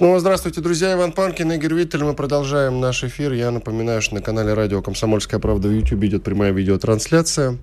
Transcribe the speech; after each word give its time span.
Снова 0.00 0.18
здравствуйте, 0.18 0.62
друзья. 0.62 0.94
Иван 0.94 1.12
Панкин, 1.12 1.52
Игорь 1.52 1.74
Виттель. 1.74 2.04
Мы 2.04 2.14
продолжаем 2.14 2.80
наш 2.80 3.04
эфир. 3.04 3.34
Я 3.34 3.50
напоминаю, 3.50 4.00
что 4.00 4.14
на 4.14 4.22
канале 4.22 4.54
радио 4.54 4.80
«Комсомольская 4.80 5.38
правда» 5.38 5.68
в 5.68 5.72
YouTube 5.72 6.02
идет 6.04 6.22
прямая 6.22 6.52
видеотрансляция. 6.52 7.58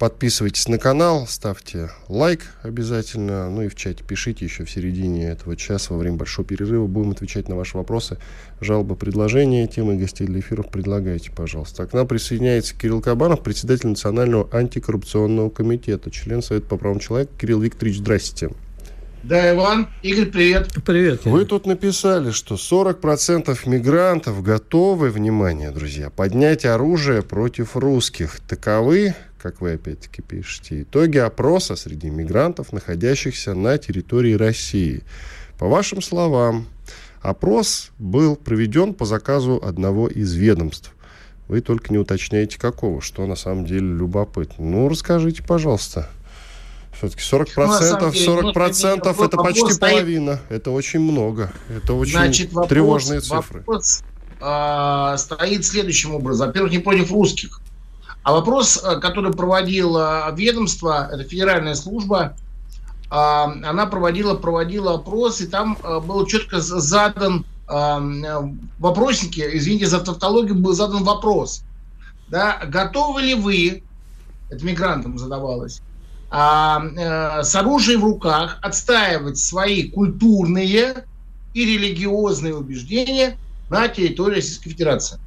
Подписывайтесь 0.00 0.66
на 0.66 0.78
канал, 0.78 1.28
ставьте 1.28 1.90
лайк 2.08 2.40
обязательно. 2.64 3.48
Ну 3.50 3.62
и 3.62 3.68
в 3.68 3.76
чате 3.76 4.02
пишите 4.02 4.44
еще 4.44 4.64
в 4.64 4.70
середине 4.72 5.28
этого 5.28 5.54
часа 5.54 5.94
во 5.94 6.00
время 6.00 6.16
большого 6.16 6.44
перерыва. 6.44 6.88
Будем 6.88 7.12
отвечать 7.12 7.48
на 7.48 7.54
ваши 7.54 7.76
вопросы, 7.76 8.18
жалобы, 8.60 8.96
предложения, 8.96 9.68
темы 9.68 9.94
гостей 9.94 10.26
для 10.26 10.40
эфиров. 10.40 10.70
Предлагайте, 10.70 11.30
пожалуйста. 11.30 11.84
А 11.84 11.86
к 11.86 11.92
нам 11.92 12.08
присоединяется 12.08 12.74
Кирилл 12.76 13.00
Кабанов, 13.00 13.44
председатель 13.44 13.86
Национального 13.86 14.48
антикоррупционного 14.50 15.50
комитета, 15.50 16.10
член 16.10 16.42
Совета 16.42 16.66
по 16.66 16.78
правам 16.78 16.98
человека. 16.98 17.30
Кирилл 17.38 17.60
Викторович, 17.60 17.98
здрасте. 17.98 18.50
Да, 19.24 19.54
Иван. 19.54 19.88
Игорь, 20.02 20.26
привет. 20.26 20.68
Привет. 20.84 21.24
Вы 21.24 21.46
тут 21.46 21.64
написали, 21.64 22.30
что 22.30 22.56
40% 22.56 23.58
мигрантов 23.64 24.42
готовы, 24.42 25.08
внимание, 25.08 25.70
друзья, 25.70 26.10
поднять 26.10 26.66
оружие 26.66 27.22
против 27.22 27.74
русских. 27.74 28.40
Таковы, 28.40 29.14
как 29.40 29.62
вы 29.62 29.72
опять-таки 29.72 30.20
пишете, 30.20 30.82
итоги 30.82 31.16
опроса 31.16 31.74
среди 31.74 32.10
мигрантов, 32.10 32.74
находящихся 32.74 33.54
на 33.54 33.78
территории 33.78 34.34
России. 34.34 35.04
По 35.58 35.68
вашим 35.68 36.02
словам, 36.02 36.66
опрос 37.22 37.92
был 37.98 38.36
проведен 38.36 38.92
по 38.92 39.06
заказу 39.06 39.58
одного 39.64 40.06
из 40.06 40.34
ведомств. 40.34 40.92
Вы 41.48 41.62
только 41.62 41.90
не 41.90 41.98
уточняете, 41.98 42.58
какого, 42.58 43.00
что 43.00 43.26
на 43.26 43.36
самом 43.36 43.64
деле 43.64 43.86
любопытно. 43.86 44.66
Ну, 44.66 44.86
расскажите, 44.86 45.42
пожалуйста. 45.42 46.10
Все-таки 46.98 47.22
40 47.22 47.52
процентов, 47.52 48.16
40 48.16 48.54
процентов 48.54 49.20
это 49.20 49.36
почти 49.36 49.72
стоит... 49.72 49.80
половина. 49.80 50.40
Это 50.48 50.70
очень 50.70 51.00
много. 51.00 51.52
Это 51.68 51.94
очень 51.94 52.12
Значит, 52.12 52.52
вопрос, 52.52 52.68
тревожные 52.68 53.20
цифры. 53.20 53.60
Вопрос 53.60 54.02
э, 54.40 55.14
стоит 55.18 55.66
следующим 55.66 56.14
образом. 56.14 56.48
Во-первых, 56.48 56.72
не 56.72 56.78
против 56.78 57.10
русских. 57.10 57.60
А 58.22 58.32
вопрос, 58.32 58.82
э, 58.82 59.00
который 59.00 59.32
проводило 59.32 60.32
ведомство, 60.34 61.08
это 61.12 61.24
федеральная 61.24 61.74
служба, 61.74 62.36
э, 63.10 63.14
она 63.14 63.86
проводила, 63.86 64.34
проводила 64.34 64.94
опрос, 64.94 65.40
и 65.40 65.46
там 65.46 65.76
э, 65.82 66.00
был 66.00 66.24
четко 66.26 66.60
задан 66.60 67.44
э, 67.68 68.48
вопросники, 68.78 69.44
извините 69.52 69.86
за 69.86 70.00
тавтологию, 70.00 70.54
был 70.54 70.74
задан 70.74 71.02
вопрос. 71.02 71.64
Да, 72.28 72.60
готовы 72.66 73.22
ли 73.22 73.34
вы, 73.34 73.82
это 74.48 74.64
мигрантам 74.64 75.18
задавалось, 75.18 75.80
а, 75.80 75.93
с 76.30 77.54
оружием 77.54 78.00
в 78.00 78.04
руках 78.04 78.58
отстаивать 78.60 79.38
свои 79.38 79.88
культурные 79.90 81.04
и 81.52 81.64
религиозные 81.64 82.56
убеждения 82.56 83.38
на 83.70 83.88
территории 83.88 84.36
Российской 84.36 84.70
Федерации. 84.70 85.18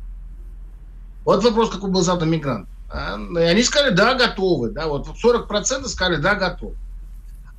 Вот 1.25 1.43
вопрос, 1.43 1.69
какой 1.69 1.89
был 1.89 2.01
задан 2.01 2.29
мигрант. 2.29 2.67
А, 2.89 3.15
они 3.15 3.63
сказали, 3.63 3.93
да, 3.93 4.13
готовы. 4.15 4.69
Да, 4.69 4.87
вот 4.87 5.07
40% 5.07 5.85
сказали, 5.87 6.17
да, 6.17 6.35
готовы. 6.35 6.75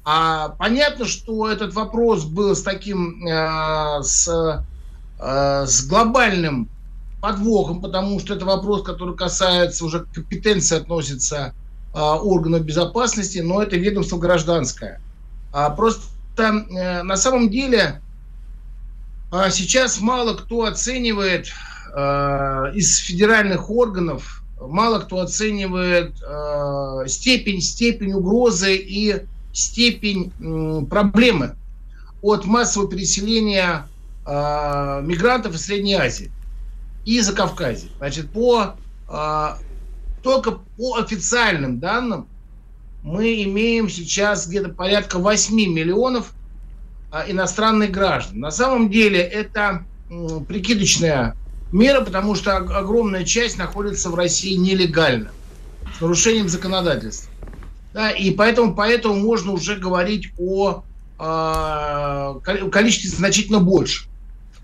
А 0.05 0.51
понятно, 0.51 1.05
что 1.05 1.51
этот 1.51 1.75
вопрос 1.75 2.25
был 2.25 2.57
с 2.57 2.63
таким, 2.63 3.27
э, 3.27 4.03
с, 4.03 4.27
э, 5.19 5.67
с 5.67 5.87
глобальным 5.87 6.71
подвохом, 7.21 7.83
потому 7.83 8.19
что 8.21 8.35
это 8.35 8.47
вопрос, 8.47 8.85
который 8.85 9.17
касается 9.17 9.85
уже 9.85 10.07
компетенции 10.15 10.79
относится 10.79 11.47
а, 11.47 11.53
органов 11.99 12.65
безопасности, 12.65 13.39
но 13.39 13.63
это 13.63 13.77
ведомство 13.77 14.19
гражданское. 14.19 15.01
А 15.53 15.71
просто 15.71 16.09
э, 16.39 17.03
на 17.03 17.17
самом 17.17 17.51
деле 17.51 18.01
а, 19.31 19.51
сейчас 19.51 20.01
мало 20.01 20.35
кто 20.35 20.65
оценивает 20.65 21.53
из 22.75 22.99
федеральных 22.99 23.71
органов, 23.71 24.43
мало 24.61 25.01
кто 25.01 25.21
оценивает 25.21 26.15
степень, 27.11 27.63
степень 27.63 28.13
угрозы 28.13 28.77
и 28.77 29.25
степень 29.55 30.31
проблемы 30.87 31.57
от 32.21 32.45
массового 32.45 32.91
переселения 32.91 33.89
мигрантов 34.27 35.55
из 35.55 35.65
Средней 35.65 35.95
Азии 35.95 36.31
и 37.07 37.21
Закавказья. 37.21 37.89
Значит, 37.99 38.31
по 38.31 38.75
только 40.23 40.53
по 40.77 40.97
официальным 40.97 41.79
данным 41.79 42.29
мы 43.03 43.43
имеем 43.45 43.89
сейчас 43.89 44.47
где-то 44.47 44.71
порядка 44.71 45.19
8 45.19 45.55
миллионов 45.55 46.33
а, 47.11 47.25
иностранных 47.29 47.91
граждан. 47.91 48.41
На 48.41 48.51
самом 48.51 48.91
деле 48.91 49.21
это 49.21 49.85
прикидочная 50.49 51.37
мера, 51.73 52.03
потому 52.03 52.35
что 52.35 52.57
огромная 52.57 53.25
часть 53.25 53.59
находится 53.59 54.11
в 54.11 54.15
России 54.15 54.55
нелегально, 54.55 55.31
с 55.97 56.01
нарушением 56.01 56.49
законодательства. 56.49 57.31
Да, 57.93 58.11
и 58.11 58.31
поэтому, 58.31 58.75
поэтому 58.75 59.15
можно 59.15 59.53
уже 59.53 59.77
говорить 59.77 60.33
о 60.39 60.83
э, 61.19 62.69
количестве 62.71 63.11
значительно 63.11 63.61
больше. 63.61 64.07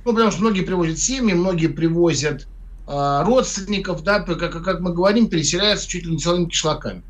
Ну, 0.05 0.13
потому 0.13 0.31
что 0.31 0.43
многие 0.43 0.63
привозят 0.63 0.99
семьи, 0.99 1.33
многие 1.33 1.69
привозят 1.69 2.47
а, 2.47 2.54
родственников, 2.87 4.03
да, 4.03 4.21
как, 4.21 4.62
как 4.62 4.81
мы 4.81 4.93
говорим, 4.93 5.28
переселяются 5.28 5.89
чуть 5.89 6.05
ли 6.05 6.12
не 6.12 6.19
целыми 6.19 6.47
кишлаками. 6.47 7.03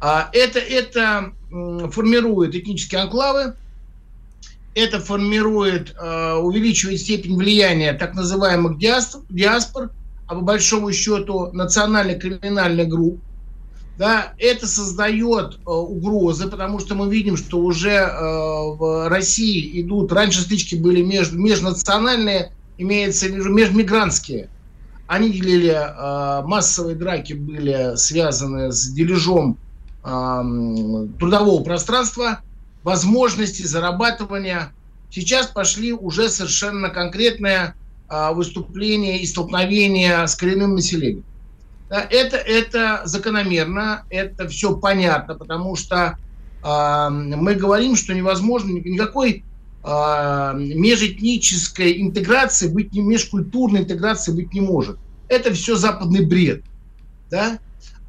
А 0.00 0.30
это, 0.32 0.58
это 0.58 1.32
формирует 1.90 2.54
этнические 2.54 3.02
анклавы, 3.02 3.54
это 4.74 5.00
формирует, 5.00 5.94
а, 5.98 6.38
увеличивает 6.38 7.00
степень 7.00 7.36
влияния 7.36 7.92
так 7.92 8.14
называемых 8.14 8.78
диаспор, 8.78 9.22
диаспор 9.28 9.90
а 10.26 10.36
по 10.36 10.42
большому 10.42 10.92
счету 10.92 11.50
национально-криминальных 11.52 12.88
групп. 12.88 13.20
Да, 13.98 14.32
это 14.38 14.66
создает 14.66 15.58
угрозы, 15.66 16.48
потому 16.48 16.78
что 16.78 16.94
мы 16.94 17.10
видим, 17.12 17.36
что 17.36 17.58
уже 17.58 18.08
в 18.78 19.08
России 19.10 19.82
идут, 19.82 20.12
раньше 20.12 20.40
стычки 20.40 20.76
были 20.76 21.02
между, 21.02 21.36
межнациональные, 21.36 22.52
имеется 22.78 23.28
межмигрантские 23.28 24.48
они 25.10 25.30
делили, 25.30 25.72
э, 25.72 26.42
массовые 26.46 26.94
драки 26.94 27.32
были 27.32 27.96
связаны 27.96 28.70
с 28.70 28.92
дележом 28.92 29.58
э, 30.04 30.08
трудового 31.18 31.64
пространства, 31.64 32.42
возможности 32.84 33.66
зарабатывания. 33.66 34.72
Сейчас 35.10 35.48
пошли 35.48 35.92
уже 35.92 36.28
совершенно 36.28 36.90
конкретные 36.90 37.74
э, 38.08 38.32
выступления 38.32 39.20
и 39.20 39.26
столкновения 39.26 40.24
с 40.24 40.36
коренным 40.36 40.76
населением. 40.76 41.24
Это, 41.88 42.36
это 42.36 43.02
закономерно, 43.04 44.04
это 44.10 44.46
все 44.46 44.76
понятно, 44.76 45.34
потому 45.34 45.74
что 45.74 46.16
мы 46.62 47.54
говорим, 47.54 47.96
что 47.96 48.14
невозможно 48.14 48.70
никакой 48.70 49.42
межэтнической 49.82 52.00
интеграции 52.00 52.68
быть, 52.68 52.94
межкультурной 52.94 53.80
интеграции 53.80 54.30
быть 54.30 54.52
не 54.52 54.60
может. 54.60 54.98
Это 55.30 55.54
все 55.54 55.76
западный 55.76 56.24
бред. 56.26 56.64
Да? 57.30 57.60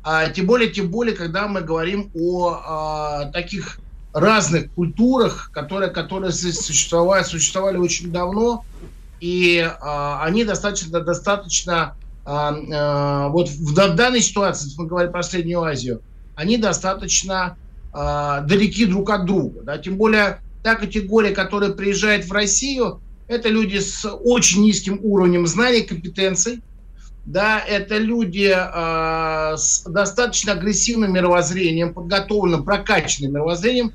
А, 0.03 0.27
тем 0.29 0.47
более, 0.47 0.71
тем 0.71 0.89
более, 0.89 1.15
когда 1.15 1.47
мы 1.47 1.61
говорим 1.61 2.09
о 2.15 2.59
а, 2.65 3.25
таких 3.31 3.77
разных 4.11 4.71
культурах, 4.71 5.51
которые, 5.53 5.91
которые 5.91 6.31
существовали, 6.31 7.23
существовали 7.23 7.77
очень 7.77 8.11
давно, 8.11 8.65
и 9.19 9.59
а, 9.59 10.23
они 10.23 10.43
достаточно, 10.43 10.99
достаточно 10.99 11.95
а, 12.25 12.55
а, 12.73 13.29
вот 13.29 13.49
в, 13.49 13.71
в 13.71 13.95
данной 13.95 14.21
ситуации, 14.21 14.71
мы 14.75 14.87
говорим 14.87 15.11
про 15.11 15.21
Среднюю 15.21 15.61
Азию, 15.61 16.01
они 16.33 16.57
достаточно 16.57 17.55
а, 17.93 18.41
далеки 18.41 18.87
друг 18.87 19.11
от 19.11 19.25
друга. 19.25 19.61
Да? 19.61 19.77
Тем 19.77 19.95
более 19.95 20.39
та 20.63 20.73
категория, 20.73 21.35
которая 21.35 21.69
приезжает 21.69 22.25
в 22.25 22.31
Россию, 22.31 22.99
это 23.27 23.47
люди 23.47 23.77
с 23.77 24.09
очень 24.09 24.63
низким 24.63 24.99
уровнем 25.03 25.45
знаний, 25.45 25.83
компетенций, 25.83 26.63
да, 27.25 27.59
это 27.59 27.97
люди 27.97 28.51
э, 28.53 29.57
с 29.57 29.83
достаточно 29.83 30.53
агрессивным 30.53 31.13
мировоззрением, 31.13 31.93
подготовленным, 31.93 32.63
прокачанным 32.63 33.33
мировоззрением, 33.33 33.91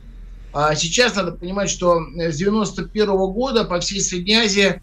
А 0.52 0.74
сейчас 0.74 1.16
надо 1.16 1.32
понимать, 1.32 1.68
что 1.68 2.00
с 2.16 2.36
91 2.36 3.06
года 3.32 3.64
по 3.64 3.80
всей 3.80 4.00
Средней 4.00 4.36
Азии 4.36 4.80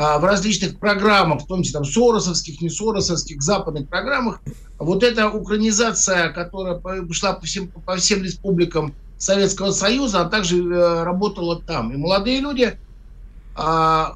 а, 0.00 0.20
в 0.20 0.24
различных 0.24 0.78
программах, 0.78 1.42
в 1.42 1.46
том 1.46 1.62
числе 1.62 1.80
там 1.80 1.84
соросовских, 1.84 2.60
не 2.60 2.68
соросовских, 2.68 3.42
западных 3.42 3.88
программах, 3.88 4.40
вот 4.78 5.02
эта 5.02 5.28
украинизация, 5.28 6.28
которая 6.28 6.76
пошла 6.76 7.32
по 7.32 7.44
всем, 7.44 7.68
по 7.72 7.96
всем 7.96 8.22
республикам 8.22 8.94
Советского 9.16 9.72
Союза, 9.72 10.20
а 10.20 10.28
также 10.28 10.62
э, 10.62 11.02
работала 11.02 11.60
там. 11.64 11.92
И 11.92 11.96
молодые 11.96 12.40
люди 12.40 12.78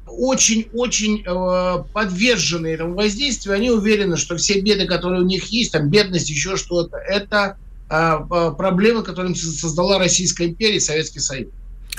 очень-очень 0.07 1.23
э, 1.25 1.83
подвержены 1.91 2.67
этому 2.67 2.93
воздействию, 2.93 3.55
они 3.55 3.69
уверены, 3.71 4.15
что 4.15 4.37
все 4.37 4.61
беды, 4.61 4.85
которые 4.85 5.21
у 5.21 5.25
них 5.25 5.45
есть, 5.47 5.73
там 5.73 5.89
бедность, 5.89 6.29
еще 6.29 6.55
что-то, 6.55 6.95
это 6.97 7.57
а, 7.89 8.51
проблемы, 8.51 9.03
которые 9.03 9.35
создала 9.35 9.99
Российская 9.99 10.47
империя 10.47 10.77
и 10.77 10.79
Советский 10.79 11.19
Союз. 11.19 11.49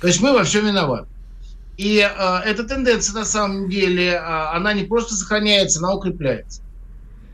То 0.00 0.06
есть 0.06 0.20
мы 0.20 0.32
во 0.32 0.44
всем 0.44 0.66
виноваты. 0.66 1.06
И 1.76 1.96
эта 1.96 2.64
тенденция, 2.64 3.14
на 3.14 3.24
самом 3.24 3.68
деле, 3.68 4.16
она 4.16 4.72
не 4.72 4.84
просто 4.84 5.14
сохраняется, 5.14 5.80
она 5.80 5.94
укрепляется. 5.94 6.62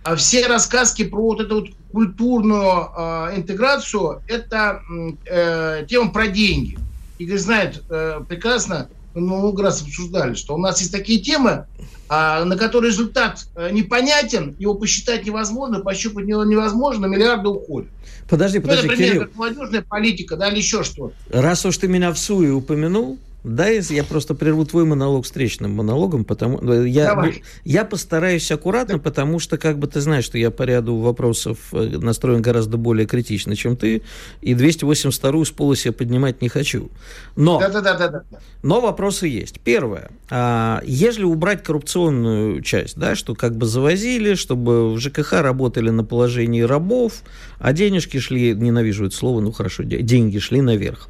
А 0.03 0.17
все 0.17 0.47
рассказки 0.47 1.05
про 1.05 1.23
вот 1.23 1.41
эту 1.41 1.61
вот 1.61 1.69
культурную 1.93 2.91
интеграцию– 3.37 4.23
это 4.29 4.83
э, 5.27 5.85
тема 5.89 6.11
про 6.11 6.27
деньги. 6.27 6.79
Игорь 7.19 7.39
знает 7.39 7.83
э, 7.91 8.21
прекрасно, 8.27 8.89
мы 9.15 9.39
много 9.39 9.63
раз 9.63 9.83
обсуждали, 9.83 10.35
что 10.35 10.55
у 10.55 10.59
нас 10.59 10.81
есть 10.81 10.93
такие 10.93 11.21
темы, 11.21 11.67
а, 12.09 12.45
на 12.45 12.57
которые 12.57 12.91
результат 12.91 13.47
э, 13.55 13.71
непонятен, 13.71 14.57
его 14.59 14.75
посчитать 14.75 15.27
невозможно, 15.27 15.81
пощупать 15.81 16.27
невозможно, 16.27 17.07
миллиарды 17.07 17.49
уходят. 17.49 17.91
Подожди, 18.29 18.59
ну, 18.59 18.63
подожди, 18.63 18.87
ну, 18.87 18.91
например, 18.93 19.11
Кирилл. 19.13 19.25
как 19.27 19.37
молодежная 19.37 19.83
политика, 19.83 20.37
да, 20.37 20.49
или 20.49 20.59
еще 20.59 20.85
что-то. 20.85 21.15
Раз 21.31 21.65
уж 21.67 21.77
ты 21.79 21.89
меня 21.89 22.13
в 22.13 22.19
суе 22.19 22.51
упомянул, 22.51 23.19
да, 23.43 23.69
я 23.69 24.05
просто 24.05 24.35
прерву 24.35 24.65
твой 24.65 24.85
монолог 24.85 25.25
встречным 25.25 25.73
монологом, 25.73 26.25
потому 26.25 26.59
э, 26.61 26.89
я, 26.89 27.15
ну, 27.15 27.33
я 27.65 27.85
постараюсь 27.85 28.51
аккуратно, 28.51 28.99
потому 28.99 29.39
что, 29.39 29.57
как 29.57 29.79
бы 29.79 29.87
ты 29.87 30.01
знаешь, 30.01 30.25
что 30.25 30.37
я 30.37 30.51
по 30.51 30.65
ряду 30.65 30.97
вопросов 30.97 31.59
э, 31.73 31.99
настроен 31.99 32.43
гораздо 32.43 32.77
более 32.77 33.07
критично, 33.07 33.57
чем 33.57 33.77
ты, 33.77 34.03
и 34.43 34.55
282 34.55 35.45
с 35.45 35.51
полоси 35.51 35.89
я 35.89 35.93
поднимать 35.93 36.43
не 36.43 36.49
хочу. 36.49 36.91
Но, 37.37 37.59
да, 37.59 37.69
да, 37.71 37.81
да, 37.81 38.09
да, 38.09 38.23
но 38.63 38.81
вопросы 38.81 39.27
есть. 39.27 39.61
Первое. 39.61 40.11
А, 40.29 40.83
если 40.85 41.25
убрать 41.25 41.63
коррупционную 41.63 42.61
часть, 42.61 42.97
да, 42.97 43.15
что 43.15 43.35
как 43.35 43.57
бы 43.57 43.67
завозили, 43.67 44.35
чтобы 44.35 44.93
в 44.93 44.99
ЖКХ 44.99 45.33
работали 45.41 45.91
на 45.91 46.05
положении 46.05 46.61
рабов, 46.61 47.23
а 47.59 47.73
денежки 47.73 48.19
шли, 48.19 48.55
ненавижу 48.55 49.07
это 49.07 49.17
слово, 49.17 49.41
ну 49.41 49.51
хорошо, 49.53 49.83
деньги 49.83 50.39
шли 50.39 50.61
наверх. 50.61 51.09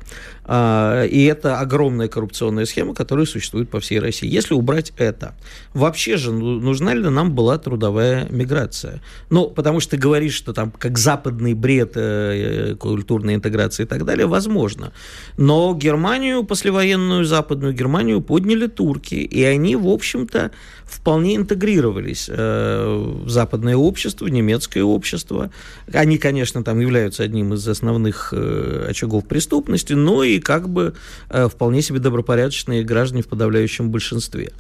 А, 0.53 1.05
и 1.05 1.23
это 1.27 1.61
огромная 1.61 2.09
коррупционная 2.09 2.65
схема, 2.65 2.93
которая 2.93 3.25
существует 3.25 3.71
по 3.71 3.79
всей 3.79 4.01
России. 4.01 4.29
Если 4.29 4.53
убрать 4.53 4.93
это, 4.97 5.37
вообще 5.75 6.17
же 6.17 6.33
ну, 6.33 6.59
нужна 6.59 6.93
ли 6.93 7.09
нам 7.09 7.33
была 7.37 7.57
трудовая 7.57 8.27
миграция? 8.31 9.01
Ну, 9.31 9.49
потому 9.49 9.79
что 9.79 9.93
ты 9.93 9.97
говоришь, 9.97 10.35
что 10.35 10.53
там 10.53 10.73
как 10.73 10.99
западный 10.99 11.55
бред 11.55 11.93
э, 11.95 12.75
культурной 12.81 13.37
интеграции 13.37 13.85
и 13.85 13.87
так 13.87 14.05
далее, 14.05 14.27
возможно. 14.27 14.93
Но 15.37 15.73
Германию, 15.73 16.43
послевоенную 16.43 17.25
западную 17.25 17.73
Германию, 17.73 18.21
подняли 18.21 18.67
турки, 18.67 19.15
и 19.15 19.45
они, 19.45 19.77
в 19.77 19.87
общем-то, 19.87 20.51
вполне 20.85 21.37
интегрировались 21.37 22.29
э, 22.29 23.23
в 23.25 23.29
западное 23.29 23.77
общество, 23.77 24.25
в 24.25 24.29
немецкое 24.29 24.83
общество. 24.83 25.53
Они, 25.93 26.19
конечно, 26.19 26.65
там 26.65 26.81
являются 26.81 27.23
одним 27.23 27.55
из 27.55 27.67
основных 27.69 28.35
э, 28.37 28.87
очагов 28.91 29.27
преступности, 29.27 29.93
но 29.93 30.25
и 30.25 30.40
как 30.41 30.69
бы 30.69 30.95
э, 31.29 31.49
вполне 31.49 31.83
себе 31.83 31.99
добропорядочные 31.99 32.85
граждане 32.85 33.23
в 33.23 33.29
подавляющем 33.29 33.91
большинстве. 33.91 34.53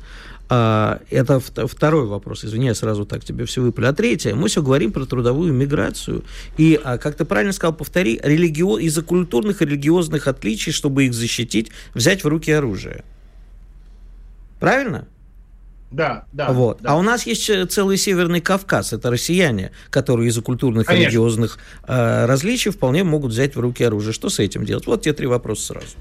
А, 0.53 1.01
это 1.11 1.39
второй 1.39 2.07
вопрос. 2.07 2.45
Извини, 2.45 2.67
я 2.67 2.75
сразу 2.75 3.07
так 3.07 3.25
тебе 3.25 3.45
все 3.45 3.63
выпали. 3.63 3.87
А 3.87 3.93
третье, 3.93 4.35
мы 4.35 4.49
все 4.49 4.63
говорим 4.63 4.91
про 4.91 5.07
трудовую 5.07 5.53
миграцию. 5.53 6.25
И, 6.57 6.79
а, 6.83 6.99
как 6.99 7.15
ты 7.15 7.25
правильно 7.25 7.53
сказал, 7.53 7.73
повтори, 7.73 8.21
религио... 8.23 8.77
из-за 8.79 9.03
культурных 9.03 9.63
и 9.63 9.65
религиозных 9.65 10.27
отличий, 10.27 10.73
чтобы 10.73 11.05
их 11.05 11.15
защитить, 11.15 11.71
взять 11.95 12.25
в 12.25 12.27
руки 12.27 12.51
оружие. 12.51 13.05
Правильно? 14.59 15.07
Да, 15.91 16.25
да. 16.33 16.53
Вот. 16.53 16.79
да. 16.81 16.93
А 16.93 16.97
у 16.97 17.03
нас 17.03 17.27
есть 17.27 17.51
э, 17.51 17.67
целый 17.67 17.97
Северный 17.97 18.41
Кавказ, 18.41 18.93
это 18.93 19.11
россияне, 19.11 19.73
которые 19.91 20.29
из-за 20.29 20.41
культурных 20.41 20.91
и 20.91 20.95
религиозных 20.95 21.59
э, 21.87 22.27
различий 22.27 22.71
вполне 22.71 23.03
могут 23.03 23.33
взять 23.33 23.57
в 23.57 23.61
руки 23.61 23.83
оружие. 23.83 24.13
Что 24.13 24.29
с 24.29 24.39
этим 24.39 24.65
делать? 24.65 24.87
Вот 24.87 25.03
те 25.03 25.13
три 25.13 25.27
вопроса 25.27 25.67
сразу. 25.67 25.97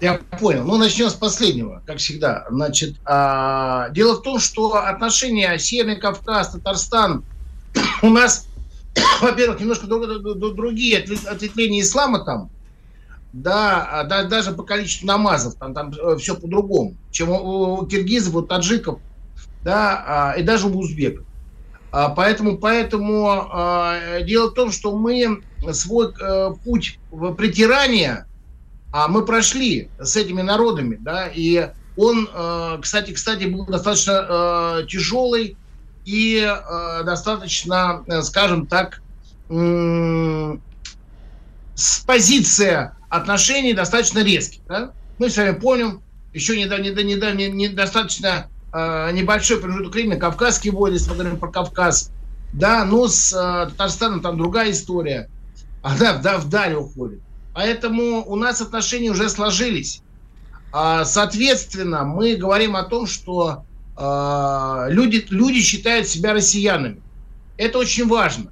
Я 0.00 0.20
понял. 0.40 0.64
Ну, 0.64 0.78
начнем 0.78 1.10
с 1.10 1.14
последнего, 1.14 1.80
как 1.86 1.98
всегда. 1.98 2.44
Значит, 2.50 2.96
а, 3.04 3.88
дело 3.90 4.16
в 4.16 4.22
том, 4.22 4.40
что 4.40 4.74
отношения 4.74 5.56
Северный 5.58 5.96
Кавказ, 5.96 6.50
Татарстан 6.50 7.24
у 8.02 8.10
нас, 8.10 8.48
во-первых, 9.20 9.60
немножко 9.60 9.86
друг, 9.86 10.04
другие 10.56 10.98
ответвления 10.98 11.82
ислама 11.82 12.24
там, 12.24 12.50
да, 13.32 13.88
а, 13.90 14.04
да, 14.04 14.24
даже 14.24 14.52
по 14.52 14.62
количеству 14.62 15.06
намазов, 15.06 15.54
там, 15.54 15.74
там 15.74 15.92
э, 15.92 16.16
все 16.16 16.34
по-другому, 16.34 16.96
чем 17.10 17.30
у, 17.30 17.80
у 17.80 17.86
киргизов, 17.86 18.34
у 18.34 18.42
таджиков, 18.42 19.00
да, 19.64 20.04
а, 20.06 20.38
и 20.38 20.42
даже 20.42 20.68
у 20.68 20.78
узбеков. 20.78 21.26
А, 21.90 22.10
поэтому, 22.10 22.58
поэтому 22.58 23.44
дело 24.24 24.50
в 24.50 24.54
том, 24.54 24.70
что 24.70 24.96
мы 24.96 25.42
свой 25.72 26.12
э, 26.20 26.50
путь 26.64 26.98
в 27.10 27.34
притирание 27.34 28.26
а 28.94 29.08
мы 29.08 29.24
прошли 29.24 29.88
с 29.98 30.16
этими 30.16 30.42
народами, 30.42 30.98
да, 31.00 31.26
и 31.26 31.70
он, 31.96 32.28
э, 32.30 32.78
кстати, 32.82 33.12
кстати, 33.12 33.44
был 33.44 33.64
достаточно 33.64 34.84
тяжелый 34.86 35.56
и 36.04 36.46
достаточно, 37.02 38.04
скажем 38.22 38.66
так, 38.66 39.00
с 39.48 40.58
позиция 42.04 42.94
отношений 43.12 43.74
достаточно 43.74 44.20
резких. 44.20 44.62
Да? 44.66 44.92
Мы 45.18 45.28
с 45.28 45.36
вами 45.36 45.52
помним, 45.52 46.02
еще 46.32 46.58
недавно, 46.58 46.84
недавно, 47.02 47.46
недостаточно 47.46 48.48
э, 48.72 49.10
небольшой 49.12 49.60
промежуток 49.60 49.92
времени, 49.92 50.18
Кавказские 50.18 50.72
войны, 50.72 50.94
если 50.94 51.10
мы 51.10 51.16
говорим 51.16 51.36
про 51.38 51.50
Кавказ, 51.50 52.10
да, 52.54 52.86
но 52.86 53.08
с 53.08 53.30
э, 53.34 53.70
Татарстаном 53.70 54.22
там 54.22 54.38
другая 54.38 54.70
история, 54.70 55.28
она 55.82 56.14
да, 56.14 56.38
вдаль 56.38 56.74
уходит. 56.74 57.20
Поэтому 57.52 58.24
у 58.24 58.34
нас 58.36 58.62
отношения 58.62 59.10
уже 59.10 59.28
сложились. 59.28 60.00
А, 60.72 61.04
соответственно, 61.04 62.04
мы 62.04 62.36
говорим 62.36 62.76
о 62.76 62.84
том, 62.84 63.06
что 63.06 63.66
э, 63.94 64.86
люди, 64.88 65.26
люди 65.28 65.60
считают 65.60 66.08
себя 66.08 66.32
россиянами. 66.32 67.02
Это 67.58 67.78
очень 67.78 68.08
важно. 68.08 68.50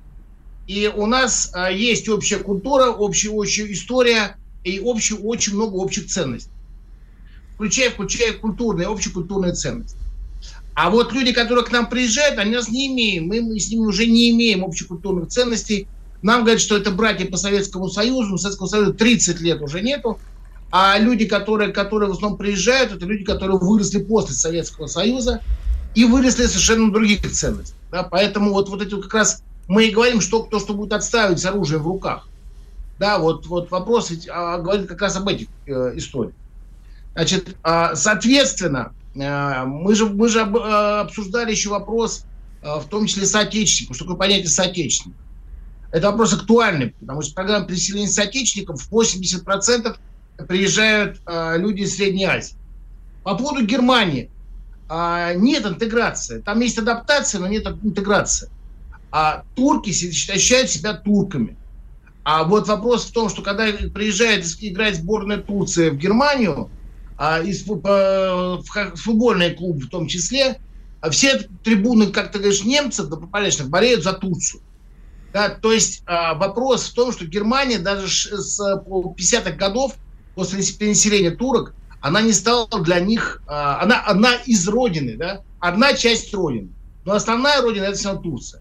И 0.67 0.87
у 0.95 1.07
нас 1.07 1.51
э, 1.55 1.75
есть 1.75 2.11
общая 2.11 2.41
культура, 2.41 2.91
общая, 2.91 3.31
общая 3.31 3.73
история, 3.73 4.37
и 4.65 4.81
общий, 4.81 5.15
очень 5.15 5.55
много 5.55 5.77
общих 5.77 6.07
ценностей. 6.07 6.51
Включая, 7.55 7.91
включая 7.91 8.33
культурные, 8.33 8.89
общекультурные 8.89 9.53
ценности. 9.53 9.97
А 10.75 10.89
вот 10.91 11.13
люди, 11.13 11.33
которые 11.33 11.65
к 11.65 11.73
нам 11.73 11.89
приезжают, 11.89 12.39
они 12.39 12.55
нас 12.55 12.69
не 12.69 12.89
имеем. 12.89 13.27
Мы, 13.27 13.43
мы 13.43 13.59
с 13.59 13.71
ними 13.71 13.85
уже 13.85 14.07
не 14.07 14.31
имеем 14.31 14.65
общекультурных 14.65 15.29
ценностей. 15.29 15.87
Нам 16.23 16.43
говорят, 16.43 16.61
что 16.61 16.77
это 16.77 16.91
братья 16.91 17.27
по 17.27 17.37
Советскому 17.37 17.89
Союзу. 17.89 18.39
Советского 18.39 18.67
Союза 18.67 18.93
30 18.95 19.41
лет 19.41 19.61
уже 19.61 19.81
нету. 19.81 20.19
А 20.71 20.97
люди, 20.99 21.27
которые, 21.27 21.73
которые 21.73 22.09
в 22.09 22.13
основном 22.13 22.39
приезжают, 22.39 22.93
это 22.93 23.05
люди, 23.05 23.25
которые 23.25 23.59
выросли 23.59 23.99
после 23.99 24.35
Советского 24.35 24.87
Союза 24.87 25.43
и 25.95 26.05
выросли 26.05 26.47
совершенно 26.47 26.93
других 26.93 27.31
ценностях. 27.31 27.77
Да? 27.91 28.05
Поэтому 28.05 28.53
вот, 28.53 28.69
вот 28.69 28.81
эти 28.81 28.95
вот 28.95 29.05
как 29.05 29.15
раз 29.15 29.43
мы 29.67 29.87
и 29.87 29.91
говорим, 29.91 30.21
что 30.21 30.45
кто 30.45 30.61
что 30.61 30.75
будет 30.75 30.93
отставить 30.93 31.41
с 31.41 31.45
оружием 31.45 31.83
в 31.83 31.87
руках. 31.87 32.29
Да, 33.01 33.19
вот, 33.19 33.47
вот 33.47 33.71
вопрос 33.71 34.11
ведь 34.11 34.29
а, 34.31 34.59
говорит 34.59 34.87
как 34.87 35.01
раз 35.01 35.17
об 35.17 35.27
этих 35.27 35.49
э, 35.67 35.93
историях. 35.95 36.35
Значит, 37.15 37.57
а, 37.63 37.97
соответственно, 37.97 38.93
а, 39.19 39.65
мы 39.65 39.95
же, 39.95 40.05
мы 40.05 40.29
же 40.29 40.43
об, 40.43 40.59
а, 40.59 41.01
обсуждали 41.01 41.51
еще 41.51 41.71
вопрос, 41.71 42.27
а, 42.63 42.79
в 42.79 42.91
том 42.91 43.07
числе 43.07 43.25
соотечественников. 43.25 43.97
Что 43.97 44.05
такое 44.05 44.19
понятие 44.19 44.51
соотечественника? 44.51 45.19
Это 45.93 46.11
вопрос 46.11 46.35
актуальный, 46.35 46.95
потому 47.01 47.23
что 47.23 47.33
программа 47.33 47.67
переселения 47.67 48.07
соотечественников 48.07 48.87
80% 48.93 49.97
приезжают 50.47 51.23
а, 51.25 51.57
люди 51.57 51.81
из 51.85 51.97
Средней 51.97 52.27
Азии. 52.27 52.55
По 53.23 53.35
поводу 53.35 53.65
Германии. 53.65 54.31
А, 54.91 55.33
нет 55.33 55.65
интеграции. 55.65 56.43
Там 56.43 56.61
есть 56.61 56.77
адаптация, 56.77 57.41
но 57.41 57.47
нет 57.47 57.67
интеграции. 57.67 58.51
А 59.11 59.45
турки 59.55 59.89
ощущают 59.89 60.69
себя 60.69 60.93
турками. 60.93 61.57
А 62.23 62.45
вот 62.45 62.69
вопрос 62.69 63.07
в 63.07 63.13
том, 63.13 63.29
что 63.29 63.43
когда 63.43 63.67
приезжает 63.95 64.45
играть 64.61 64.97
сборная 64.97 65.39
Турции 65.39 65.91
в 65.91 65.97
Германию, 65.97 66.71
а, 67.17 67.41
и 67.41 67.53
в 67.53 68.63
футбольный 68.97 69.55
клуб 69.55 69.83
в 69.83 69.89
том 69.89 70.07
числе, 70.07 70.59
а 71.01 71.11
все 71.11 71.39
трибуны, 71.65 72.09
как 72.09 72.33
ты 72.33 72.39
говоришь, 72.39 72.65
немцев, 72.65 73.09
да, 73.09 73.17
полезных, 73.17 73.69
болеют 73.69 74.03
за 74.03 74.13
Турцию. 74.13 74.63
Да, 75.33 75.49
то 75.49 75.73
есть 75.73 76.03
а, 76.07 76.35
вопрос 76.35 76.89
в 76.89 76.95
том, 76.95 77.13
что 77.13 77.25
Германия 77.25 77.79
даже 77.79 78.09
с 78.09 78.61
50-х 78.61 79.53
годов 79.53 79.95
после 80.35 80.63
переселения 80.77 81.31
турок, 81.31 81.75
она 82.01 82.21
не 82.21 82.33
стала 82.33 82.69
для 82.83 83.01
них, 83.01 83.43
а, 83.47 83.81
она 83.81 84.01
одна 84.01 84.35
из 84.35 84.67
родины, 84.69 85.17
да, 85.17 85.43
одна 85.59 85.95
часть 85.95 86.35
родины. 86.35 86.71
Но 87.05 87.13
основная 87.13 87.63
родина 87.63 87.85
это 87.85 87.97
все 87.97 88.17
Турция. 88.17 88.61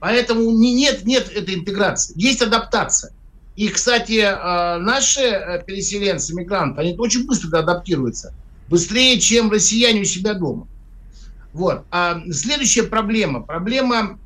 Поэтому 0.00 0.50
не, 0.50 0.74
нет, 0.74 1.04
нет 1.04 1.30
этой 1.30 1.54
интеграции. 1.54 2.14
Есть 2.16 2.42
адаптация. 2.42 3.12
И, 3.56 3.68
кстати, 3.68 4.20
а, 4.24 4.78
наши 4.78 5.20
э, 5.20 5.62
переселенцы, 5.64 6.32
мигранты, 6.32 6.80
они 6.80 6.94
очень 6.96 7.26
быстро 7.26 7.58
адаптируются. 7.58 8.32
Быстрее, 8.68 9.18
чем 9.18 9.50
россияне 9.50 10.02
у 10.02 10.04
себя 10.04 10.34
дома. 10.34 10.68
Вот. 11.52 11.82
А 11.90 12.22
следующая 12.30 12.84
проблема. 12.84 13.40
Проблема, 13.40 14.20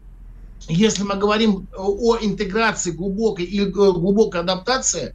если 0.68 1.04
мы 1.04 1.16
говорим 1.16 1.66
о 1.74 2.18
интеграции 2.20 2.90
глубокой 2.90 3.46
или 3.46 3.64
глубокой 3.64 4.42
адаптации, 4.42 5.14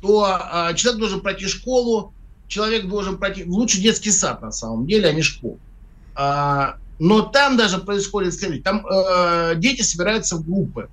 то 0.00 0.26
а, 0.28 0.72
человек 0.74 1.00
должен 1.00 1.20
пройти 1.20 1.46
школу, 1.46 2.14
человек 2.46 2.86
должен 2.86 3.18
пройти 3.18 3.44
лучше 3.44 3.80
детский 3.80 4.12
сад 4.12 4.42
на 4.42 4.52
самом 4.52 4.86
деле, 4.86 5.08
а 5.08 5.12
не 5.12 5.22
школу. 5.22 5.58
Но 7.00 7.22
там 7.22 7.56
даже 7.56 7.78
происходит 7.78 8.34
следующее. 8.34 8.62
Там 8.62 8.86
э, 8.86 9.54
дети 9.56 9.80
собираются 9.80 10.36
в 10.36 10.44
группы. 10.44 10.90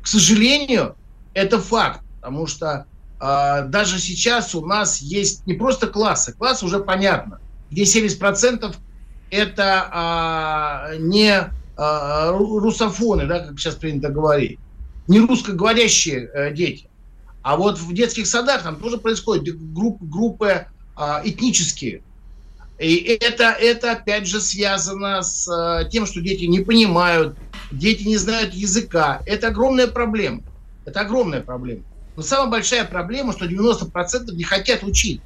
К 0.00 0.06
сожалению, 0.06 0.94
это 1.34 1.58
факт, 1.58 2.00
потому 2.20 2.46
что 2.46 2.86
э, 3.20 3.64
даже 3.66 3.98
сейчас 3.98 4.54
у 4.54 4.64
нас 4.64 5.02
есть 5.02 5.44
не 5.48 5.54
просто 5.54 5.88
классы, 5.88 6.32
классы 6.32 6.64
уже 6.64 6.78
понятно, 6.78 7.40
где 7.72 7.82
70% 7.82 8.76
это 9.30 10.92
э, 10.92 10.98
не 10.98 11.32
э, 11.36 12.30
русофоны, 12.30 13.26
да, 13.26 13.40
как 13.40 13.58
сейчас 13.58 13.74
принято 13.74 14.10
говорить, 14.10 14.60
не 15.08 15.18
русскоговорящие 15.18 16.30
э, 16.32 16.54
дети. 16.54 16.88
А 17.42 17.56
вот 17.56 17.80
в 17.80 17.92
детских 17.92 18.28
садах 18.28 18.62
там 18.62 18.76
тоже 18.76 18.98
происходят 18.98 19.56
группы, 19.72 20.04
группы 20.04 20.66
э, 20.96 21.20
этнические, 21.24 22.02
и 22.78 23.18
это, 23.20 23.50
это 23.50 23.92
опять 23.92 24.26
же 24.26 24.40
связано 24.40 25.22
с 25.22 25.48
э, 25.48 25.88
тем, 25.90 26.06
что 26.06 26.20
дети 26.20 26.44
не 26.44 26.60
понимают, 26.60 27.36
дети 27.72 28.04
не 28.04 28.16
знают 28.16 28.54
языка. 28.54 29.20
Это 29.26 29.48
огромная 29.48 29.88
проблема. 29.88 30.42
Это 30.84 31.00
огромная 31.00 31.40
проблема. 31.40 31.82
Но 32.16 32.22
самая 32.22 32.50
большая 32.50 32.84
проблема, 32.84 33.32
что 33.32 33.46
90% 33.46 34.32
не 34.32 34.44
хотят 34.44 34.84
учить. 34.84 35.20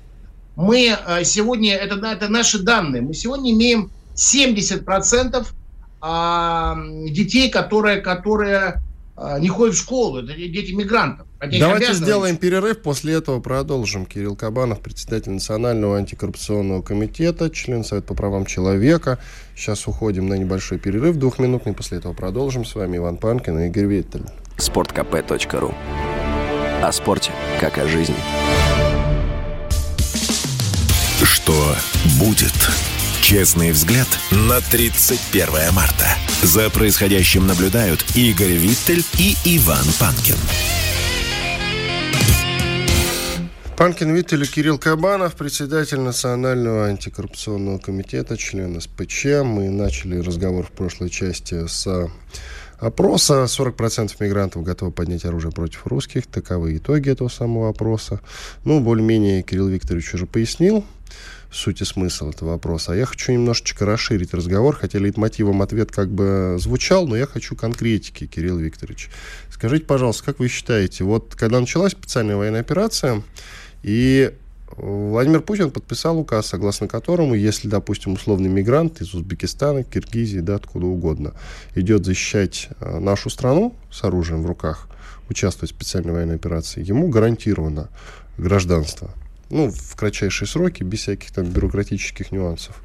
Мы 0.56 0.96
э, 0.96 1.24
сегодня, 1.24 1.74
это, 1.74 2.04
это 2.06 2.28
наши 2.28 2.58
данные, 2.58 3.02
мы 3.02 3.14
сегодня 3.14 3.52
имеем 3.52 3.90
70% 4.14 5.46
а, 6.00 6.76
детей, 7.08 7.48
которые, 7.48 8.00
которые 8.00 8.82
а, 9.16 9.38
не 9.38 9.48
ходят 9.48 9.76
в 9.76 9.78
школу, 9.78 10.18
это 10.18 10.34
дети 10.34 10.72
мигрантов. 10.72 11.26
Давайте 11.50 11.92
сделаем 11.94 12.36
перерыв, 12.36 12.82
после 12.82 13.14
этого 13.14 13.40
продолжим. 13.40 14.06
Кирилл 14.06 14.36
Кабанов, 14.36 14.80
председатель 14.80 15.32
Национального 15.32 15.98
антикоррупционного 15.98 16.82
комитета, 16.82 17.50
член 17.50 17.84
Совета 17.84 18.08
по 18.08 18.14
правам 18.14 18.46
человека. 18.46 19.18
Сейчас 19.56 19.88
уходим 19.88 20.28
на 20.28 20.34
небольшой 20.34 20.78
перерыв, 20.78 21.16
двухминутный, 21.16 21.72
после 21.72 21.98
этого 21.98 22.12
продолжим. 22.12 22.64
С 22.64 22.74
вами 22.74 22.98
Иван 22.98 23.16
Панкин 23.16 23.58
и 23.58 23.66
Игорь 23.66 23.86
Виттель. 23.86 24.24
Спорткп.ру 24.56 25.74
О 26.82 26.92
спорте, 26.92 27.32
как 27.60 27.78
о 27.78 27.88
жизни. 27.88 28.16
Что 31.24 31.74
будет? 32.20 32.52
Честный 33.20 33.72
взгляд 33.72 34.08
на 34.30 34.60
31 34.60 35.72
марта. 35.72 36.06
За 36.42 36.70
происходящим 36.70 37.46
наблюдают 37.46 38.04
Игорь 38.14 38.52
Виттель 38.52 39.04
и 39.18 39.36
Иван 39.44 39.86
Панкин. 39.98 40.36
Панкин 43.82 44.14
Виттель 44.14 44.44
и 44.44 44.46
Кирилл 44.46 44.78
Кабанов, 44.78 45.34
председатель 45.34 45.98
Национального 45.98 46.86
антикоррупционного 46.86 47.78
комитета, 47.78 48.36
член 48.36 48.80
СПЧ. 48.80 49.24
Мы 49.42 49.70
начали 49.70 50.18
разговор 50.18 50.66
в 50.66 50.70
прошлой 50.70 51.10
части 51.10 51.66
с 51.66 52.08
опроса. 52.78 53.42
40% 53.42 54.12
мигрантов 54.20 54.62
готовы 54.62 54.92
поднять 54.92 55.24
оружие 55.24 55.50
против 55.50 55.84
русских. 55.88 56.28
Таковы 56.28 56.76
итоги 56.76 57.10
этого 57.10 57.26
самого 57.26 57.70
опроса. 57.70 58.20
Ну, 58.62 58.78
более-менее 58.78 59.42
Кирилл 59.42 59.66
Викторович 59.66 60.14
уже 60.14 60.26
пояснил 60.26 60.84
суть 61.50 61.80
и 61.80 61.84
смысл 61.84 62.30
этого 62.30 62.50
вопроса. 62.50 62.92
А 62.92 62.94
я 62.94 63.04
хочу 63.04 63.32
немножечко 63.32 63.84
расширить 63.84 64.32
разговор, 64.32 64.76
хотя 64.76 65.00
лейтмотивом 65.00 65.60
ответ 65.60 65.90
как 65.90 66.08
бы 66.08 66.56
звучал, 66.60 67.06
но 67.06 67.16
я 67.16 67.26
хочу 67.26 67.56
конкретики, 67.56 68.26
Кирилл 68.26 68.58
Викторович. 68.58 69.10
Скажите, 69.50 69.84
пожалуйста, 69.84 70.24
как 70.24 70.38
вы 70.38 70.46
считаете, 70.46 71.04
вот 71.04 71.34
когда 71.36 71.60
началась 71.60 71.92
специальная 71.92 72.36
военная 72.36 72.60
операция, 72.60 73.22
и 73.82 74.34
Владимир 74.76 75.40
Путин 75.40 75.70
подписал 75.70 76.18
указ, 76.18 76.46
согласно 76.46 76.88
которому, 76.88 77.34
если, 77.34 77.68
допустим, 77.68 78.14
условный 78.14 78.48
мигрант 78.48 79.02
из 79.02 79.14
Узбекистана, 79.14 79.84
Киргизии, 79.84 80.38
да, 80.38 80.54
откуда 80.54 80.86
угодно, 80.86 81.34
идет 81.74 82.06
защищать 82.06 82.68
э, 82.80 82.98
нашу 82.98 83.28
страну 83.28 83.74
с 83.90 84.02
оружием 84.04 84.42
в 84.42 84.46
руках, 84.46 84.88
участвовать 85.28 85.72
в 85.72 85.74
специальной 85.74 86.12
военной 86.12 86.36
операции, 86.36 86.82
ему 86.82 87.08
гарантировано 87.08 87.90
гражданство 88.38 89.10
ну, 89.52 89.70
в 89.70 89.96
кратчайшие 89.96 90.48
сроки, 90.48 90.82
без 90.82 91.00
всяких 91.00 91.30
там 91.30 91.44
бюрократических 91.44 92.32
нюансов. 92.32 92.82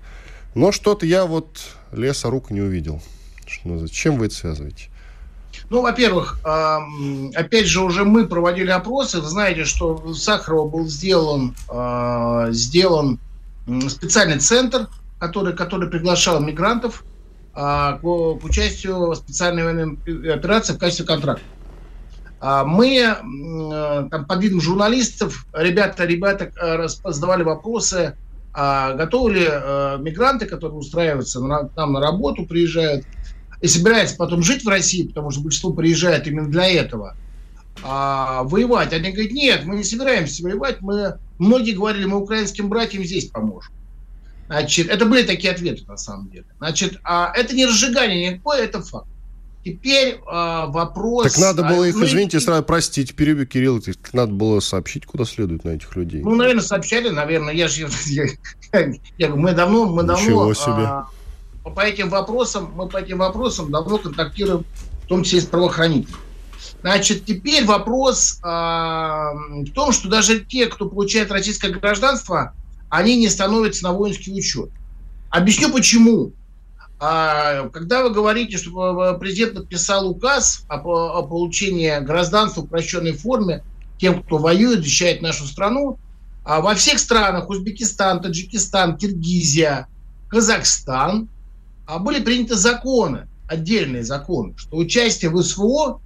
Но 0.53 0.73
что-то 0.73 1.05
я 1.05 1.25
вот 1.25 1.61
леса 1.93 2.29
рук 2.29 2.51
не 2.51 2.61
увидел. 2.61 3.01
Что, 3.45 3.87
чем 3.87 4.17
вы 4.17 4.25
это 4.25 4.35
связываете? 4.35 4.89
Ну, 5.69 5.81
во-первых, 5.81 6.39
опять 6.43 7.67
же, 7.67 7.81
уже 7.81 8.03
мы 8.05 8.27
проводили 8.27 8.69
опросы. 8.71 9.19
Вы 9.19 9.27
знаете, 9.27 9.65
что 9.65 9.95
в 9.95 10.15
Сахарово 10.15 10.69
был 10.69 10.87
сделан, 10.87 11.55
а, 11.69 12.47
сделан 12.51 13.19
специальный 13.89 14.39
центр, 14.39 14.87
который, 15.19 15.55
который 15.55 15.89
приглашал 15.89 16.39
мигрантов 16.39 17.03
а, 17.53 17.93
к, 17.93 18.01
к 18.01 18.43
участию 18.43 19.11
в 19.11 19.15
специальной 19.15 19.63
военной 19.63 20.33
операции 20.33 20.73
в 20.73 20.77
качестве 20.77 21.05
контракта. 21.05 21.43
А 22.39 22.63
мы 22.63 22.97
э, 22.97 24.07
там, 24.11 24.25
под 24.25 24.43
видом 24.43 24.61
журналистов, 24.61 25.47
ребята, 25.53 26.05
ребята 26.05 26.51
э, 26.61 26.87
задавали 26.87 27.41
вопросы, 27.41 28.15
готовы 28.53 29.33
ли 29.33 29.47
э, 29.49 29.97
мигранты, 29.99 30.45
которые 30.45 30.77
устраиваются 30.77 31.39
на, 31.39 31.69
нам 31.75 31.93
на 31.93 31.99
работу, 31.99 32.45
приезжают, 32.45 33.05
и 33.61 33.67
собираются 33.67 34.15
потом 34.15 34.43
жить 34.43 34.63
в 34.63 34.67
России, 34.67 35.07
потому 35.07 35.31
что 35.31 35.41
большинство 35.41 35.73
приезжает 35.73 36.27
именно 36.27 36.49
для 36.49 36.67
этого, 36.67 37.15
а, 37.83 38.43
воевать. 38.43 38.93
Они 38.93 39.11
говорят, 39.11 39.31
нет, 39.31 39.65
мы 39.65 39.77
не 39.77 39.83
собираемся 39.83 40.43
воевать, 40.43 40.81
мы, 40.81 41.17
многие 41.39 41.71
говорили, 41.71 42.05
мы 42.05 42.17
украинским 42.17 42.69
братьям 42.69 43.03
здесь 43.03 43.25
поможем. 43.25 43.73
Значит, 44.47 44.89
это 44.89 45.05
были 45.05 45.23
такие 45.23 45.51
ответы 45.51 45.83
на 45.87 45.97
самом 45.97 46.29
деле. 46.29 46.45
Значит, 46.59 46.99
а 47.03 47.33
это 47.35 47.53
не 47.53 47.65
разжигание 47.65 48.31
никакое, 48.31 48.63
это 48.63 48.81
факт. 48.81 49.07
Теперь 49.65 50.15
э, 50.15 50.19
вопрос... 50.25 51.33
Так 51.33 51.41
надо 51.41 51.63
было 51.63 51.83
их, 51.83 51.95
мы... 51.95 52.05
извините, 52.05 52.39
сразу 52.39 52.63
простить, 52.63 53.13
перебью, 53.15 53.45
Кирилл, 53.45 53.83
надо 54.13 54.31
было 54.31 54.61
сообщить, 54.61 55.05
куда 55.05 55.25
следует 55.25 55.65
на 55.65 55.71
этих 55.71 55.93
людей. 55.97 56.21
Ну, 56.23 56.35
наверное, 56.35 56.61
сообщали, 56.61 57.09
наверное, 57.09 57.53
я 57.53 57.67
же... 57.67 57.89
Я, 58.05 58.27
я, 58.71 58.93
я, 59.17 59.29
мы 59.29 59.51
давно... 59.51 59.85
Мы 59.85 60.03
Ничего 60.03 60.53
давно, 60.53 60.53
себе. 60.53 60.85
А, 60.85 61.07
по 61.71 61.81
этим 61.81 62.09
вопросам, 62.09 62.71
мы 62.75 62.87
по 62.87 62.97
этим 62.97 63.19
вопросам 63.19 63.71
давно 63.71 63.97
контактируем, 63.97 64.65
в 65.03 65.07
том 65.07 65.23
числе 65.23 65.41
с 65.41 65.45
правоохранителями. 65.45 66.17
Значит, 66.81 67.25
теперь 67.25 67.65
вопрос 67.65 68.39
а, 68.43 69.33
в 69.33 69.71
том, 69.71 69.91
что 69.91 70.09
даже 70.09 70.39
те, 70.39 70.67
кто 70.67 70.87
получает 70.87 71.31
российское 71.31 71.69
гражданство, 71.69 72.53
они 72.89 73.17
не 73.17 73.29
становятся 73.29 73.83
на 73.83 73.93
воинский 73.93 74.31
учет. 74.31 74.69
Объясню 75.29 75.71
почему. 75.71 76.31
А 76.99 77.69
когда 77.69 78.03
вы 78.03 78.11
говорите, 78.11 78.57
что 78.57 79.17
президент 79.19 79.55
подписал 79.55 80.09
указ 80.09 80.63
о, 80.67 80.77
о 80.77 81.23
получении 81.23 81.99
гражданства 81.99 82.61
в 82.61 82.65
упрощенной 82.65 83.13
форме 83.13 83.63
тем, 83.99 84.23
кто 84.23 84.37
воюет, 84.37 84.79
защищает 84.79 85.21
нашу 85.21 85.45
страну, 85.45 85.99
а 86.43 86.61
во 86.61 86.75
всех 86.75 86.99
странах, 86.99 87.49
Узбекистан, 87.49 88.21
Таджикистан, 88.21 88.97
Киргизия, 88.97 89.87
Казахстан, 90.29 91.27
были 91.99 92.21
приняты 92.21 92.55
законы, 92.55 93.27
отдельные 93.47 94.03
законы, 94.03 94.53
что 94.57 94.77
участие 94.77 95.31
в 95.31 95.41
СВО 95.41 96.01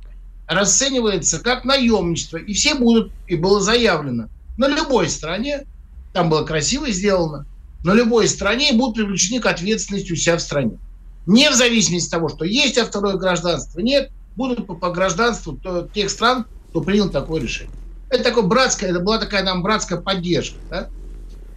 расценивается 0.47 1.39
как 1.39 1.65
наемничество, 1.65 2.38
и 2.38 2.53
все 2.53 2.75
будут, 2.75 3.11
и 3.27 3.35
было 3.35 3.61
заявлено, 3.61 4.27
на 4.57 4.67
любой 4.67 5.09
стране, 5.09 5.65
там 6.13 6.29
было 6.29 6.43
красиво 6.43 6.89
сделано, 6.91 7.45
на 7.83 7.93
любой 7.93 8.27
стране 8.27 8.73
будут 8.73 8.95
привлечены 8.95 9.39
к 9.39 9.45
ответственности 9.47 10.11
у 10.11 10.15
себя 10.15 10.38
в 10.38 10.41
стране. 10.41 10.77
Не 11.25 11.50
в 11.50 11.55
зависимости 11.55 12.07
от 12.07 12.11
того, 12.11 12.29
что 12.29 12.45
есть 12.45 12.77
а 12.77 12.85
второе 12.85 13.15
гражданство, 13.15 13.79
нет, 13.79 14.11
будут 14.35 14.67
по, 14.67 14.75
по 14.75 14.91
гражданству 14.91 15.53
то, 15.53 15.88
тех 15.88 16.09
стран, 16.09 16.45
кто 16.69 16.81
принял 16.81 17.09
такое 17.09 17.41
решение. 17.41 17.73
Это 18.09 18.23
такое 18.23 18.43
братское, 18.43 18.89
это 18.89 19.00
была 19.00 19.17
такая 19.17 19.43
нам 19.43 19.63
братская 19.63 20.00
поддержка, 20.00 20.57
да? 20.69 20.89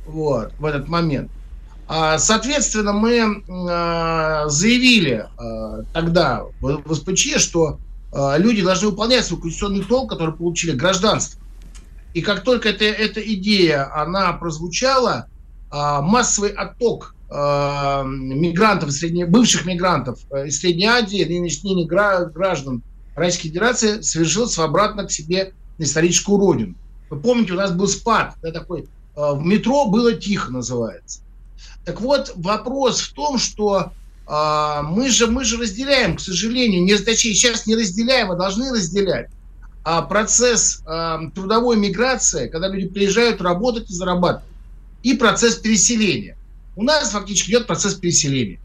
Вот, 0.07 0.53
в 0.59 0.65
этот 0.65 0.89
момент. 0.89 1.31
А, 1.87 2.19
соответственно, 2.19 2.93
мы 2.93 3.45
а, 3.49 4.49
заявили 4.49 5.29
а, 5.37 5.83
тогда 5.93 6.45
в, 6.61 6.95
СПЧ, 6.95 7.39
что 7.39 7.79
люди 8.39 8.63
должны 8.63 8.91
выполнять 8.91 9.25
свой 9.25 9.41
конституционный 9.41 9.85
долг, 9.85 10.09
который 10.09 10.33
получили 10.33 10.71
гражданство. 10.71 11.43
И 12.13 12.23
как 12.23 12.45
только 12.45 12.69
это, 12.69 12.85
эта 12.85 13.21
идея, 13.21 13.93
она 13.93 14.33
прозвучала, 14.35 15.27
массовый 15.73 16.51
отток 16.51 17.17
мигрантов, 17.29 18.91
бывших 19.29 19.67
мигрантов 19.67 20.21
э, 20.31 20.47
из 20.47 20.61
Средней 20.61 20.87
Азии, 20.87 21.25
нынешних 21.25 21.89
граждан 21.89 22.85
Российской 23.17 23.49
Федерации 23.49 24.01
совершился 24.03 24.63
обратно 24.63 25.07
к 25.07 25.11
себе 25.11 25.53
на 25.79 25.83
историческую 25.83 26.39
родину. 26.39 26.77
Вы 27.11 27.19
помните, 27.19 27.55
у 27.55 27.57
нас 27.57 27.73
был 27.73 27.89
спад, 27.89 28.35
да, 28.43 28.53
такой, 28.53 28.87
в 29.17 29.45
метро 29.45 29.87
было 29.87 30.13
тихо 30.13 30.53
называется. 30.53 31.24
Так 31.85 32.01
вот, 32.01 32.33
вопрос 32.37 33.01
в 33.01 33.13
том, 33.13 33.39
что 33.39 33.93
а, 34.27 34.83
мы, 34.83 35.11
же, 35.11 35.27
мы 35.27 35.45
же 35.45 35.59
разделяем, 35.59 36.17
к 36.17 36.21
сожалению, 36.21 36.83
не, 36.83 36.97
точнее, 36.97 37.35
сейчас 37.35 37.67
не 37.67 37.77
разделяем, 37.77 38.31
а 38.31 38.37
должны 38.37 38.71
разделять 38.73 39.29
а 39.87 40.01
процесс 40.01 40.83
а, 40.87 41.21
трудовой 41.35 41.77
миграции, 41.77 42.49
когда 42.49 42.69
люди 42.69 42.89
приезжают 42.89 43.43
работать 43.43 43.91
и 43.91 43.93
зарабатывать, 43.93 44.49
и 45.03 45.13
процесс 45.13 45.57
переселения. 45.57 46.39
У 46.75 46.83
нас 46.83 47.11
фактически 47.11 47.51
идет 47.51 47.67
процесс 47.67 47.95
переселения. 47.95 48.59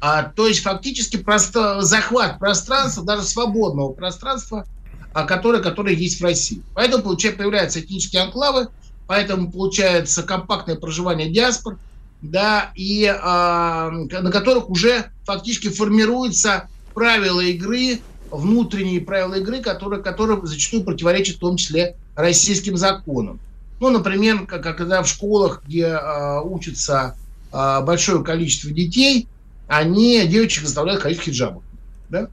А, 0.00 0.24
то 0.24 0.48
есть 0.48 0.62
фактически 0.62 1.18
просто 1.18 1.82
захват 1.82 2.40
пространства, 2.40 3.04
даже 3.04 3.22
свободного 3.22 3.92
пространства, 3.92 4.66
а, 5.12 5.22
которое, 5.22 5.62
которое 5.62 5.94
есть 5.94 6.20
в 6.20 6.24
России. 6.24 6.62
Поэтому 6.74 7.04
получается, 7.04 7.38
появляются 7.38 7.80
этнические 7.80 8.22
анклавы, 8.22 8.68
поэтому 9.06 9.52
получается 9.52 10.24
компактное 10.24 10.74
проживание 10.74 11.30
диаспор– 11.30 11.78
да, 12.22 12.72
и 12.74 13.04
э, 13.04 13.10
на 13.18 14.30
которых 14.30 14.68
уже 14.68 15.10
фактически 15.24 15.68
формируются 15.68 16.68
правила 16.94 17.40
игры, 17.40 18.00
внутренние 18.30 19.00
правила 19.00 19.34
игры, 19.34 19.60
которые, 19.60 20.02
которые 20.02 20.44
зачастую 20.46 20.84
противоречат 20.84 21.36
в 21.36 21.40
том 21.40 21.56
числе 21.56 21.96
российским 22.14 22.76
законам. 22.76 23.40
Ну, 23.80 23.88
например, 23.88 24.46
как, 24.46 24.62
когда 24.76 25.02
в 25.02 25.08
школах, 25.08 25.62
где 25.66 25.86
э, 25.86 26.40
учатся 26.42 27.16
э, 27.52 27.80
большое 27.82 28.22
количество 28.22 28.70
детей, 28.70 29.26
они 29.66 30.26
девочек 30.26 30.64
заставляют 30.64 31.02
ходить 31.02 31.20
в 31.20 31.22
хиджабах. 31.22 31.62
Да? 32.10 32.28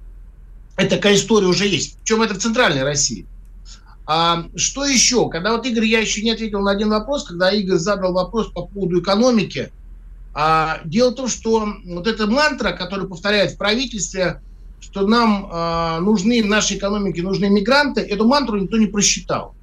Это 0.75 0.97
такая 0.97 1.15
история 1.15 1.47
уже 1.47 1.67
есть. 1.67 1.97
Причем 1.99 2.21
это 2.21 2.33
в 2.33 2.39
центральной 2.39 2.83
России. 2.83 3.25
А, 4.05 4.45
что 4.55 4.85
еще? 4.85 5.29
Когда 5.29 5.51
вот 5.51 5.65
Игорь, 5.65 5.85
я 5.85 5.99
еще 5.99 6.21
не 6.21 6.31
ответил 6.31 6.61
на 6.61 6.71
один 6.71 6.89
вопрос, 6.89 7.25
когда 7.25 7.51
Игорь 7.51 7.77
задал 7.77 8.13
вопрос 8.13 8.47
по 8.51 8.65
поводу 8.65 9.01
экономики. 9.01 9.71
А, 10.39 10.81
дело 10.85 11.09
в 11.09 11.15
том, 11.15 11.27
что 11.27 11.67
вот 11.83 12.05
эта 12.05 12.27
мантра, 12.27 12.71
которую 12.71 13.09
повторяют 13.09 13.53
в 13.53 13.57
правительстве, 13.57 14.39
что 14.79 15.07
нам 15.07 15.49
а, 15.51 15.99
нужны, 15.99 16.43
нашей 16.43 16.77
экономике 16.77 17.23
нужны 17.23 17.49
мигранты, 17.49 18.01
эту 18.01 18.27
мантру 18.27 18.59
никто 18.59 18.77
не 18.77 18.85
просчитал. 18.85 19.55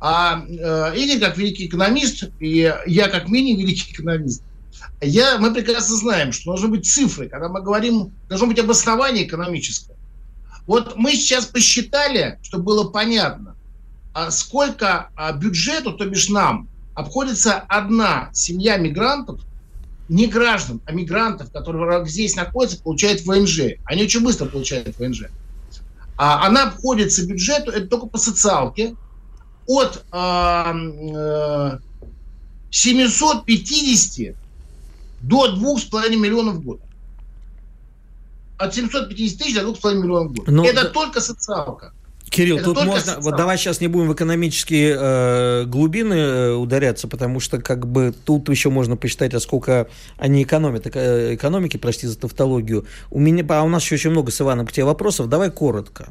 А 0.00 0.42
э, 0.44 0.96
Игорь, 0.96 1.20
как 1.20 1.38
великий 1.38 1.66
экономист, 1.66 2.24
и 2.40 2.74
я, 2.86 3.08
как 3.08 3.28
менее 3.28 3.56
великий 3.56 3.92
экономист, 3.92 4.42
я, 5.00 5.38
мы 5.38 5.54
прекрасно 5.54 5.94
знаем, 5.94 6.32
что 6.32 6.50
должны 6.50 6.68
быть 6.68 6.86
цифры, 6.86 7.28
когда 7.28 7.48
мы 7.48 7.62
говорим, 7.62 8.12
должно 8.28 8.48
быть 8.48 8.58
обоснование 8.58 9.24
экономическое. 9.24 9.94
Вот 10.66 10.96
мы 10.96 11.12
сейчас 11.12 11.46
посчитали, 11.46 12.40
чтобы 12.42 12.64
было 12.64 12.88
понятно, 12.88 13.54
а 14.12 14.32
сколько 14.32 15.08
а, 15.14 15.32
бюджету, 15.32 15.92
то 15.92 16.04
бишь 16.04 16.28
нам, 16.28 16.68
обходится 16.94 17.60
одна 17.68 18.30
семья 18.32 18.76
мигрантов, 18.76 19.40
не 20.08 20.26
граждан, 20.26 20.80
а 20.86 20.92
мигрантов, 20.92 21.50
которые 21.50 22.06
здесь 22.06 22.36
находятся, 22.36 22.82
получают 22.82 23.22
ВНЖ. 23.22 23.78
Они 23.84 24.04
очень 24.04 24.22
быстро 24.22 24.46
получают 24.46 24.98
ВНЖ. 24.98 25.24
А 26.16 26.46
она 26.46 26.68
обходится 26.68 27.26
бюджету, 27.26 27.70
это 27.70 27.86
только 27.88 28.06
по 28.06 28.18
социалке, 28.18 28.94
от 29.66 30.04
э, 30.12 31.78
750 32.70 34.36
до 35.22 35.56
2,5 35.56 36.16
миллионов 36.16 36.56
в 36.56 36.62
год. 36.62 36.80
От 38.58 38.74
750 38.74 39.38
тысяч 39.38 39.54
до 39.54 39.62
2,5 39.62 39.94
миллионов 39.94 40.32
в 40.32 40.34
год. 40.36 40.48
Но... 40.48 40.64
Это 40.64 40.88
только 40.88 41.20
социалка. 41.20 41.92
Кирилл, 42.36 42.56
это 42.56 42.64
тут 42.66 42.84
можно, 42.84 43.00
социал. 43.00 43.20
вот 43.22 43.36
давай 43.36 43.58
сейчас 43.58 43.80
не 43.80 43.88
будем 43.88 44.08
в 44.08 44.14
экономические 44.14 44.96
э, 44.98 45.64
глубины 45.66 46.14
э, 46.14 46.52
ударяться, 46.52 47.08
потому 47.08 47.40
что 47.40 47.58
как 47.60 47.86
бы 47.86 48.14
тут 48.24 48.48
еще 48.48 48.70
можно 48.70 48.96
посчитать, 48.96 49.34
а 49.34 49.40
сколько 49.40 49.88
они 50.18 50.42
экономят, 50.42 50.86
э, 50.94 51.34
экономики, 51.34 51.76
прости 51.76 52.06
за 52.06 52.18
тавтологию. 52.18 52.86
У 53.10 53.18
меня, 53.18 53.44
а 53.48 53.62
у 53.62 53.68
нас 53.68 53.82
еще 53.82 53.94
очень 53.94 54.10
много 54.10 54.30
с 54.30 54.40
Иваном 54.40 54.66
к 54.66 54.72
тебе 54.72 54.84
вопросов, 54.84 55.28
давай 55.28 55.50
коротко. 55.50 56.08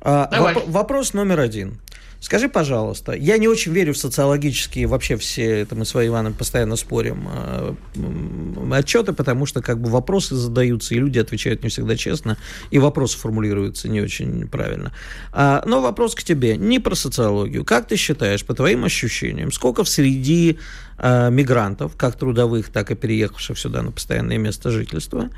А, 0.00 0.28
давай. 0.30 0.54
Воп- 0.54 0.70
вопрос 0.70 1.14
номер 1.14 1.40
один. 1.40 1.80
Скажи, 2.24 2.48
пожалуйста, 2.48 3.12
я 3.12 3.36
не 3.36 3.48
очень 3.48 3.72
верю 3.72 3.92
в 3.92 3.98
социологические, 3.98 4.86
вообще 4.86 5.18
все, 5.18 5.60
это 5.60 5.74
мы 5.74 5.84
с 5.84 5.94
Иваном 5.94 6.32
постоянно 6.32 6.74
спорим, 6.76 7.28
э, 7.30 7.74
отчеты, 8.72 9.12
потому 9.12 9.44
что 9.44 9.60
как 9.60 9.78
бы 9.78 9.90
вопросы 9.90 10.34
задаются, 10.34 10.94
и 10.94 10.98
люди 10.98 11.18
отвечают 11.18 11.62
не 11.62 11.68
всегда 11.68 11.98
честно, 11.98 12.38
и 12.70 12.78
вопросы 12.78 13.18
формулируются 13.18 13.90
не 13.90 14.00
очень 14.00 14.48
правильно. 14.48 14.94
А, 15.32 15.62
но 15.66 15.82
вопрос 15.82 16.14
к 16.14 16.22
тебе, 16.22 16.56
не 16.56 16.78
про 16.78 16.94
социологию. 16.94 17.62
Как 17.62 17.88
ты 17.88 17.96
считаешь, 17.96 18.42
по 18.42 18.54
твоим 18.54 18.86
ощущениям, 18.86 19.52
сколько 19.52 19.84
в 19.84 19.88
среди 19.90 20.58
а, 20.96 21.28
мигрантов, 21.28 21.94
как 21.94 22.16
трудовых, 22.16 22.70
так 22.70 22.90
и 22.90 22.94
переехавших 22.94 23.58
сюда 23.58 23.82
на 23.82 23.92
постоянное 23.92 24.38
место 24.38 24.70
жительства, 24.70 25.28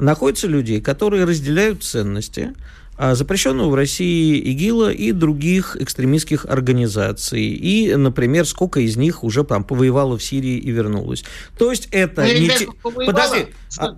находится 0.00 0.46
людей, 0.46 0.80
которые 0.80 1.24
разделяют 1.24 1.84
ценности, 1.84 2.54
а, 3.02 3.14
запрещенного 3.14 3.70
в 3.70 3.74
России 3.74 4.36
ИГИЛа 4.36 4.92
и 4.92 5.12
других 5.12 5.74
экстремистских 5.80 6.44
организаций. 6.44 7.44
И, 7.44 7.94
например, 7.96 8.44
сколько 8.44 8.80
из 8.80 8.98
них 8.98 9.24
уже 9.24 9.42
там 9.42 9.64
повоевало 9.64 10.18
в 10.18 10.22
Сирии 10.22 10.58
и 10.58 10.70
вернулось. 10.70 11.24
То 11.56 11.70
есть 11.70 11.88
это 11.92 12.20
ну, 12.20 12.28
не... 12.28 12.48
Те... 12.50 12.68
Подожди. 12.82 13.46
А, 13.78 13.96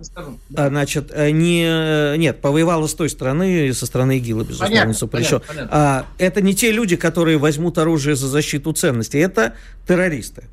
а, 0.55 0.69
значит, 0.69 1.11
э, 1.11 1.31
не... 1.31 2.15
Нет, 2.17 2.39
повоевало 2.39 2.87
с 2.87 2.93
той 2.93 3.09
стороны, 3.09 3.73
со 3.73 3.85
стороны 3.85 4.19
ИГИЛа, 4.19 4.43
безусловно, 4.43 4.73
понятно, 4.73 4.93
запрещен. 4.93 5.39
Понятно, 5.41 5.53
понятно. 5.53 5.77
А, 5.77 6.05
это 6.17 6.41
не 6.41 6.55
те 6.55 6.71
люди, 6.71 6.95
которые 6.95 7.37
возьмут 7.37 7.77
оружие 7.79 8.15
за 8.15 8.29
защиту 8.29 8.71
ценностей. 8.71 9.19
Это 9.19 9.55
террористы. 9.85 10.45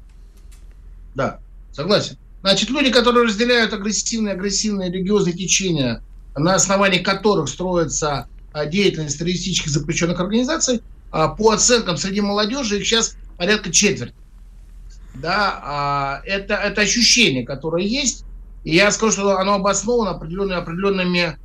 Да, 1.15 1.39
согласен. 1.71 2.17
Значит, 2.41 2.71
люди, 2.71 2.91
которые 2.91 3.27
разделяют 3.27 3.73
агрессивные, 3.73 4.35
агрессивные 4.35 4.91
религиозные 4.91 5.35
течения, 5.37 6.03
на 6.35 6.57
основании 6.57 6.99
которых 6.99 7.49
строится 7.49 8.11
а, 8.13 8.27
деятельность 8.67 9.19
террористических 9.19 9.71
запрещенных 9.71 10.21
организаций, 10.21 10.83
а, 11.11 11.29
по 11.29 11.51
оценкам 11.51 11.97
среди 11.97 12.21
молодежи 12.21 12.79
их 12.79 12.87
сейчас 12.87 13.17
порядка 13.37 13.71
четверти. 13.71 14.15
Да, 15.15 15.61
а, 15.63 16.23
это, 16.25 16.55
это 16.55 16.83
ощущение, 16.83 17.45
которое 17.45 17.85
есть. 17.85 18.25
И 18.65 18.75
я 18.75 18.91
скажу, 18.91 19.13
что 19.13 19.39
оно 19.39 19.55
обосновано 19.55 20.11
определенными, 20.11 20.59
определенными 20.59 21.39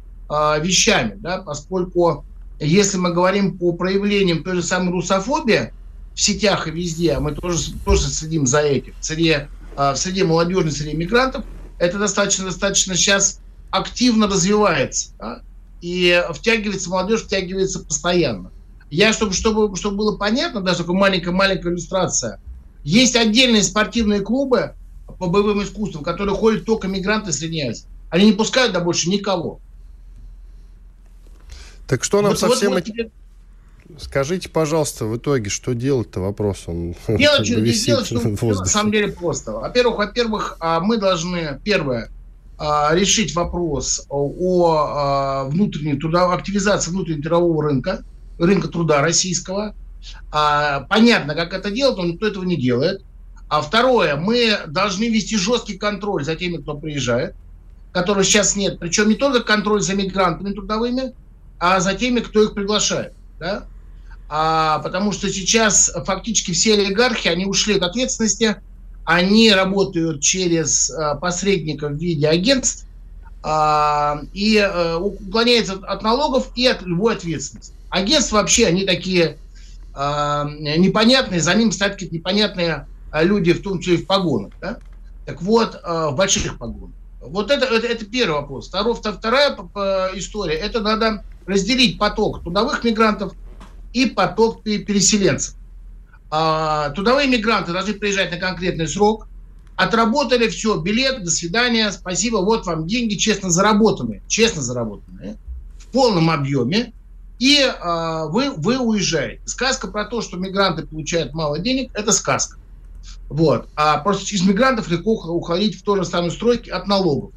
вещами, 0.59 1.13
да, 1.19 1.37
поскольку 1.37 2.25
если 2.59 2.97
мы 2.97 3.13
говорим 3.13 3.59
по 3.59 3.73
проявлениям 3.73 4.43
той 4.43 4.55
же 4.55 4.63
самой 4.63 4.91
русофобии 4.91 5.71
в 6.15 6.19
сетях 6.19 6.67
и 6.67 6.71
везде, 6.71 7.19
мы 7.19 7.35
тоже, 7.35 7.73
тоже 7.85 8.07
следим 8.07 8.47
за 8.47 8.61
этим, 8.61 8.95
в 8.99 9.95
среде 9.95 10.23
молодежи, 10.23 10.71
среди 10.71 10.97
мигрантов, 10.97 11.45
это 11.77 11.99
достаточно, 11.99 12.45
достаточно 12.45 12.95
сейчас 12.95 13.39
активно 13.69 14.27
развивается. 14.27 15.11
Да? 15.19 15.41
И 15.81 16.23
втягивается 16.33 16.89
молодежь, 16.89 17.23
втягивается 17.23 17.79
постоянно. 17.79 18.51
Я, 18.89 19.13
чтобы, 19.13 19.33
чтобы, 19.33 19.75
чтобы 19.75 19.97
было 19.97 20.17
понятно, 20.17 20.61
даже 20.61 20.79
такая 20.79 20.95
маленькая-маленькая 20.95 21.69
иллюстрация, 21.69 22.39
есть 22.83 23.15
отдельные 23.15 23.63
спортивные 23.63 24.21
клубы 24.21 24.75
по 25.19 25.27
боевым 25.27 25.63
искусствам, 25.63 26.03
в 26.03 26.05
которые 26.05 26.35
ходят 26.35 26.65
только 26.65 26.87
мигранты 26.87 27.31
Средней 27.31 27.69
Азии. 27.69 27.85
Они 28.09 28.27
не 28.27 28.33
пускают 28.33 28.73
да 28.73 28.79
больше 28.79 29.09
никого. 29.09 29.59
Так 31.87 32.03
что 32.03 32.21
нам 32.21 32.31
вот, 32.31 32.39
совсем... 32.39 32.73
Вот, 32.73 32.83
вот 32.87 33.11
Скажите, 33.99 34.49
пожалуйста, 34.49 35.05
в 35.05 35.17
итоге, 35.17 35.49
что 35.49 35.75
делать-то 35.75 36.19
вопрос? 36.19 36.63
Он 36.67 36.95
делать, 37.07 37.45
что, 37.45 37.61
делать, 37.61 38.05
что, 38.07 38.19
на 38.19 38.65
самом 38.65 38.91
деле 38.91 39.09
просто. 39.09 39.51
Во-первых, 39.51 39.97
во-первых, 39.97 40.57
а, 40.59 40.79
мы 40.79 40.97
должны, 40.97 41.59
первое, 41.63 42.09
решить 42.59 43.35
вопрос 43.35 44.05
о 44.09 44.75
а, 44.77 45.43
внутренней 45.45 45.99
труда, 45.99 46.31
активизации 46.33 46.91
внутреннего 46.91 47.23
трудового 47.23 47.63
рынка, 47.63 48.03
рынка 48.39 48.67
труда 48.67 49.01
российского. 49.01 49.75
А, 50.31 50.81
понятно, 50.81 51.35
как 51.35 51.53
это 51.53 51.71
делать, 51.71 51.97
но 51.97 52.05
никто 52.05 52.27
этого 52.27 52.43
не 52.43 52.55
делает. 52.55 53.03
А 53.47 53.61
второе, 53.61 54.15
мы 54.15 54.59
должны 54.67 55.09
вести 55.09 55.37
жесткий 55.37 55.77
контроль 55.77 56.23
за 56.23 56.35
теми, 56.35 56.57
кто 56.57 56.75
приезжает, 56.75 57.35
которого 57.91 58.23
сейчас 58.23 58.55
нет. 58.55 58.79
Причем 58.79 59.09
не 59.09 59.15
только 59.15 59.41
контроль 59.41 59.81
за 59.81 59.93
мигрантами 59.93 60.53
трудовыми, 60.53 61.13
а 61.59 61.79
за 61.79 61.93
теми, 61.93 62.21
кто 62.21 62.41
их 62.43 62.53
приглашает. 62.53 63.13
Да? 63.39 63.65
А, 64.27 64.79
потому 64.79 65.11
что 65.11 65.29
сейчас 65.29 65.91
фактически 66.05 66.51
все 66.51 66.73
олигархи, 66.73 67.27
они 67.27 67.45
ушли 67.45 67.75
от 67.75 67.83
ответственности, 67.83 68.57
они 69.05 69.51
работают 69.51 70.21
через 70.21 70.89
э, 70.89 71.15
посредников 71.21 71.91
в 71.91 71.95
виде 71.95 72.27
агентств 72.27 72.87
а, 73.43 74.21
и 74.33 74.57
э, 74.57 74.95
уклоняются 74.95 75.73
от 75.73 76.01
налогов 76.01 76.49
и 76.55 76.65
от 76.65 76.81
любой 76.81 77.15
ответственности. 77.15 77.73
Агентства 77.89 78.37
вообще, 78.37 78.67
они 78.67 78.83
такие 78.83 79.37
непонятные, 79.95 81.39
за 81.39 81.53
ним 81.53 81.71
стоят 81.71 81.93
какие-то 81.93 82.15
непонятные 82.15 82.85
люди, 83.13 83.53
в 83.53 83.63
том 83.63 83.79
числе 83.79 83.93
и 83.93 83.97
в 84.03 84.05
погонах. 84.05 84.51
Да? 84.59 84.79
Так 85.25 85.41
вот, 85.41 85.79
в 85.81 86.11
больших 86.17 86.57
погонах. 86.57 86.89
Вот 87.21 87.49
это, 87.49 87.65
это, 87.65 87.87
это 87.87 88.03
первый 88.03 88.41
вопрос. 88.41 88.67
Второй, 88.67 88.95
вторая 88.95 89.55
история, 90.15 90.55
это 90.55 90.81
надо 90.81 91.23
разделить 91.45 91.97
поток 91.97 92.43
трудовых 92.43 92.83
мигрантов 92.83 93.31
и 93.93 94.05
поток 94.05 94.63
переселенцев. 94.63 95.55
А, 96.29 96.89
трудовые 96.91 97.27
мигранты 97.27 97.71
должны 97.73 97.93
приезжать 97.93 98.31
на 98.31 98.37
конкретный 98.37 98.87
срок, 98.87 99.27
отработали 99.75 100.47
все, 100.47 100.77
билет, 100.77 101.23
до 101.23 101.31
свидания, 101.31 101.91
спасибо, 101.91 102.37
вот 102.37 102.65
вам 102.65 102.87
деньги 102.87 103.15
честно 103.15 103.49
заработанные, 103.49 104.23
честно 104.27 104.61
заработанные, 104.61 105.37
в 105.77 105.87
полном 105.87 106.29
объеме, 106.29 106.93
и 107.39 107.59
а, 107.61 108.25
вы, 108.27 108.51
вы 108.51 108.77
уезжаете. 108.77 109.41
Сказка 109.45 109.87
про 109.87 110.05
то, 110.05 110.21
что 110.21 110.37
мигранты 110.37 110.85
получают 110.85 111.33
мало 111.33 111.59
денег, 111.59 111.91
это 111.93 112.11
сказка. 112.11 112.57
Вот. 113.29 113.67
А 113.75 113.97
просто 113.99 114.25
через 114.25 114.45
мигрантов 114.45 114.89
легко 114.89 115.13
уходить 115.13 115.77
в 115.77 115.83
ту 115.83 115.95
же 115.97 116.05
самую 116.05 116.31
стройки 116.31 116.69
от 116.69 116.87
налогов. 116.87 117.31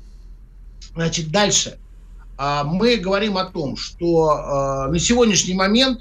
Значит, 0.95 1.31
дальше. 1.31 1.79
А, 2.37 2.65
мы 2.65 2.97
говорим 2.97 3.37
о 3.37 3.45
том, 3.45 3.77
что 3.77 4.31
а, 4.31 4.89
на 4.89 4.99
сегодняшний 4.99 5.55
момент, 5.55 6.01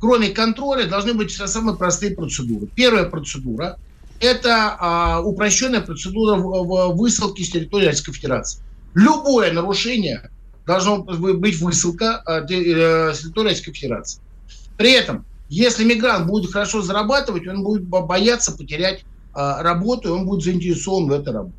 кроме 0.00 0.30
контроля, 0.30 0.86
должны 0.86 1.14
быть 1.14 1.32
самые 1.32 1.76
простые 1.76 2.14
процедуры. 2.14 2.66
Первая 2.74 3.04
процедура– 3.04 3.78
это 4.20 4.76
а, 4.78 5.20
упрощенная 5.20 5.80
процедура 5.80 6.36
высылки 6.36 7.42
с 7.42 7.50
территории 7.50 7.86
Российской 7.86 8.12
Федерации. 8.12 8.62
Любое 8.94 9.52
нарушение 9.52 10.30
должно 10.66 10.98
быть 10.98 11.60
высылка 11.60 12.22
э, 12.26 12.44
с 13.14 13.20
территории 13.20 13.48
Российской 13.48 13.72
Федерации. 13.72 14.20
При 14.76 14.92
этом, 14.92 15.24
если 15.48 15.84
мигрант 15.84 16.26
будет 16.26 16.52
хорошо 16.52 16.82
зарабатывать, 16.82 17.46
он 17.46 17.62
будет 17.62 17.84
бояться 17.84 18.52
потерять 18.52 19.04
работу, 19.34 20.08
и 20.08 20.12
он 20.12 20.26
будет 20.26 20.42
заинтересован 20.42 21.08
в 21.08 21.12
этой 21.12 21.32
работе. 21.32 21.54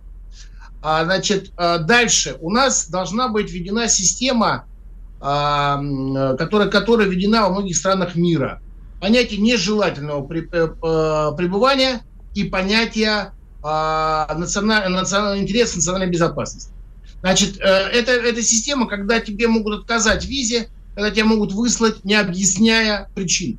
А, 0.82 1.04
значит, 1.04 1.52
а, 1.58 1.78
дальше 1.80 2.38
у 2.40 2.50
нас 2.50 2.90
должна 2.90 3.28
быть 3.28 3.52
введена 3.52 3.88
система, 3.88 4.48
а, 4.48 4.66
которая, 5.20 6.70
которая 6.70 7.08
введена 7.08 7.44
во 7.44 7.50
многих 7.50 7.76
странах 7.76 8.16
мира. 8.16 8.62
Понятие 9.02 9.40
нежелательного 9.40 10.26
э, 10.32 11.36
пребывания 11.36 12.02
и 12.36 12.46
понятие 12.46 13.34
национального, 13.62 15.02
национального 15.02 15.42
интереса, 15.42 15.78
национальной 15.78 16.10
безопасности. 16.10 16.72
Значит, 17.22 17.60
э, 17.60 17.64
это, 17.64 18.12
это 18.12 18.42
система, 18.42 18.88
когда 18.88 19.20
тебе 19.20 19.48
могут 19.48 19.82
отказать 19.82 20.24
в 20.24 20.30
визе, 20.30 20.70
когда 20.96 21.12
тебя 21.12 21.26
могут 21.26 21.52
выслать, 21.52 22.06
не 22.06 22.16
объясняя 22.16 23.10
причин. 23.14 23.58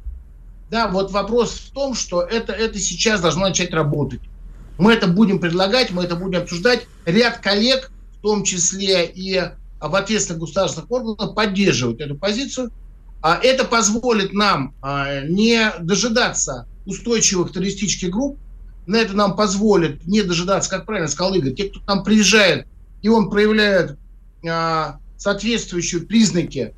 Да, 0.70 0.88
вот 0.88 1.10
вопрос 1.10 1.52
в 1.52 1.72
том, 1.72 1.94
что 1.94 2.22
это, 2.22 2.52
это 2.52 2.78
сейчас 2.78 3.20
должно 3.20 3.48
начать 3.48 3.72
работать. 3.72 4.20
Мы 4.78 4.94
это 4.94 5.08
будем 5.08 5.40
предлагать, 5.40 5.90
мы 5.90 6.04
это 6.04 6.16
будем 6.16 6.42
обсуждать. 6.42 6.86
Ряд 7.04 7.38
коллег, 7.38 7.90
в 8.18 8.22
том 8.22 8.44
числе 8.44 9.04
и 9.06 9.50
в 9.80 9.94
ответственных 9.94 10.40
государственных 10.40 10.90
органах, 10.90 11.34
поддерживают 11.34 12.00
эту 12.00 12.16
позицию. 12.16 12.70
А 13.22 13.38
это 13.42 13.64
позволит 13.64 14.32
нам 14.32 14.74
а, 14.80 15.22
не 15.22 15.72
дожидаться 15.80 16.66
устойчивых 16.86 17.52
террористических 17.52 18.10
групп, 18.10 18.38
на 18.86 18.96
это 18.96 19.14
нам 19.14 19.36
позволит 19.36 20.06
не 20.06 20.22
дожидаться, 20.22 20.70
как 20.70 20.86
правильно 20.86 21.08
сказал 21.08 21.34
Игорь, 21.34 21.54
те, 21.54 21.64
кто 21.64 21.80
к 21.80 21.86
нам 21.86 22.02
приезжает, 22.02 22.66
и 23.02 23.08
он 23.08 23.28
проявляет 23.28 23.98
а, 24.48 24.98
соответствующие 25.16 26.02
признаки 26.02 26.74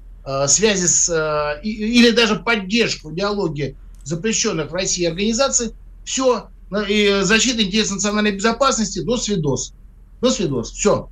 связи 0.46 0.86
с, 0.86 1.60
или 1.64 2.12
даже 2.12 2.36
поддержку 2.36 3.12
идеологии 3.12 3.76
запрещенных 4.04 4.70
в 4.70 4.74
России 4.74 5.04
организаций, 5.04 5.72
все, 6.04 6.48
и 6.88 7.20
защита 7.22 7.62
интересов 7.62 7.96
национальной 7.96 8.32
безопасности 8.32 9.00
до 9.00 9.16
свидос. 9.16 9.74
До 10.20 10.30
свидос. 10.30 10.70
Все. 10.70 11.10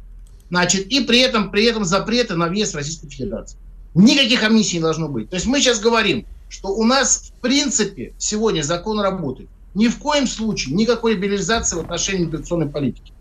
Значит, 0.50 0.88
и 0.88 1.00
при 1.00 1.20
этом, 1.20 1.50
при 1.50 1.64
этом 1.64 1.84
запреты 1.84 2.34
на 2.34 2.48
въезд 2.48 2.74
в 2.74 2.82
Федерацию. 2.82 3.58
Никаких 3.94 4.42
амнистий 4.42 4.76
не 4.76 4.82
должно 4.82 5.08
быть. 5.08 5.30
То 5.30 5.36
есть 5.36 5.46
мы 5.46 5.60
сейчас 5.60 5.80
говорим, 5.80 6.26
что 6.48 6.68
у 6.68 6.84
нас 6.84 7.32
в 7.36 7.40
принципе 7.40 8.12
сегодня 8.18 8.62
закон 8.62 9.00
работает. 9.00 9.48
Ни 9.74 9.86
в 9.86 9.98
коем 9.98 10.26
случае 10.26 10.74
никакой 10.74 11.14
либерализации 11.14 11.76
в 11.76 11.80
отношении 11.80 12.26
миграционной 12.26 12.68
политики. 12.68 13.12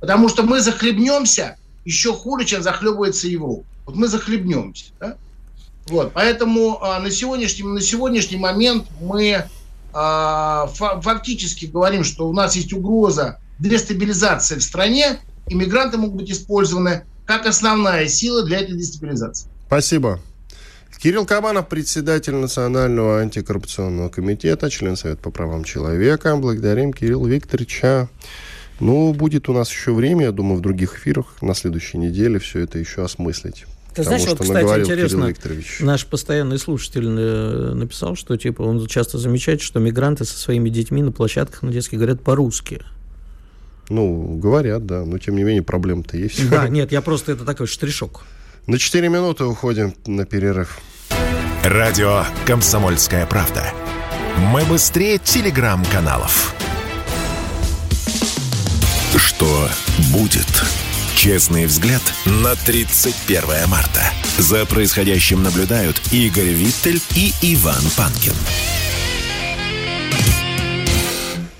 Потому 0.00 0.28
что 0.28 0.42
мы 0.42 0.60
захлебнемся 0.60 1.56
еще 1.84 2.12
хуже, 2.12 2.44
чем 2.44 2.62
захлебывается 2.62 3.28
Европа. 3.28 3.64
Вот 3.86 3.94
мы 3.94 4.08
захлебнемся. 4.08 4.86
Да? 4.98 5.16
Вот, 5.86 6.12
поэтому 6.12 6.82
а, 6.82 6.98
на, 6.98 7.10
сегодняшний, 7.10 7.64
на 7.64 7.80
сегодняшний 7.80 8.38
момент 8.38 8.86
мы 9.00 9.44
а, 9.92 10.66
фактически 10.66 11.66
говорим, 11.66 12.02
что 12.02 12.28
у 12.28 12.32
нас 12.32 12.56
есть 12.56 12.72
угроза 12.72 13.38
дестабилизации 13.58 14.56
в 14.56 14.62
стране, 14.62 15.20
и 15.48 15.54
мигранты 15.54 15.98
могут 15.98 16.16
быть 16.16 16.30
использованы 16.30 17.04
как 17.26 17.46
основная 17.46 18.06
сила 18.08 18.44
для 18.44 18.60
этой 18.60 18.76
дестабилизации. 18.76 19.48
Спасибо. 19.66 20.20
Кирилл 21.04 21.26
Кабанов, 21.26 21.68
председатель 21.68 22.34
Национального 22.34 23.20
антикоррупционного 23.20 24.08
комитета, 24.08 24.70
член 24.70 24.96
Совета 24.96 25.20
по 25.20 25.30
правам 25.30 25.62
человека. 25.62 26.34
Благодарим 26.34 26.94
Кирилла 26.94 27.26
Викторовича. 27.26 28.08
Ну, 28.80 29.12
будет 29.12 29.50
у 29.50 29.52
нас 29.52 29.70
еще 29.70 29.92
время, 29.92 30.24
я 30.24 30.32
думаю, 30.32 30.56
в 30.56 30.62
других 30.62 30.96
эфирах 30.96 31.42
на 31.42 31.54
следующей 31.54 31.98
неделе 31.98 32.38
все 32.38 32.60
это 32.60 32.78
еще 32.78 33.04
осмыслить. 33.04 33.66
Ты 33.94 34.02
знаешь, 34.02 34.24
вот, 34.26 34.40
кстати, 34.40 34.80
интересно, 34.80 35.30
наш 35.80 36.06
постоянный 36.06 36.58
слушатель 36.58 37.06
э, 37.06 37.74
написал, 37.74 38.16
что 38.16 38.38
типа 38.38 38.62
он 38.62 38.86
часто 38.86 39.18
замечает, 39.18 39.60
что 39.60 39.80
мигранты 39.80 40.24
со 40.24 40.38
своими 40.38 40.70
детьми 40.70 41.02
на 41.02 41.12
площадках 41.12 41.60
на 41.60 41.70
детских 41.70 41.98
говорят 41.98 42.22
по-русски. 42.22 42.80
Ну, 43.88 44.36
говорят, 44.36 44.86
да, 44.86 45.04
но 45.04 45.18
тем 45.18 45.36
не 45.36 45.42
менее 45.42 45.62
проблем-то 45.62 46.16
есть. 46.16 46.48
Да, 46.48 46.68
нет, 46.68 46.92
я 46.92 47.02
просто 47.02 47.32
это 47.32 47.44
такой 47.44 47.66
штришок. 47.66 48.24
На 48.66 48.78
4 48.78 49.08
минуты 49.08 49.44
уходим 49.44 49.94
на 50.06 50.24
перерыв. 50.24 50.80
Радио 51.62 52.24
«Комсомольская 52.46 53.26
правда». 53.26 53.64
Мы 54.52 54.64
быстрее 54.64 55.18
телеграм-каналов. 55.18 56.54
Что 59.16 59.68
будет? 60.12 60.46
Честный 61.14 61.66
взгляд 61.66 62.02
на 62.26 62.54
31 62.54 63.68
марта. 63.68 64.02
За 64.38 64.66
происходящим 64.66 65.42
наблюдают 65.42 66.00
Игорь 66.12 66.48
Виттель 66.48 67.00
и 67.14 67.32
Иван 67.40 67.82
Панкин. 67.96 68.34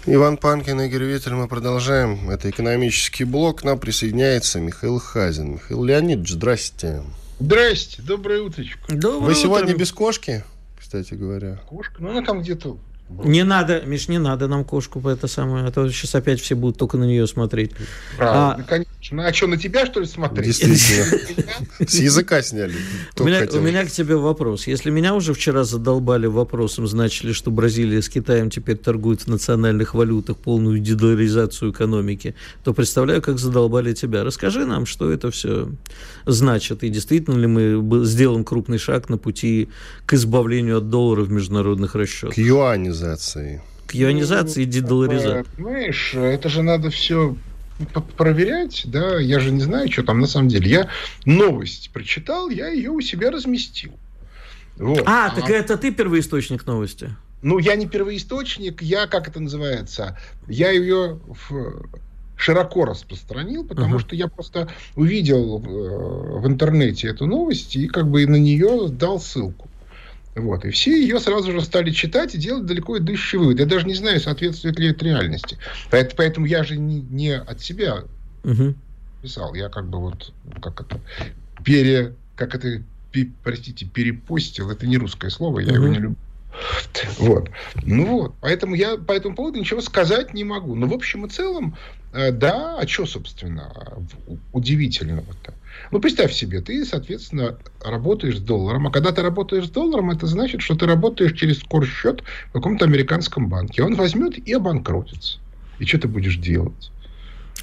Иван 0.07 0.37
Панкин, 0.37 0.83
Игорь 0.83 1.05
Виттель, 1.05 1.33
мы 1.33 1.49
продолжаем. 1.49 2.29
Это 2.29 2.51
экономический 2.51 3.25
блок. 3.25 3.61
К 3.61 3.65
нам 3.65 3.79
присоединяется 3.79 4.61
Михаил 4.61 4.99
Хазин. 4.99 5.53
Михаил 5.53 5.83
Леонидович, 5.83 6.33
здрасте. 6.33 7.03
Здрасте, 7.41 8.03
доброе 8.03 8.43
утречко. 8.43 8.95
Доброе 8.95 9.29
Вы 9.29 9.35
сегодня 9.35 9.75
без 9.75 9.93
кошки, 9.93 10.45
кстати 10.79 11.15
говоря? 11.15 11.59
Кошка? 11.67 12.03
Ну, 12.03 12.11
она 12.11 12.21
там 12.21 12.43
где-то 12.43 12.77
не 13.11 13.45
надо, 13.45 13.83
Миш, 13.85 14.09
не 14.09 14.19
надо 14.19 14.49
нам 14.49 14.65
кошку 14.65 15.01
по 15.01 15.11
это 15.11 15.29
самое, 15.29 15.67
а 15.67 15.71
то 15.71 15.89
сейчас 15.91 16.15
опять 16.15 16.41
все 16.41 16.55
будут 16.55 16.79
только 16.79 16.97
на 16.97 17.05
нее 17.05 17.27
смотреть. 17.27 17.73
Правда, 18.17 18.63
а, 18.63 18.63
конечно. 18.63 18.95
Ну, 19.17 19.23
а 19.23 19.33
что, 19.33 19.47
на 19.47 19.59
тебя, 19.59 19.85
что 19.85 20.01
ли, 20.01 20.07
смотреть? 20.07 20.47
Действительно. 20.47 21.47
С 21.87 21.95
языка 21.97 22.41
сняли. 22.43 22.75
У 23.19 23.25
меня, 23.25 23.47
у 23.53 23.61
меня 23.61 23.85
к 23.85 23.91
тебе 23.91 24.17
вопрос. 24.17 24.67
Если 24.67 24.91
меня 24.91 25.15
уже 25.15 25.35
вчера 25.35 25.65
задолбали 25.65 26.27
вопросом, 26.27 26.87
значит 26.87 27.25
ли, 27.25 27.35
что 27.35 27.51
Бразилия 27.51 28.01
с 28.01 28.09
Китаем 28.09 28.49
теперь 28.49 28.79
торгует 28.79 29.21
в 29.23 29.27
национальных 29.29 29.95
валютах 29.95 30.39
полную 30.39 30.79
дедоларизацию 30.79 31.73
экономики, 31.73 32.35
то 32.65 32.73
представляю, 32.73 33.21
как 33.21 33.39
задолбали 33.39 33.93
тебя. 33.93 34.25
Расскажи 34.25 34.65
нам, 34.65 34.87
что 34.87 35.13
это 35.13 35.31
все 35.31 35.69
значит, 36.25 36.83
и 36.83 36.89
действительно 36.89 37.37
ли 37.37 37.47
мы 37.47 38.05
сделаем 38.07 38.45
крупный 38.45 38.79
шаг 38.79 39.11
на 39.11 39.19
пути 39.19 39.69
к 40.07 40.15
избавлению 40.15 40.79
от 40.79 40.89
доллара 40.89 41.23
в 41.23 41.31
международных 41.31 41.95
расчетах. 41.95 42.35
К 42.35 42.39
юанизации. 42.95 43.63
К 43.87 43.95
юанизации 43.95 44.63
и 44.63 44.67
дедоларизации. 44.67 45.45
Понимаешь, 45.57 46.15
это 46.15 46.49
же 46.49 46.63
надо 46.63 46.91
все 46.91 47.37
проверять, 48.17 48.83
да, 48.87 49.19
я 49.19 49.41
же 49.41 49.51
не 49.51 49.61
знаю, 49.61 49.91
что 49.91 50.05
там 50.05 50.21
на 50.21 50.27
самом 50.27 50.49
деле. 50.49 50.71
Я 50.71 50.89
новость 51.25 51.91
прочитал, 51.93 52.49
я 52.49 52.69
ее 52.69 52.91
у 52.91 53.01
себя 53.01 53.31
разместил. 53.31 53.93
Вот. 54.77 55.03
А, 55.07 55.31
так 55.31 55.51
а... 55.51 55.53
это 55.53 55.77
ты 55.77 55.93
первоисточник 55.93 56.67
новости? 56.67 57.15
Ну, 57.43 57.59
я 57.59 57.75
не 57.75 57.87
первоисточник, 57.87 58.81
я, 58.81 59.07
как 59.07 59.29
это 59.29 59.41
называется, 59.41 60.17
я 60.49 60.71
ее 60.71 61.21
в 61.49 61.87
широко 62.37 62.85
распространил, 62.85 63.65
потому 63.65 63.97
uh-huh. 63.97 64.01
что 64.01 64.17
я 64.17 64.29
просто 64.29 64.69
увидел 64.97 65.59
в, 65.59 65.69
э, 65.69 66.39
в 66.41 66.47
интернете 66.47 67.09
эту 67.09 67.27
новость 67.27 67.77
и 67.77 67.87
как 67.87 68.09
бы 68.09 68.27
на 68.27 68.37
нее 68.37 68.89
дал 68.89 69.21
ссылку. 69.21 69.69
Вот. 70.35 70.65
И 70.65 70.71
все 70.71 71.01
ее 71.01 71.21
сразу 71.21 71.53
же 71.53 71.61
стали 71.61 71.91
читать 71.91 72.35
и 72.35 72.39
делать 72.39 72.67
далеко 72.67 72.99
идущий 72.99 73.37
вывод. 73.37 73.61
Я 73.61 73.67
даже 73.67 73.87
не 73.87 73.95
знаю, 73.95 74.21
соответствует 74.21 74.79
ли 74.79 74.89
это 74.89 75.05
реальности. 75.05 75.59
Поэтому, 75.91 76.47
я 76.47 76.65
же 76.65 76.77
не, 76.77 77.01
не 77.03 77.37
от 77.37 77.61
себя 77.61 78.05
uh-huh. 78.43 78.75
писал. 79.23 79.55
Я 79.55 79.69
как 79.69 79.87
бы 79.87 80.01
вот 80.01 80.33
как 80.61 80.81
это 80.81 81.01
пере, 81.65 82.15
как 82.37 82.55
это 82.55 82.83
простите, 83.45 83.87
перепостил. 83.87 84.71
Это 84.71 84.87
не 84.87 84.97
русское 84.97 85.31
слово, 85.31 85.61
я 85.61 85.69
uh-huh. 85.69 85.75
его 85.75 85.89
не 85.89 85.99
люблю. 85.99 86.17
Вот. 87.19 87.51
Ну 87.83 88.07
вот. 88.07 88.35
Поэтому 88.41 88.75
я 88.75 88.97
по 88.97 89.13
этому 89.13 89.35
поводу 89.35 89.59
ничего 89.59 89.81
сказать 89.81 90.35
не 90.35 90.45
могу. 90.45 90.75
Но 90.75 90.87
в 90.87 90.93
общем 90.93 91.27
и 91.27 91.29
целом, 91.29 91.77
э, 92.13 92.33
да, 92.33 92.79
а 92.79 92.87
что, 92.87 93.07
собственно, 93.07 93.73
удивительного-то? 94.53 95.55
Ну, 95.91 96.01
представь 96.01 96.33
себе, 96.33 96.61
ты, 96.61 96.85
соответственно, 96.85 97.61
работаешь 97.83 98.39
с 98.39 98.41
долларом, 98.41 98.87
а 98.87 98.91
когда 98.93 99.13
ты 99.13 99.23
работаешь 99.23 99.67
с 99.67 99.71
долларом, 99.71 100.11
это 100.11 100.27
значит, 100.27 100.61
что 100.63 100.75
ты 100.77 100.87
работаешь 100.87 101.33
через 101.33 101.63
корсчет 101.63 102.23
в 102.51 102.53
каком-то 102.53 102.85
американском 102.85 103.49
банке. 103.49 103.83
Он 103.83 103.95
возьмет 103.95 104.37
и 104.39 104.53
обанкротится. 104.53 105.41
И 105.79 105.87
что 105.87 105.99
ты 106.01 106.09
будешь 106.09 106.37
делать? 106.39 106.93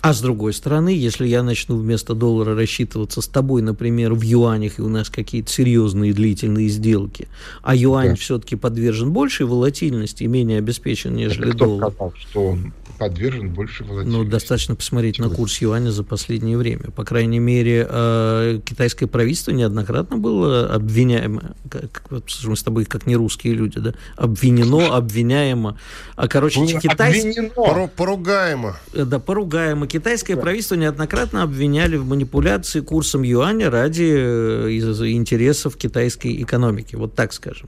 А 0.02 0.14
с 0.14 0.22
другой 0.22 0.54
стороны, 0.54 0.90
если 0.90 1.28
я 1.28 1.44
начну 1.44 1.78
вместо 1.78 2.16
доллара 2.16 2.56
рассчитываться 2.56 3.22
с 3.22 3.28
тобой, 3.28 3.62
например, 3.62 4.16
в 4.16 4.24
юанях, 4.24 4.80
и 4.80 4.82
у 4.82 4.90
нас 4.90 5.10
какие-то 5.10 5.52
серьезные 5.52 6.12
длительные 6.12 6.70
сделки, 6.70 7.28
а 7.62 7.76
юань 7.76 8.10
да. 8.10 8.16
все-таки 8.16 8.56
подвержен 8.56 9.12
большей 9.12 9.46
волатильности 9.46 10.24
и 10.24 10.28
менее 10.28 10.58
обеспечен, 10.58 11.16
нежели 11.16 11.50
Это 11.50 11.56
кто 11.56 11.66
доллар. 11.66 11.92
Сказал, 11.92 12.14
что 12.18 12.48
он 12.48 12.74
подвержен 13.02 13.50
больше 13.50 13.84
волатильности. 13.84 14.24
Ну, 14.24 14.30
достаточно 14.30 14.76
посмотреть 14.76 15.16
Чего? 15.16 15.30
на 15.30 15.36
курс 15.36 15.60
юаня 15.60 15.90
за 15.90 16.04
последнее 16.04 16.56
время. 16.56 16.92
По 16.96 17.04
крайней 17.04 17.40
мере, 17.40 17.88
э, 17.90 18.60
китайское 18.64 19.10
правительство 19.10 19.50
неоднократно 19.50 20.18
было 20.18 20.68
обвиняемо, 20.68 21.56
как, 21.68 22.04
мы 22.12 22.22
с 22.56 22.64
тобой 22.64 22.86
как 22.86 23.08
не 23.08 23.16
русские 23.16 23.54
люди, 23.54 23.80
да, 23.80 23.96
обвинено, 24.16 24.96
обвиняемо. 24.96 25.80
А, 26.16 26.28
короче, 26.28 26.64
китайское... 26.66 27.50
Пору, 27.50 27.88
поругаемо. 27.88 28.78
Э, 28.94 29.04
да, 29.04 29.18
поругаемо. 29.18 29.88
Китайское 29.92 30.38
да. 30.38 30.42
правительство 30.42 30.76
неоднократно 30.76 31.44
обвиняли 31.44 31.98
в 31.98 32.06
манипуляции 32.06 32.80
курсом 32.80 33.24
юаня 33.24 33.70
ради 33.70 34.08
э, 34.08 34.78
интересов 34.78 35.76
китайской 35.76 36.42
экономики. 36.42 36.96
Вот 36.96 37.14
так 37.14 37.34
скажем. 37.34 37.68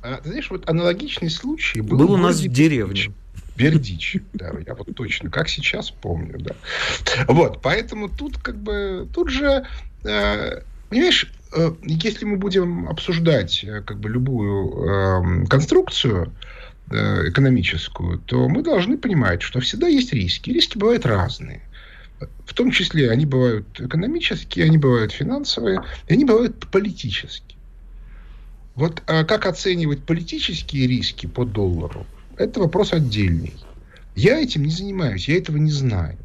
А, 0.00 0.18
ты 0.18 0.28
знаешь, 0.28 0.48
вот 0.50 0.68
аналогичный 0.68 1.30
случай 1.30 1.80
был, 1.80 1.98
был 1.98 2.12
у 2.12 2.16
нас 2.16 2.38
в 2.38 2.46
деревне. 2.46 3.12
Бердич. 3.56 4.18
Да, 4.34 4.52
я 4.64 4.74
вот 4.74 4.94
точно, 4.94 5.30
как 5.30 5.48
сейчас 5.48 5.90
помню, 5.90 6.38
да. 6.38 6.54
Вот, 7.26 7.60
поэтому 7.60 8.08
тут 8.08 8.38
как 8.38 8.56
бы, 8.56 9.08
тут 9.12 9.28
же, 9.28 9.66
э, 10.04 10.62
понимаешь, 10.88 11.28
э, 11.56 11.72
если 11.82 12.24
мы 12.24 12.36
будем 12.36 12.88
обсуждать 12.88 13.64
э, 13.64 13.82
как 13.82 13.98
бы 13.98 14.08
любую 14.08 15.42
э, 15.42 15.46
конструкцию 15.46 16.26
э, 16.26 16.57
экономическую, 16.90 18.18
то 18.18 18.48
мы 18.48 18.62
должны 18.62 18.96
понимать, 18.96 19.42
что 19.42 19.60
всегда 19.60 19.88
есть 19.88 20.12
риски. 20.12 20.50
Риски 20.50 20.78
бывают 20.78 21.06
разные. 21.06 21.62
В 22.46 22.54
том 22.54 22.70
числе 22.70 23.10
они 23.10 23.26
бывают 23.26 23.80
экономические, 23.80 24.64
они 24.64 24.78
бывают 24.78 25.12
финансовые, 25.12 25.82
и 26.08 26.14
они 26.14 26.24
бывают 26.24 26.66
политические. 26.70 27.58
Вот 28.74 29.02
а 29.06 29.24
как 29.24 29.46
оценивать 29.46 30.04
политические 30.04 30.86
риски 30.86 31.26
по 31.26 31.44
доллару– 31.44 32.06
это 32.36 32.60
вопрос 32.60 32.92
отдельный. 32.92 33.54
Я 34.14 34.40
этим 34.40 34.64
не 34.64 34.70
занимаюсь, 34.70 35.28
я 35.28 35.36
этого 35.36 35.56
не 35.56 35.70
знаю. 35.70 36.16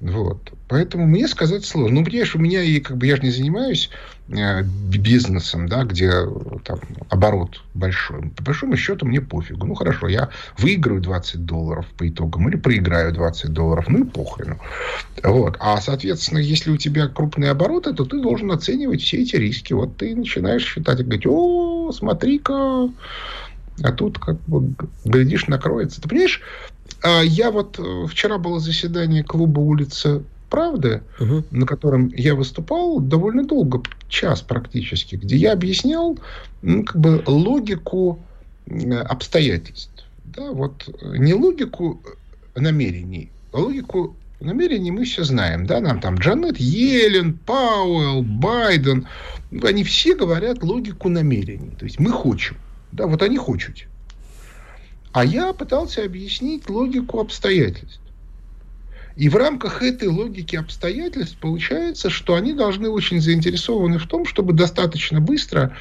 Вот. 0.00 0.52
Поэтому 0.68 1.06
мне 1.06 1.26
сказать 1.26 1.64
сложно. 1.64 1.96
Ну, 1.96 2.04
понимаешь, 2.04 2.36
у 2.36 2.38
меня 2.38 2.62
и 2.62 2.78
как 2.78 2.96
бы 2.98 3.06
я 3.06 3.16
же 3.16 3.22
не 3.22 3.30
занимаюсь 3.30 3.90
э, 4.28 4.62
бизнесом, 4.62 5.68
да, 5.68 5.82
где 5.82 6.12
там 6.64 6.78
оборот 7.08 7.62
большой. 7.74 8.30
По 8.30 8.44
большому 8.44 8.76
счету 8.76 9.06
мне 9.06 9.20
пофигу. 9.20 9.66
Ну, 9.66 9.74
хорошо, 9.74 10.06
я 10.06 10.28
выиграю 10.56 11.00
20 11.00 11.44
долларов 11.44 11.86
по 11.96 12.08
итогам 12.08 12.48
или 12.48 12.56
проиграю 12.56 13.12
20 13.12 13.52
долларов. 13.52 13.86
Ну, 13.88 14.04
и 14.04 14.08
похрену. 14.08 14.58
Вот. 15.24 15.56
А, 15.58 15.80
соответственно, 15.80 16.38
если 16.38 16.70
у 16.70 16.76
тебя 16.76 17.08
крупные 17.08 17.50
обороты, 17.50 17.92
то 17.92 18.04
ты 18.04 18.20
должен 18.20 18.52
оценивать 18.52 19.02
все 19.02 19.22
эти 19.22 19.34
риски. 19.34 19.72
Вот 19.72 19.96
ты 19.96 20.14
начинаешь 20.14 20.64
считать 20.64 21.00
и 21.00 21.02
говорить, 21.02 21.26
о, 21.26 21.90
смотри-ка, 21.90 22.88
а 23.82 23.92
тут, 23.92 24.18
как 24.18 24.40
бы, 24.46 24.74
глядишь, 25.04 25.46
накроется. 25.46 26.00
Ты 26.00 26.08
понимаешь, 26.08 26.40
я 27.04 27.50
вот 27.50 27.78
э, 27.78 28.06
вчера 28.08 28.38
было 28.38 28.58
заседание 28.60 29.22
клуба 29.22 29.60
улицы 29.60 30.22
Правды, 30.50 31.02
угу. 31.20 31.44
на 31.50 31.66
котором 31.66 32.08
я 32.08 32.34
выступал 32.34 33.00
довольно 33.00 33.44
долго, 33.44 33.82
час 34.08 34.40
практически, 34.40 35.16
где 35.16 35.36
я 35.36 35.52
объяснял 35.52 36.18
ну, 36.62 36.84
как 36.84 36.98
бы 36.98 37.22
логику 37.26 38.18
обстоятельств. 39.04 40.04
Да, 40.24 40.50
вот 40.52 40.88
э, 40.88 41.16
не 41.18 41.34
логику 41.34 42.00
намерений, 42.54 43.30
а 43.52 43.58
логику 43.58 44.16
намерений 44.40 44.90
мы 44.90 45.04
все 45.04 45.24
знаем. 45.24 45.66
Да, 45.66 45.80
нам 45.80 46.00
там 46.00 46.16
Джанет 46.16 46.58
Йеллен, 46.58 47.38
Пауэлл, 47.44 48.22
Байден, 48.22 49.06
они 49.62 49.84
все 49.84 50.14
говорят 50.14 50.62
логику 50.62 51.08
намерений. 51.08 51.72
То 51.78 51.84
есть 51.84 52.00
мы 52.00 52.10
хотим. 52.10 52.56
Да, 52.92 53.06
вот 53.06 53.22
они 53.22 53.36
хотят. 53.36 53.86
А 55.12 55.24
я 55.24 55.52
пытался 55.52 56.04
объяснить 56.04 56.68
логику 56.68 57.20
обстоятельств. 57.20 58.00
И 59.16 59.28
в 59.28 59.36
рамках 59.36 59.82
этой 59.82 60.06
логики 60.08 60.54
обстоятельств 60.54 61.38
получается, 61.40 62.08
что 62.08 62.36
они 62.36 62.52
должны 62.52 62.88
очень 62.88 63.20
заинтересованы 63.20 63.98
в 63.98 64.06
том, 64.06 64.24
чтобы 64.24 64.52
достаточно 64.52 65.20
быстро, 65.20 65.76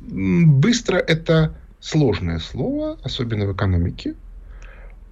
быстро 0.00 0.98
это 0.98 1.54
сложное 1.80 2.40
слово, 2.40 2.98
особенно 3.02 3.46
в 3.46 3.54
экономике, 3.54 4.14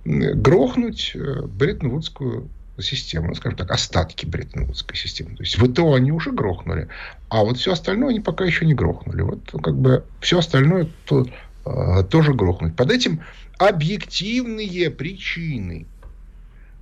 грохнуть 0.05 1.13
э, 1.15 1.43
Бреттон-Вудскую 1.47 2.49
систему, 2.79 3.29
ну, 3.29 3.35
скажем 3.35 3.57
так, 3.57 3.71
остатки 3.71 4.27
Бреттон-Вудской 4.27 4.97
системы. 4.97 5.37
То 5.37 5.43
есть 5.43 5.57
ВТО 5.57 5.95
они 5.95 6.13
уже 6.13 6.31
грохнули, 6.31 6.89
а 7.29 7.43
вот 7.43 7.59
все 7.59 7.73
остальное 7.73 8.11
они 8.11 8.21
пока 8.21 8.45
еще 8.45 8.67
не 8.67 8.75
грохнули. 8.75 9.23
Вот 9.23 9.51
как 9.63 9.77
бы 9.77 10.05
все 10.21 10.39
остальное 10.39 10.89
то, 11.07 11.27
тоже 12.11 12.35
грохнуть. 12.35 12.77
Под 12.77 12.91
этим 12.91 13.21
объективные 13.59 14.91
причины. 14.91 15.87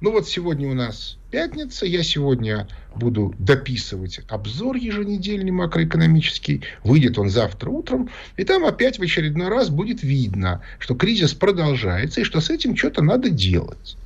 Ну 0.00 0.12
вот 0.12 0.26
сегодня 0.26 0.68
у 0.68 0.74
нас 0.74 1.18
пятница, 1.30 1.84
я 1.84 2.02
сегодня 2.02 2.66
буду 2.96 3.34
дописывать 3.38 4.20
обзор 4.28 4.76
еженедельный 4.76 5.50
макроэкономический, 5.50 6.62
выйдет 6.84 7.18
он 7.18 7.28
завтра 7.28 7.68
утром, 7.68 8.08
и 8.38 8.44
там 8.44 8.64
опять 8.64 8.98
в 8.98 9.02
очередной 9.02 9.48
раз 9.48 9.68
будет 9.68 10.02
видно, 10.02 10.62
что 10.78 10.94
кризис 10.94 11.34
продолжается 11.34 12.22
и 12.22 12.24
что 12.24 12.40
с 12.40 12.48
этим 12.48 12.76
что-то 12.76 13.02
надо 13.02 13.28
делать. 13.28 13.96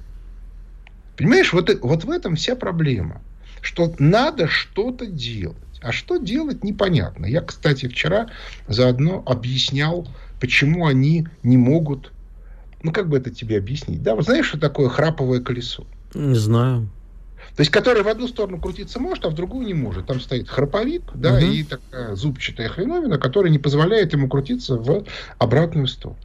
Понимаешь, 1.17 1.53
вот, 1.53 1.71
вот 1.83 2.05
в 2.05 2.11
этом 2.11 2.35
вся 2.35 2.57
проблема. 2.57 3.23
Что 3.61 3.95
надо 3.99 4.49
что-то 4.49 5.07
делать. 5.07 5.57
А 5.81 5.93
что 5.93 6.17
делать, 6.17 6.65
непонятно. 6.65 7.27
Я, 7.27 7.41
кстати, 7.41 7.87
вчера 7.87 8.31
заодно 8.69 9.23
объяснял, 9.27 10.09
почему 10.41 10.87
они 10.87 11.27
не 11.43 11.57
могут... 11.57 12.13
Ну, 12.83 12.93
как 12.93 13.09
бы 13.09 13.17
это 13.17 13.31
тебе 13.31 13.59
объяснить? 13.59 14.03
Да, 14.03 14.15
вот 14.15 14.27
знаешь, 14.27 14.47
что 14.47 14.59
такое 14.59 14.89
храповое 14.89 15.41
колесо? 15.41 15.87
Не 16.13 16.35
знаю. 16.35 16.89
То 17.57 17.61
есть, 17.61 17.71
которое 17.71 18.03
в 18.03 18.09
одну 18.09 18.27
сторону 18.27 18.59
крутиться 18.59 19.01
может, 19.01 19.25
а 19.25 19.31
в 19.31 19.35
другую 19.35 19.67
не 19.67 19.75
может. 19.75 20.07
Там 20.07 20.21
стоит 20.21 20.49
храповик, 20.49 21.03
да, 21.15 21.35
угу. 21.35 21.47
и 21.47 21.63
такая 21.63 22.15
зубчатая 22.15 22.69
хреновина, 22.69 23.19
которая 23.19 23.51
не 23.51 23.59
позволяет 23.59 24.13
ему 24.13 24.29
крутиться 24.29 24.77
в 24.77 25.05
обратную 25.39 25.87
сторону. 25.87 26.19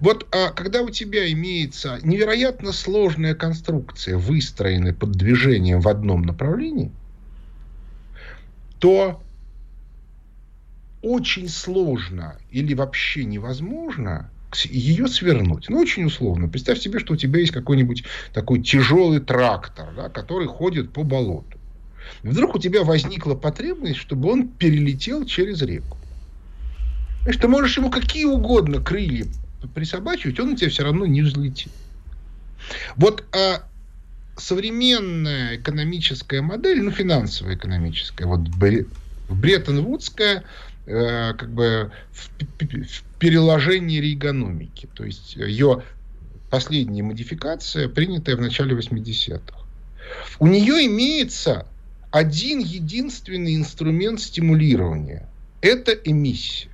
Вот 0.00 0.26
а, 0.32 0.50
когда 0.50 0.82
у 0.82 0.90
тебя 0.90 1.30
имеется 1.32 1.98
невероятно 2.02 2.72
сложная 2.72 3.34
конструкция, 3.34 4.16
выстроенная 4.16 4.92
под 4.92 5.12
движением 5.12 5.80
в 5.80 5.88
одном 5.88 6.22
направлении, 6.22 6.92
то 8.78 9.22
очень 11.02 11.48
сложно 11.48 12.38
или 12.50 12.74
вообще 12.74 13.24
невозможно 13.24 14.30
ее 14.64 15.08
свернуть. 15.08 15.68
Ну, 15.68 15.78
очень 15.78 16.04
условно. 16.04 16.48
Представь 16.48 16.78
себе, 16.78 16.98
что 16.98 17.14
у 17.14 17.16
тебя 17.16 17.40
есть 17.40 17.52
какой-нибудь 17.52 18.04
такой 18.32 18.62
тяжелый 18.62 19.20
трактор, 19.20 19.92
да, 19.96 20.08
который 20.08 20.46
ходит 20.46 20.92
по 20.92 21.02
болоту. 21.02 21.58
вдруг 22.22 22.54
у 22.54 22.58
тебя 22.58 22.84
возникла 22.84 23.34
потребность, 23.34 23.98
чтобы 23.98 24.30
он 24.30 24.48
перелетел 24.48 25.24
через 25.24 25.62
реку. 25.62 25.96
Знаешь, 27.22 27.38
ты 27.38 27.48
можешь 27.48 27.76
ему 27.76 27.90
какие 27.90 28.24
угодно 28.24 28.80
крылья 28.80 29.26
присобачивать, 29.74 30.40
он 30.40 30.50
у 30.50 30.56
тебя 30.56 30.70
все 30.70 30.82
равно 30.82 31.06
не 31.06 31.22
взлетит. 31.22 31.72
Вот 32.96 33.24
а 33.32 33.62
современная 34.36 35.56
экономическая 35.56 36.42
модель, 36.42 36.82
ну, 36.82 36.90
финансовая 36.90 37.54
экономическая, 37.54 38.26
вот 38.26 38.40
Бреттон-Вудская, 39.28 40.42
э, 40.86 41.34
как 41.34 41.52
бы 41.52 41.92
в, 42.12 42.30
в 42.40 43.02
переложении 43.18 44.00
рейгономики. 44.00 44.88
То 44.94 45.04
есть 45.04 45.36
ее 45.36 45.82
последняя 46.50 47.02
модификация, 47.02 47.88
принятая 47.88 48.36
в 48.36 48.40
начале 48.40 48.76
80-х. 48.76 49.58
У 50.38 50.46
нее 50.46 50.86
имеется 50.86 51.66
один 52.10 52.58
единственный 52.58 53.56
инструмент 53.56 54.20
стимулирования. 54.20 55.28
Это 55.60 55.92
эмиссия. 55.92 56.70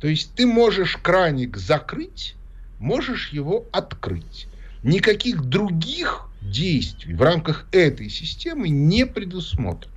То 0.00 0.08
есть 0.08 0.32
ты 0.34 0.46
можешь 0.46 0.96
краник 0.98 1.56
закрыть, 1.56 2.36
можешь 2.78 3.30
его 3.30 3.66
открыть. 3.72 4.46
Никаких 4.82 5.42
других 5.42 6.28
действий 6.42 7.14
в 7.14 7.22
рамках 7.22 7.66
этой 7.72 8.08
системы 8.08 8.68
не 8.68 9.06
предусмотрено. 9.06 9.92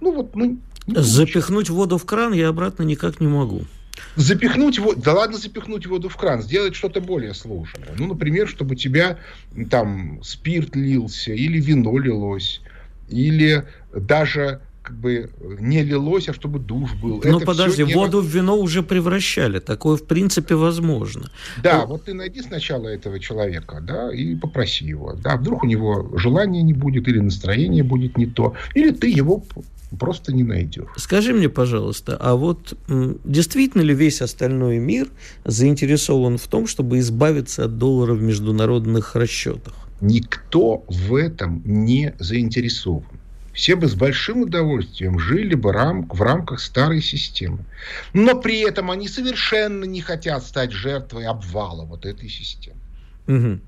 Ну 0.00 0.12
вот, 0.12 0.34
ну... 0.34 0.58
Запихнуть 0.86 1.70
воду 1.70 1.98
в 1.98 2.04
кран 2.04 2.32
я 2.32 2.48
обратно 2.48 2.82
никак 2.82 3.20
не 3.20 3.26
могу. 3.26 3.64
запихнуть 4.14 4.78
воду, 4.78 5.00
да 5.00 5.14
ладно 5.14 5.38
запихнуть 5.38 5.86
воду 5.86 6.08
в 6.08 6.16
кран, 6.16 6.42
сделать 6.42 6.74
что-то 6.74 7.00
более 7.00 7.34
сложное. 7.34 7.88
Ну, 7.98 8.06
например, 8.06 8.48
чтобы 8.48 8.72
у 8.72 8.76
тебя 8.76 9.18
там 9.70 10.22
спирт 10.22 10.76
лился, 10.76 11.32
или 11.32 11.60
вино 11.60 11.98
лилось, 11.98 12.60
или 13.08 13.64
даже 13.94 14.60
как 14.86 14.96
бы 14.96 15.30
не 15.40 15.82
лилось, 15.82 16.28
а 16.28 16.32
чтобы 16.32 16.60
душ 16.60 16.94
был. 17.02 17.20
Ну, 17.24 17.40
подожди, 17.40 17.82
воду 17.82 18.20
в 18.20 18.26
вино 18.26 18.56
уже 18.56 18.82
превращали. 18.82 19.58
Такое, 19.58 19.96
в 19.96 20.04
принципе, 20.04 20.54
возможно. 20.54 21.30
Да, 21.62 21.80
ну... 21.82 21.86
вот 21.88 22.04
ты 22.04 22.14
найди 22.14 22.40
сначала 22.42 22.86
этого 22.86 23.18
человека, 23.18 23.80
да, 23.80 24.14
и 24.14 24.36
попроси 24.36 24.84
его. 24.84 25.14
Да, 25.14 25.36
вдруг 25.36 25.64
у 25.64 25.66
него 25.66 26.12
желания 26.16 26.62
не 26.62 26.72
будет, 26.72 27.08
или 27.08 27.18
настроение 27.18 27.82
будет 27.82 28.16
не 28.16 28.26
то, 28.26 28.54
или 28.74 28.92
ты 28.92 29.08
его 29.08 29.42
просто 29.98 30.32
не 30.32 30.44
найдешь. 30.44 30.86
Скажи 30.96 31.32
мне, 31.32 31.48
пожалуйста, 31.48 32.16
а 32.20 32.36
вот 32.36 32.74
действительно 33.24 33.82
ли 33.82 33.94
весь 33.94 34.22
остальной 34.22 34.78
мир 34.78 35.08
заинтересован 35.44 36.38
в 36.38 36.46
том, 36.46 36.68
чтобы 36.68 37.00
избавиться 37.00 37.64
от 37.64 37.78
доллара 37.78 38.14
в 38.14 38.22
международных 38.22 39.16
расчетах? 39.16 39.74
Никто 40.00 40.84
в 40.88 41.14
этом 41.14 41.62
не 41.64 42.14
заинтересован. 42.20 43.20
Все 43.56 43.74
бы 43.74 43.88
с 43.88 43.94
большим 43.94 44.42
удовольствием 44.42 45.18
жили 45.18 45.54
бы 45.54 45.72
рам 45.72 46.06
в 46.12 46.20
рамках 46.20 46.60
старой 46.60 47.00
системы. 47.00 47.64
Но 48.12 48.38
при 48.38 48.60
этом 48.60 48.90
они 48.90 49.08
совершенно 49.08 49.84
не 49.84 50.02
хотят 50.02 50.44
стать 50.44 50.72
жертвой 50.72 51.24
обвала 51.24 51.86
вот 51.86 52.04
этой 52.04 52.28
системы. 52.28 52.76
Угу. 53.26 53.60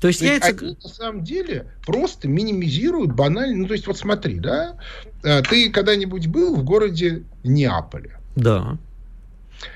То 0.00 0.08
есть, 0.08 0.18
то 0.18 0.26
яйца... 0.26 0.48
они 0.48 0.76
на 0.82 0.88
самом 0.88 1.22
деле 1.22 1.68
просто 1.86 2.26
минимизируют 2.26 3.12
банально. 3.12 3.56
Ну, 3.56 3.66
то 3.68 3.74
есть, 3.74 3.86
вот 3.86 3.96
смотри, 3.96 4.40
да, 4.40 4.76
э, 5.22 5.42
ты 5.42 5.70
когда-нибудь 5.70 6.26
был 6.26 6.56
в 6.56 6.64
городе 6.64 7.22
Неаполе? 7.44 8.18
Да. 8.34 8.76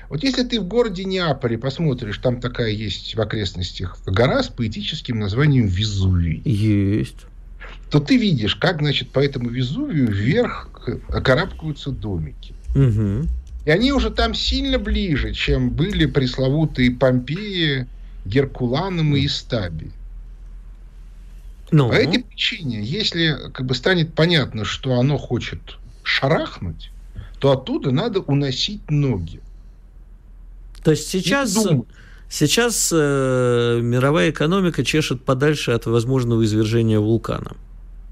Вот 0.09 0.21
если 0.21 0.43
ты 0.43 0.59
в 0.59 0.65
городе 0.65 1.05
Неаполе 1.05 1.57
посмотришь, 1.57 2.17
там 2.17 2.41
такая 2.41 2.71
есть 2.71 3.15
в 3.15 3.21
окрестностях 3.21 3.97
гора 4.05 4.43
с 4.43 4.49
поэтическим 4.49 5.17
названием 5.17 5.65
Везувий. 5.65 6.41
Есть. 6.43 7.28
То 7.89 7.99
ты 7.99 8.17
видишь, 8.17 8.55
как, 8.55 8.79
значит, 8.79 9.09
по 9.09 9.19
этому 9.19 9.49
Везувию 9.49 10.07
вверх 10.07 10.69
карабкаются 11.09 11.91
домики. 11.91 12.53
Угу. 12.75 13.27
И 13.65 13.71
они 13.71 13.91
уже 13.91 14.09
там 14.09 14.33
сильно 14.33 14.79
ближе, 14.79 15.33
чем 15.33 15.69
были 15.69 16.05
пресловутые 16.05 16.91
Помпеи, 16.91 17.87
Геркуланум 18.25 19.15
и 19.15 19.25
Истаби. 19.25 19.91
Ну. 21.71 21.89
По 21.89 21.93
этой 21.93 22.23
причине, 22.23 22.81
если 22.81 23.37
как 23.53 23.65
бы 23.65 23.75
станет 23.75 24.13
понятно, 24.13 24.65
что 24.65 24.99
оно 24.99 25.17
хочет 25.17 25.59
шарахнуть, 26.03 26.91
то 27.39 27.51
оттуда 27.51 27.91
надо 27.91 28.21
уносить 28.21 28.89
ноги. 28.89 29.39
То 30.83 30.91
есть 30.91 31.07
сейчас, 31.09 31.57
сейчас 32.29 32.91
э, 32.93 33.79
мировая 33.81 34.29
экономика 34.31 34.83
чешет 34.83 35.23
подальше 35.23 35.71
от 35.71 35.85
возможного 35.85 36.43
извержения 36.45 36.99
вулкана. 36.99 37.57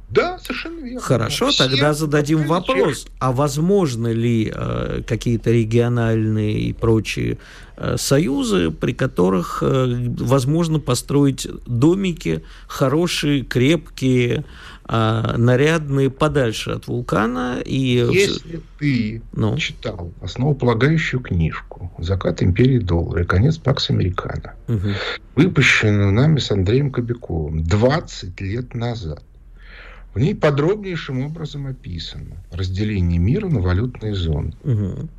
Да, 0.09 0.39
совершенно 0.39 0.79
верно. 0.79 1.01
Хорошо, 1.01 1.49
Все 1.49 1.67
тогда 1.67 1.93
зададим 1.93 2.47
вопрос, 2.47 2.99
чешут. 2.99 3.11
а 3.19 3.33
возможно 3.33 4.11
ли 4.11 4.51
э, 4.53 5.01
какие-то 5.05 5.51
региональные 5.51 6.59
и 6.59 6.73
прочие 6.73 7.37
Э, 7.79 7.95
союзы, 7.95 8.71
при 8.71 8.91
которых 8.91 9.59
э, 9.61 10.07
возможно 10.17 10.79
построить 10.79 11.47
домики 11.67 12.43
хорошие, 12.67 13.43
крепкие, 13.43 14.45
э, 14.87 15.37
нарядные, 15.37 16.09
подальше 16.09 16.71
от 16.71 16.87
вулкана. 16.87 17.59
И... 17.65 18.05
Если 18.11 18.61
ты 18.79 19.21
ну? 19.33 19.57
читал 19.57 20.11
основополагающую 20.21 21.19
книжку 21.19 21.91
«Закат 21.97 22.41
империи 22.41 22.79
доллара» 22.79 23.23
и 23.23 23.25
конец 23.25 23.57
Пакс 23.57 23.89
Американо, 23.89 24.53
угу. 24.67 24.89
выпущенную 25.35 26.11
нами 26.11 26.39
с 26.39 26.51
Андреем 26.51 26.91
Кобяковым 26.91 27.63
20 27.63 28.41
лет 28.41 28.73
назад, 28.73 29.23
в 30.13 30.19
ней 30.19 30.33
подробнейшим 30.33 31.23
образом 31.25 31.67
описано 31.67 32.37
разделение 32.51 33.19
мира 33.19 33.47
на 33.47 33.59
валютные 33.59 34.15
зоны. 34.15 34.53
Угу. 34.63 35.09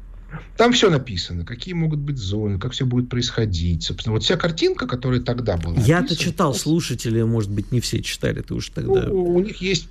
Там 0.57 0.73
все 0.73 0.91
написано, 0.91 1.45
какие 1.45 1.75
могут 1.75 2.01
быть 2.01 2.19
зоны, 2.19 2.59
как 2.59 2.73
все 2.73 2.85
будет 2.85 3.09
происходить. 3.09 3.85
Собственно, 3.85 4.15
вот 4.15 4.23
вся 4.23 4.37
картинка, 4.37 4.87
которая 4.87 5.21
тогда 5.21 5.57
была. 5.57 5.77
Я-то 5.79 6.17
читал, 6.17 6.55
слушатели, 6.55 7.23
может 7.23 7.51
быть, 7.51 7.73
не 7.73 7.81
все 7.81 8.03
читали, 8.03 8.43
ты 8.43 8.55
уж 8.55 8.69
тогда. 8.71 9.07
Ну, 9.07 9.35
у 9.35 9.41
них 9.41 9.59
есть 9.59 9.89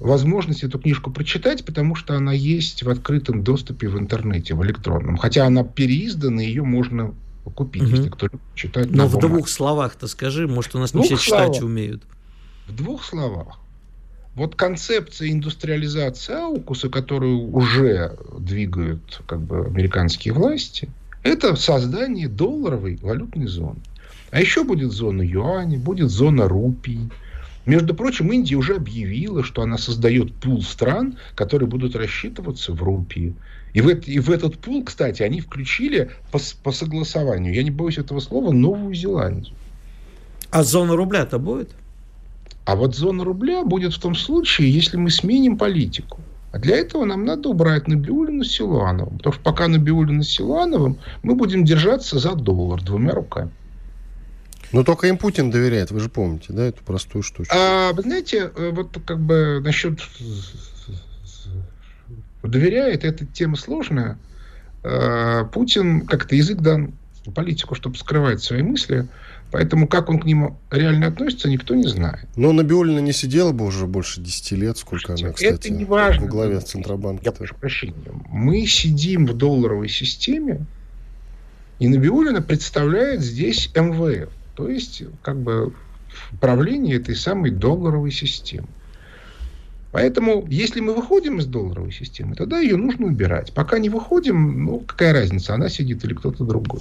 возможность 0.00 0.64
эту 0.64 0.78
книжку 0.78 1.10
прочитать, 1.10 1.64
потому 1.64 1.94
что 1.94 2.16
она 2.16 2.32
есть 2.32 2.82
в 2.82 2.90
открытом 2.90 3.44
доступе 3.44 3.88
в 3.88 3.98
интернете, 3.98 4.54
в 4.54 4.64
электронном. 4.64 5.16
Хотя 5.16 5.46
она 5.46 5.62
переиздана, 5.62 6.42
ее 6.42 6.64
можно 6.64 7.14
купить, 7.54 7.82
угу. 7.82 7.90
если 7.90 8.08
кто-то 8.08 8.38
читать. 8.54 8.90
Но 8.90 9.06
в 9.06 9.18
двух 9.18 9.48
словах-то 9.48 10.08
скажи, 10.08 10.48
может, 10.48 10.74
у 10.74 10.78
нас 10.78 10.94
не 10.94 11.02
все 11.04 11.16
читать 11.16 11.56
словах. 11.56 11.62
умеют. 11.62 12.02
В 12.66 12.74
двух 12.74 13.04
словах. 13.04 13.58
Вот 14.34 14.56
концепция 14.56 15.30
индустриализации 15.30 16.34
Аукуса, 16.34 16.88
которую 16.88 17.52
уже 17.52 18.16
двигают 18.38 19.22
как 19.26 19.40
бы, 19.40 19.66
американские 19.66 20.34
власти, 20.34 20.90
это 21.22 21.54
создание 21.54 22.28
долларовой 22.28 22.98
валютной 23.00 23.46
зоны. 23.46 23.80
А 24.30 24.40
еще 24.40 24.64
будет 24.64 24.90
зона 24.90 25.22
юаня, 25.22 25.78
будет 25.78 26.10
зона 26.10 26.48
рупий. 26.48 27.08
Между 27.64 27.94
прочим, 27.94 28.32
Индия 28.32 28.56
уже 28.56 28.76
объявила, 28.76 29.44
что 29.44 29.62
она 29.62 29.78
создает 29.78 30.34
пул 30.34 30.62
стран, 30.62 31.16
которые 31.36 31.68
будут 31.68 31.94
рассчитываться 31.94 32.72
в 32.72 32.82
рупии. 32.82 33.34
И 33.72 33.80
в, 33.80 33.88
и 33.88 34.18
в 34.18 34.30
этот 34.30 34.58
пул, 34.58 34.84
кстати, 34.84 35.22
они 35.22 35.40
включили 35.40 36.10
по, 36.32 36.40
по 36.62 36.72
согласованию, 36.72 37.54
я 37.54 37.62
не 37.62 37.70
боюсь 37.70 37.98
этого 37.98 38.20
слова, 38.20 38.52
Новую 38.52 38.94
Зеландию. 38.94 39.54
А 40.50 40.62
зона 40.62 40.96
рубля-то 40.96 41.38
будет? 41.38 41.70
А 42.64 42.76
вот 42.76 42.94
зона 42.94 43.24
рубля 43.24 43.64
будет 43.64 43.92
в 43.94 44.00
том 44.00 44.14
случае, 44.14 44.70
если 44.72 44.96
мы 44.96 45.10
сменим 45.10 45.58
политику. 45.58 46.20
А 46.52 46.58
для 46.58 46.76
этого 46.76 47.04
нам 47.04 47.24
надо 47.24 47.48
убрать 47.48 47.88
Набиулина 47.88 48.44
с 48.44 48.48
Силуановым. 48.48 49.18
Потому 49.18 49.32
что 49.34 49.42
пока 49.42 49.68
Набиулина 49.68 50.22
с 50.22 50.28
Силуановым, 50.28 50.98
мы 51.22 51.34
будем 51.34 51.64
держаться 51.64 52.18
за 52.18 52.34
доллар 52.34 52.80
двумя 52.80 53.12
руками. 53.12 53.50
Но 54.72 54.82
только 54.82 55.06
им 55.06 55.18
Путин 55.18 55.50
доверяет, 55.50 55.90
вы 55.90 56.00
же 56.00 56.08
помните, 56.08 56.46
да, 56.48 56.64
эту 56.64 56.82
простую 56.82 57.22
штучку. 57.22 57.54
А, 57.56 57.92
вы 57.92 58.02
знаете, 58.02 58.50
э, 58.56 58.70
вот 58.72 58.98
как 59.04 59.20
бы 59.20 59.60
насчет 59.62 60.00
доверяет, 62.42 63.04
эта 63.04 63.26
тема 63.26 63.56
сложная. 63.56 64.18
А, 64.82 65.44
Путин 65.44 66.06
как-то 66.06 66.34
язык 66.34 66.58
дан 66.58 66.94
политику, 67.34 67.74
чтобы 67.74 67.96
скрывать 67.96 68.42
свои 68.42 68.62
мысли. 68.62 69.06
Поэтому 69.54 69.86
как 69.86 70.08
он 70.08 70.18
к 70.18 70.24
ним 70.24 70.56
реально 70.72 71.06
относится, 71.06 71.48
никто 71.48 71.76
не 71.76 71.86
знает. 71.86 72.26
Но 72.34 72.50
Набиулина 72.50 72.98
не 72.98 73.12
сидела 73.12 73.52
бы 73.52 73.64
уже 73.64 73.86
больше 73.86 74.20
10 74.20 74.50
лет, 74.58 74.76
сколько 74.78 75.16
Слушайте, 75.16 75.26
она, 75.26 75.32
кстати, 75.32 75.68
это 75.68 75.72
не 75.72 75.84
важно. 75.84 76.22
во 76.22 76.28
главе 76.28 76.58
Центробанка. 76.58 77.24
Я 77.24 77.30
прошу 77.30 77.54
прощения. 77.54 77.94
Мы 78.30 78.66
сидим 78.66 79.26
в 79.26 79.34
долларовой 79.34 79.88
системе, 79.88 80.66
и 81.78 81.86
Набиулина 81.86 82.42
представляет 82.42 83.20
здесь 83.20 83.70
МВФ. 83.76 84.28
То 84.56 84.68
есть, 84.68 85.04
как 85.22 85.38
бы, 85.38 85.72
правление 86.40 86.96
этой 86.96 87.14
самой 87.14 87.52
долларовой 87.52 88.10
системы. 88.10 88.66
Поэтому, 89.92 90.44
если 90.48 90.80
мы 90.80 90.94
выходим 90.94 91.38
из 91.38 91.46
долларовой 91.46 91.92
системы, 91.92 92.34
тогда 92.34 92.58
ее 92.58 92.76
нужно 92.76 93.06
убирать. 93.06 93.52
Пока 93.52 93.78
не 93.78 93.88
выходим, 93.88 94.64
ну, 94.64 94.80
какая 94.80 95.12
разница, 95.12 95.54
она 95.54 95.68
сидит 95.68 96.04
или 96.04 96.14
кто-то 96.14 96.42
другой. 96.42 96.80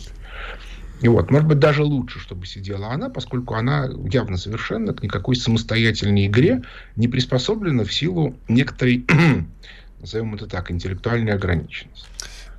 И 1.04 1.10
вот, 1.10 1.30
может 1.30 1.50
быть, 1.50 1.60
даже 1.60 1.84
лучше, 1.84 2.20
чтобы 2.20 2.46
сидела 2.46 2.88
она, 2.88 3.10
поскольку 3.10 3.56
она 3.56 3.90
явно 4.10 4.38
совершенно 4.38 4.94
к 4.94 5.04
никакой 5.04 5.36
самостоятельной 5.36 6.28
игре 6.28 6.64
не 6.96 7.10
приспособлена 7.10 7.84
в 7.84 7.94
силу 7.94 8.38
некоторой, 8.48 9.06
назовем 10.00 10.34
это 10.34 10.48
так, 10.48 10.72
интеллектуальной 10.72 11.34
ограниченности. 11.34 12.08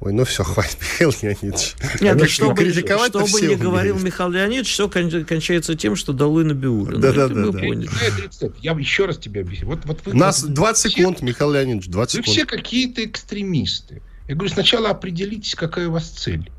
Ой, 0.00 0.12
ну 0.12 0.26
все, 0.26 0.44
хватит, 0.44 0.76
Михаил 0.78 1.14
Леонидович. 1.22 1.74
Нет, 2.02 2.16
ну, 2.18 2.26
чтобы, 2.26 2.54
критиковать 2.54 3.08
что 3.08 3.20
бы 3.20 3.40
ни 3.40 3.54
говорил 3.54 3.98
Михаил 3.98 4.28
Леонидович, 4.28 4.70
все 4.70 4.90
кончается 4.90 5.74
тем, 5.74 5.96
что 5.96 6.12
долой 6.12 6.44
Набиуллина. 6.44 7.00
Да, 7.00 7.12
да, 7.12 7.28
да. 7.28 7.50
да. 7.50 7.62
Я 8.60 8.72
еще 8.72 9.06
раз 9.06 9.16
тебе 9.16 9.40
объясню. 9.40 9.68
Вот, 9.68 9.86
вот 9.86 10.04
вы, 10.04 10.12
Нас 10.12 10.42
20 10.44 10.92
секунд, 10.92 11.22
Михаил 11.22 11.52
Леонидович, 11.52 11.88
20 11.88 12.12
секунд. 12.12 12.26
Вы 12.26 12.32
все 12.34 12.44
какие-то 12.44 13.02
экстремисты. 13.06 14.02
Я 14.28 14.34
говорю, 14.34 14.52
сначала 14.52 14.90
определитесь, 14.90 15.54
какая 15.54 15.88
у 15.88 15.92
вас 15.92 16.10
цель. 16.10 16.50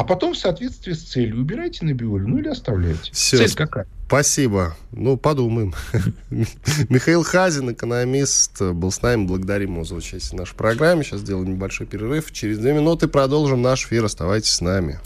А 0.00 0.04
потом 0.04 0.32
в 0.32 0.38
соответствии 0.38 0.94
с 0.94 1.02
целью 1.02 1.38
убирайте 1.38 1.84
на 1.84 1.92
биолю, 1.92 2.26
ну 2.26 2.38
или 2.38 2.48
оставляйте. 2.48 3.12
Все. 3.12 3.36
Цель 3.36 3.54
какая? 3.54 3.86
Спасибо. 4.06 4.74
Ну, 4.92 5.18
подумаем. 5.18 5.74
Михаил 6.88 7.22
Хазин, 7.22 7.70
экономист, 7.70 8.62
был 8.62 8.90
с 8.92 9.02
нами. 9.02 9.26
Благодарим 9.26 9.74
его 9.74 9.84
за 9.84 9.96
участие 9.96 10.38
в 10.38 10.40
нашей 10.40 10.54
программе. 10.54 11.04
Сейчас 11.04 11.20
сделаем 11.20 11.50
небольшой 11.50 11.86
перерыв. 11.86 12.32
Через 12.32 12.56
две 12.56 12.72
минуты 12.72 13.08
продолжим 13.08 13.60
наш 13.60 13.84
эфир. 13.84 14.06
Оставайтесь 14.06 14.52
с 14.52 14.62
нами. 14.62 14.98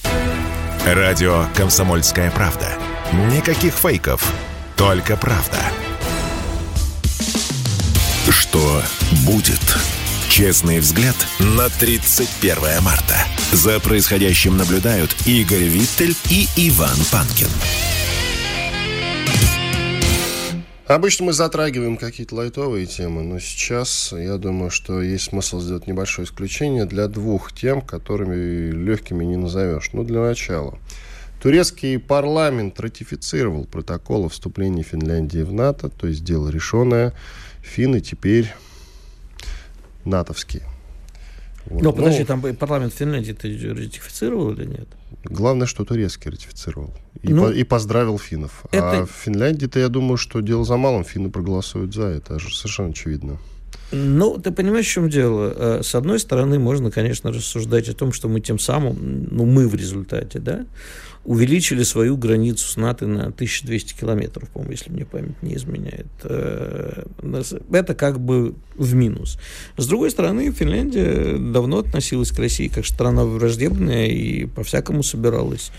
Радио 0.86 1.46
«Комсомольская 1.56 2.30
правда». 2.30 2.68
Никаких 3.34 3.74
фейков, 3.74 4.32
только 4.76 5.16
правда. 5.16 5.58
Что 8.30 8.80
будет? 9.26 10.03
Честный 10.34 10.80
взгляд 10.80 11.14
на 11.38 11.68
31 11.68 12.82
марта. 12.82 13.14
За 13.52 13.78
происходящим 13.78 14.56
наблюдают 14.56 15.14
Игорь 15.26 15.62
Виттель 15.62 16.16
и 16.28 16.48
Иван 16.56 16.96
Панкин. 17.12 17.46
Обычно 20.88 21.26
мы 21.26 21.32
затрагиваем 21.32 21.96
какие-то 21.96 22.34
лайтовые 22.34 22.86
темы, 22.86 23.22
но 23.22 23.38
сейчас 23.38 24.12
я 24.12 24.36
думаю, 24.36 24.72
что 24.72 25.00
есть 25.00 25.26
смысл 25.26 25.60
сделать 25.60 25.86
небольшое 25.86 26.26
исключение 26.26 26.84
для 26.84 27.06
двух 27.06 27.52
тем, 27.52 27.80
которыми 27.80 28.72
легкими 28.72 29.24
не 29.24 29.36
назовешь. 29.36 29.90
Ну, 29.92 30.02
для 30.02 30.20
начала. 30.20 30.80
Турецкий 31.40 32.00
парламент 32.00 32.80
ратифицировал 32.80 33.66
протокол 33.66 34.26
о 34.26 34.28
вступлении 34.30 34.82
Финляндии 34.82 35.42
в 35.42 35.52
НАТО, 35.52 35.90
то 35.90 36.08
есть 36.08 36.24
дело 36.24 36.48
решенное. 36.48 37.12
Финны 37.62 38.00
теперь 38.00 38.52
натовские. 40.04 40.62
Вот. 41.66 41.82
Но 41.82 41.92
подожди, 41.92 42.20
ну, 42.20 42.26
там 42.26 42.56
парламент 42.56 42.92
Финляндии 42.92 43.32
ты 43.32 43.48
ратифицировал 43.72 44.52
или 44.52 44.66
нет? 44.66 44.88
Главное, 45.24 45.66
что 45.66 45.84
турецкий 45.84 46.30
ратифицировал. 46.30 46.92
И, 47.22 47.32
ну, 47.32 47.44
по, 47.44 47.50
и 47.50 47.64
поздравил 47.64 48.18
финнов. 48.18 48.64
А 48.70 48.76
это... 48.76 48.98
А 49.00 49.06
в 49.06 49.10
Финляндии-то 49.10 49.80
я 49.80 49.88
думаю, 49.88 50.18
что 50.18 50.40
дело 50.40 50.64
за 50.64 50.76
малым. 50.76 51.04
Финны 51.04 51.30
проголосуют 51.30 51.94
за. 51.94 52.06
Это 52.08 52.38
же 52.38 52.54
совершенно 52.54 52.90
очевидно. 52.90 53.38
Ну, 53.92 54.38
ты 54.38 54.50
понимаешь, 54.50 54.86
в 54.86 54.90
чем 54.90 55.08
дело? 55.08 55.52
Э, 55.56 55.82
с 55.82 55.94
одной 55.94 56.18
стороны, 56.18 56.58
можно, 56.58 56.90
конечно, 56.90 57.32
рассуждать 57.32 57.88
о 57.88 57.94
том, 57.94 58.12
что 58.12 58.28
мы 58.28 58.40
тем 58.40 58.58
самым, 58.58 59.28
ну, 59.30 59.44
мы 59.46 59.68
в 59.68 59.74
результате, 59.74 60.38
да, 60.40 60.66
увеличили 61.24 61.82
свою 61.82 62.16
границу 62.16 62.68
с 62.68 62.76
НАТО 62.76 63.06
на 63.06 63.26
1200 63.26 63.98
километров, 63.98 64.48
по-моему, 64.50 64.72
если 64.72 64.90
мне 64.90 65.04
память 65.06 65.42
не 65.42 65.54
изменяет. 65.54 66.06
Э, 66.22 67.04
это 67.72 67.94
как 67.94 68.20
бы 68.20 68.54
в 68.76 68.94
минус. 68.94 69.38
С 69.76 69.86
другой 69.86 70.10
стороны, 70.10 70.52
Финляндия 70.52 71.38
давно 71.38 71.78
относилась 71.78 72.30
к 72.30 72.38
России 72.38 72.68
как 72.68 72.84
страна 72.84 73.24
враждебная 73.24 74.06
и 74.06 74.46
по-всякому 74.46 75.02
собиралась 75.02 75.70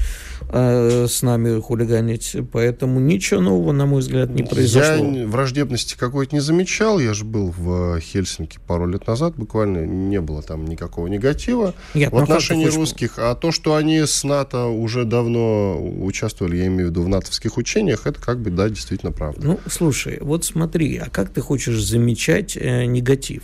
э, 0.50 1.08
с 1.08 1.22
нами 1.22 1.60
хулиганить. 1.60 2.36
Поэтому 2.52 3.00
ничего 3.00 3.42
нового, 3.42 3.72
на 3.72 3.86
мой 3.86 4.00
взгляд, 4.00 4.30
не 4.32 4.44
произошло. 4.44 5.12
Я 5.12 5.28
враждебности 5.28 5.96
какой-то 5.96 6.36
не 6.36 6.42
замечал. 6.42 7.00
Я 7.00 7.14
же 7.14 7.26
был 7.26 7.54
в 7.56 8.00
Хельсинки 8.00 8.60
пару 8.66 8.88
лет 8.88 9.06
назад. 9.06 9.36
Буквально 9.36 9.86
не 9.86 10.22
было 10.22 10.42
там 10.42 10.66
никакого 10.66 11.08
негатива 11.08 11.76
Нет, 11.94 12.12
в 12.12 12.18
отношении 12.18 12.68
русских. 12.68 13.20
А 13.20 13.36
то, 13.36 13.52
что 13.52 13.76
они 13.76 14.00
с 14.00 14.24
НАТО 14.24 14.66
уже 14.66 15.06
давно 15.06 15.35
участвовали, 15.38 16.58
я 16.58 16.68
имею 16.68 16.88
в 16.88 16.90
виду, 16.92 17.04
в 17.04 17.10
натовских 17.10 17.58
учениях, 17.58 18.08
это 18.08 18.20
как 18.20 18.40
бы, 18.40 18.50
да, 18.50 18.70
действительно 18.70 19.12
правда. 19.12 19.46
Ну, 19.46 19.60
слушай, 19.68 20.18
вот 20.22 20.46
смотри, 20.46 20.98
а 20.98 21.10
как 21.10 21.30
ты 21.30 21.42
хочешь 21.42 21.84
замечать 21.84 22.58
э, 22.58 22.86
негатив. 22.86 23.44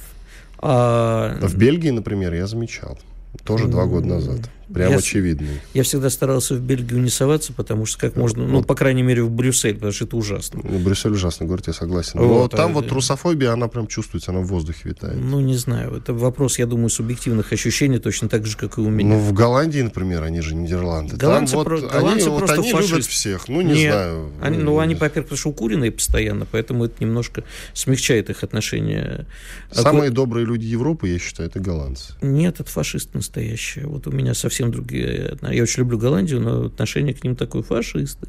А... 0.59 1.37
В 1.41 1.55
Бельгии, 1.55 1.89
например, 1.89 2.33
я 2.33 2.47
замечал. 2.47 2.97
Тоже 3.43 3.67
два 3.67 3.85
года 3.85 4.07
назад. 4.07 4.39
Прям 4.73 4.91
я, 4.91 4.97
очевидный. 4.97 5.61
Я 5.73 5.83
всегда 5.83 6.09
старался 6.09 6.55
в 6.55 6.61
Бельгию 6.61 7.01
не 7.01 7.09
соваться, 7.09 7.53
потому 7.53 7.85
что 7.85 7.99
как 7.99 8.15
можно, 8.15 8.45
ну, 8.47 8.63
по 8.63 8.75
крайней 8.75 9.03
мере, 9.03 9.23
в 9.23 9.29
Брюссель, 9.29 9.75
потому 9.75 9.91
что 9.91 10.05
это 10.05 10.17
ужасно. 10.17 10.61
Ну, 10.63 10.79
Брюссель 10.79 11.11
ужасный 11.11 11.47
город, 11.47 11.67
я 11.67 11.73
согласен. 11.73 12.19
Но 12.19 12.27
вот, 12.27 12.51
там 12.51 12.71
а... 12.71 12.73
вот 12.75 12.87
трусофобия, 12.87 13.51
она 13.51 13.67
прям 13.67 13.87
чувствуется, 13.87 14.31
она 14.31 14.41
в 14.41 14.45
воздухе 14.45 14.89
витает. 14.89 15.17
Ну, 15.19 15.39
не 15.39 15.55
знаю. 15.55 15.95
Это 15.95 16.13
вопрос, 16.13 16.59
я 16.59 16.65
думаю, 16.65 16.89
субъективных 16.89 17.51
ощущений, 17.51 17.99
точно 17.99 18.29
так 18.29 18.45
же, 18.45 18.57
как 18.57 18.77
и 18.77 18.81
у 18.81 18.89
меня. 18.89 19.15
Ну, 19.15 19.19
в 19.19 19.33
Голландии, 19.33 19.81
например, 19.81 20.23
они 20.23 20.41
же 20.41 20.55
Нидерланды. 20.55 21.15
Голландцы, 21.17 21.55
там, 21.55 21.63
про... 21.63 21.77
вот, 21.77 21.91
голландцы 21.91 22.27
они, 22.27 22.37
просто 22.37 22.61
вот 22.61 22.73
они 22.73 22.87
любят 22.87 23.05
всех. 23.05 23.47
Ну, 23.47 23.61
не 23.61 23.73
Нет. 23.73 23.93
знаю. 23.93 24.31
Они, 24.41 24.57
ну, 24.57 24.79
они, 24.79 24.95
во-первых, 24.95 25.25
потому 25.25 25.37
что 25.37 25.49
укуренные 25.49 25.91
постоянно, 25.91 26.47
поэтому 26.49 26.85
это 26.85 26.95
немножко 26.99 27.43
смягчает 27.73 28.29
их 28.29 28.43
отношения. 28.43 29.25
Самые 29.71 30.09
а... 30.09 30.11
добрые 30.11 30.45
люди 30.45 30.65
Европы, 30.65 31.09
я 31.09 31.19
считаю, 31.19 31.49
это 31.49 31.59
голландцы. 31.59 32.13
Нет, 32.21 32.59
это 32.59 32.69
фашисты 32.69 33.17
настоящие. 33.17 33.87
Вот 33.87 34.07
у 34.07 34.11
меня 34.11 34.33
совсем 34.33 34.60
другие 34.69 35.37
я 35.41 35.63
очень 35.63 35.81
люблю 35.81 35.97
Голландию, 35.97 36.41
но 36.41 36.65
отношение 36.65 37.13
к 37.13 37.23
ним 37.23 37.35
такое 37.35 37.63
фашисты. 37.63 38.27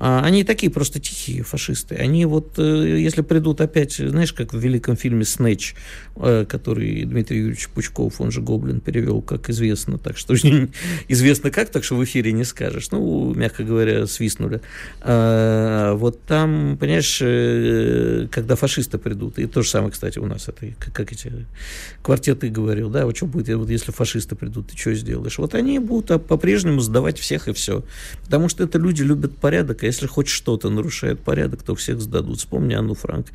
А, 0.00 0.22
они 0.24 0.44
такие 0.44 0.72
просто 0.72 0.98
тихие 0.98 1.42
фашисты. 1.42 1.94
Они 1.94 2.24
вот, 2.24 2.58
э, 2.58 2.98
если 2.98 3.20
придут 3.20 3.60
опять, 3.60 3.92
знаешь, 3.96 4.32
как 4.32 4.54
в 4.54 4.58
великом 4.58 4.96
фильме 4.96 5.26
«Снэч», 5.26 5.74
э, 6.16 6.46
который 6.48 7.04
Дмитрий 7.04 7.40
Юрьевич 7.40 7.68
Пучков, 7.68 8.18
он 8.18 8.30
же 8.30 8.40
Гоблин, 8.40 8.80
перевел, 8.80 9.20
как 9.20 9.50
известно, 9.50 9.98
так 9.98 10.16
что 10.16 10.34
известно 11.08 11.50
как, 11.50 11.68
так 11.68 11.84
что 11.84 11.96
в 11.96 12.04
эфире 12.04 12.32
не 12.32 12.44
скажешь. 12.44 12.90
Ну, 12.92 13.34
мягко 13.34 13.62
говоря, 13.62 14.06
свистнули. 14.06 14.62
А, 15.02 15.92
вот 15.92 16.22
там, 16.22 16.78
понимаешь, 16.80 17.18
э, 17.20 18.26
когда 18.30 18.56
фашисты 18.56 18.96
придут, 18.96 19.38
и 19.38 19.46
то 19.46 19.60
же 19.60 19.68
самое, 19.68 19.92
кстати, 19.92 20.18
у 20.18 20.24
нас, 20.24 20.48
это 20.48 20.66
как 20.78 21.12
эти 21.12 21.46
квартеты 22.00 22.48
говорил, 22.48 22.88
да, 22.88 23.04
вот 23.04 23.18
что 23.18 23.26
будет, 23.26 23.54
вот 23.54 23.68
если 23.68 23.92
фашисты 23.92 24.34
придут, 24.34 24.68
ты 24.68 24.78
что 24.78 24.94
сделаешь? 24.94 25.36
Вот 25.36 25.54
они 25.54 25.78
будут 25.78 26.26
по-прежнему 26.26 26.80
сдавать 26.80 27.18
всех 27.18 27.48
и 27.48 27.52
все. 27.52 27.84
Потому 28.24 28.48
что 28.48 28.64
это 28.64 28.78
люди 28.78 29.02
любят 29.02 29.36
порядок, 29.36 29.82
если 29.90 30.06
хоть 30.06 30.28
что-то 30.28 30.70
нарушает 30.70 31.20
порядок, 31.20 31.62
то 31.62 31.74
всех 31.74 32.00
сдадут. 32.00 32.38
Вспомни 32.38 32.74
Анну 32.74 32.94
Франк 32.94 33.26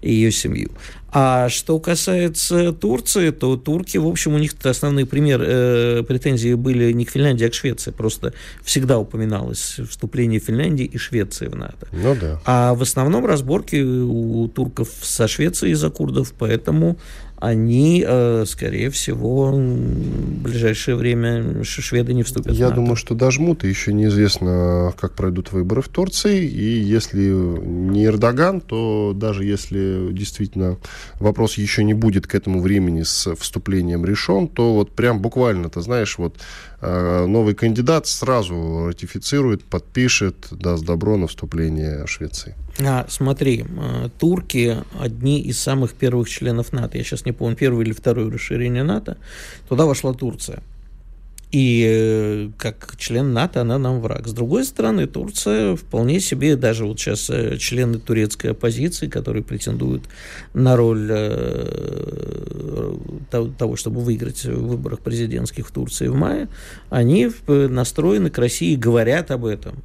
и 0.00 0.12
ее 0.12 0.30
семью. 0.30 0.70
А 1.14 1.48
что 1.50 1.78
касается 1.78 2.72
Турции, 2.72 3.30
то 3.30 3.56
турки, 3.56 3.98
в 3.98 4.06
общем, 4.06 4.34
у 4.34 4.38
них 4.38 4.52
основные 4.62 5.04
пример 5.04 5.42
э, 5.44 6.02
претензии 6.08 6.54
были 6.54 6.92
не 6.92 7.04
к 7.04 7.10
Финляндии, 7.10 7.44
а 7.44 7.50
к 7.50 7.54
Швеции. 7.54 7.90
Просто 7.90 8.32
всегда 8.62 8.98
упоминалось 8.98 9.78
вступление 9.90 10.40
Финляндии 10.40 10.86
и 10.86 10.96
Швеции 10.96 11.48
в 11.48 11.54
НАТО. 11.54 11.86
Ну 11.92 12.16
да. 12.18 12.40
А 12.46 12.74
в 12.74 12.82
основном 12.82 13.26
разборки 13.26 13.82
у 13.82 14.48
турков 14.48 14.88
со 15.02 15.28
Швецией 15.28 15.72
из-за 15.72 15.90
курдов, 15.90 16.32
поэтому 16.38 16.96
они, 17.42 18.04
э, 18.06 18.44
скорее 18.46 18.88
всего, 18.90 19.50
в 19.50 20.42
ближайшее 20.42 20.94
время 20.94 21.64
шведы 21.64 22.14
не 22.14 22.22
вступят 22.22 22.54
Я 22.54 22.66
в 22.66 22.70
НАТО. 22.70 22.76
думаю, 22.76 22.94
что 22.94 23.16
дожмут, 23.16 23.64
и 23.64 23.68
еще 23.68 23.92
неизвестно, 23.92 24.94
как 24.96 25.14
пройдут 25.14 25.50
выборы 25.50 25.82
в 25.82 25.88
Турции. 25.88 26.46
И 26.46 26.78
если 26.78 27.30
не 27.30 28.06
Эрдоган, 28.06 28.60
то 28.60 29.12
даже 29.16 29.44
если 29.44 30.10
действительно 30.12 30.78
вопрос 31.18 31.54
еще 31.58 31.82
не 31.82 31.94
будет 31.94 32.28
к 32.28 32.36
этому 32.36 32.60
времени 32.60 33.02
с 33.02 33.34
вступлением 33.34 34.04
решен, 34.04 34.46
то 34.46 34.74
вот 34.74 34.92
прям 34.92 35.18
буквально, 35.18 35.68
ты 35.68 35.80
знаешь, 35.80 36.18
вот 36.18 36.36
э, 36.80 37.26
новый 37.26 37.56
кандидат 37.56 38.06
сразу 38.06 38.86
ратифицирует, 38.86 39.64
подпишет, 39.64 40.46
даст 40.52 40.84
добро 40.84 41.16
на 41.16 41.26
вступление 41.26 42.06
Швеции. 42.06 42.54
А, 42.80 43.06
смотри, 43.08 43.64
э, 43.64 44.08
турки 44.18 44.78
одни 44.98 45.40
из 45.40 45.60
самых 45.60 45.92
первых 45.92 46.28
членов 46.28 46.72
НАТО. 46.72 46.98
Я 46.98 47.04
сейчас 47.04 47.26
не 47.26 47.32
помню, 47.32 47.56
первое 47.56 47.84
или 47.84 47.92
второе 47.92 48.30
расширение 48.30 48.82
НАТО. 48.82 49.18
Туда 49.68 49.84
вошла 49.84 50.14
Турция. 50.14 50.62
И 51.50 51.84
э, 51.86 52.48
как 52.56 52.94
член 52.96 53.34
НАТО 53.34 53.60
она 53.60 53.78
нам 53.78 54.00
враг. 54.00 54.26
С 54.26 54.32
другой 54.32 54.64
стороны, 54.64 55.06
Турция 55.06 55.76
вполне 55.76 56.18
себе, 56.18 56.56
даже 56.56 56.86
вот 56.86 56.98
сейчас 56.98 57.28
э, 57.28 57.58
члены 57.58 57.98
турецкой 57.98 58.52
оппозиции, 58.52 59.06
которые 59.06 59.44
претендуют 59.44 60.04
на 60.54 60.74
роль 60.74 61.08
того, 63.30 63.76
чтобы 63.76 64.00
выиграть 64.00 64.46
в 64.46 64.66
выборах 64.66 65.00
президентских 65.00 65.68
в 65.68 65.72
Турции 65.72 66.08
в 66.08 66.14
мае, 66.14 66.48
они 66.88 67.30
настроены 67.46 68.30
к 68.30 68.38
России 68.38 68.72
и 68.72 68.76
говорят 68.76 69.30
об 69.30 69.44
этом 69.44 69.82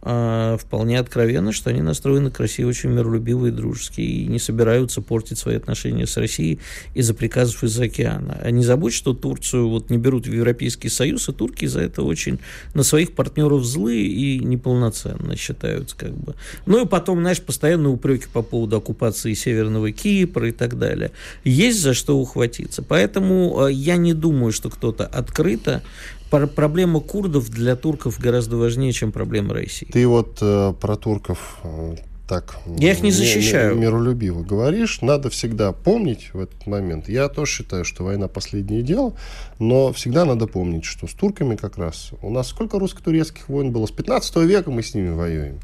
вполне 0.00 0.98
откровенно, 0.98 1.52
что 1.52 1.70
они 1.70 1.82
настроены 1.82 2.30
к 2.30 2.38
России 2.38 2.62
очень 2.62 2.90
миролюбивые 2.90 3.52
и 3.52 3.54
дружеские, 3.54 4.06
и 4.06 4.26
не 4.26 4.38
собираются 4.38 5.02
портить 5.02 5.38
свои 5.38 5.56
отношения 5.56 6.06
с 6.06 6.16
Россией 6.16 6.60
из-за 6.94 7.14
приказов 7.14 7.64
из-за 7.64 7.84
океана. 7.84 8.38
А 8.40 8.50
не 8.50 8.64
забудь, 8.64 8.94
что 8.94 9.12
Турцию 9.12 9.68
вот 9.68 9.90
не 9.90 9.98
берут 9.98 10.26
в 10.26 10.32
Европейский 10.32 10.88
Союз, 10.88 11.28
и 11.28 11.32
турки 11.32 11.66
за 11.66 11.80
это 11.80 12.02
очень 12.02 12.38
на 12.74 12.84
своих 12.84 13.12
партнеров 13.12 13.64
злые 13.64 14.06
и 14.06 14.38
неполноценно 14.38 15.36
считаются 15.36 15.96
как 15.96 16.16
бы. 16.16 16.34
Ну 16.66 16.84
и 16.84 16.86
потом, 16.86 17.20
знаешь, 17.20 17.42
постоянные 17.42 17.90
упреки 17.90 18.26
по 18.32 18.42
поводу 18.42 18.76
оккупации 18.76 19.34
Северного 19.34 19.90
Кипра 19.90 20.48
и 20.48 20.52
так 20.52 20.78
далее. 20.78 21.10
Есть 21.44 21.80
за 21.80 21.92
что 21.92 22.18
ухватиться. 22.18 22.82
Поэтому 22.82 23.64
а, 23.64 23.68
я 23.68 23.96
не 23.96 24.14
думаю, 24.14 24.52
что 24.52 24.70
кто-то 24.70 25.06
открыто 25.06 25.82
проблема 26.30 27.00
курдов 27.00 27.48
для 27.50 27.76
турков 27.76 28.18
гораздо 28.18 28.56
важнее, 28.56 28.92
чем 28.92 29.12
проблема 29.12 29.54
России. 29.54 29.88
Ты 29.90 30.06
вот 30.06 30.38
э, 30.40 30.74
про 30.80 30.96
турков 30.96 31.58
э, 31.62 31.96
так 32.28 32.58
я 32.76 32.92
их 32.92 33.02
не 33.02 33.10
защищаю. 33.10 33.74
миролюбиво 33.74 34.42
говоришь, 34.42 35.00
надо 35.00 35.30
всегда 35.30 35.72
помнить 35.72 36.30
в 36.34 36.40
этот 36.40 36.66
момент. 36.66 37.08
Я 37.08 37.28
тоже 37.28 37.50
считаю, 37.50 37.84
что 37.86 38.04
война 38.04 38.28
последнее 38.28 38.82
дело, 38.82 39.14
но 39.58 39.92
всегда 39.94 40.26
надо 40.26 40.46
помнить, 40.46 40.84
что 40.84 41.06
с 41.06 41.14
турками 41.14 41.56
как 41.56 41.78
раз 41.78 42.10
у 42.20 42.30
нас 42.30 42.48
сколько 42.48 42.78
русско-турецких 42.78 43.48
войн 43.48 43.72
было? 43.72 43.86
С 43.86 43.90
15 43.90 44.36
века 44.44 44.70
мы 44.70 44.82
с 44.82 44.94
ними 44.94 45.10
воюем. 45.10 45.60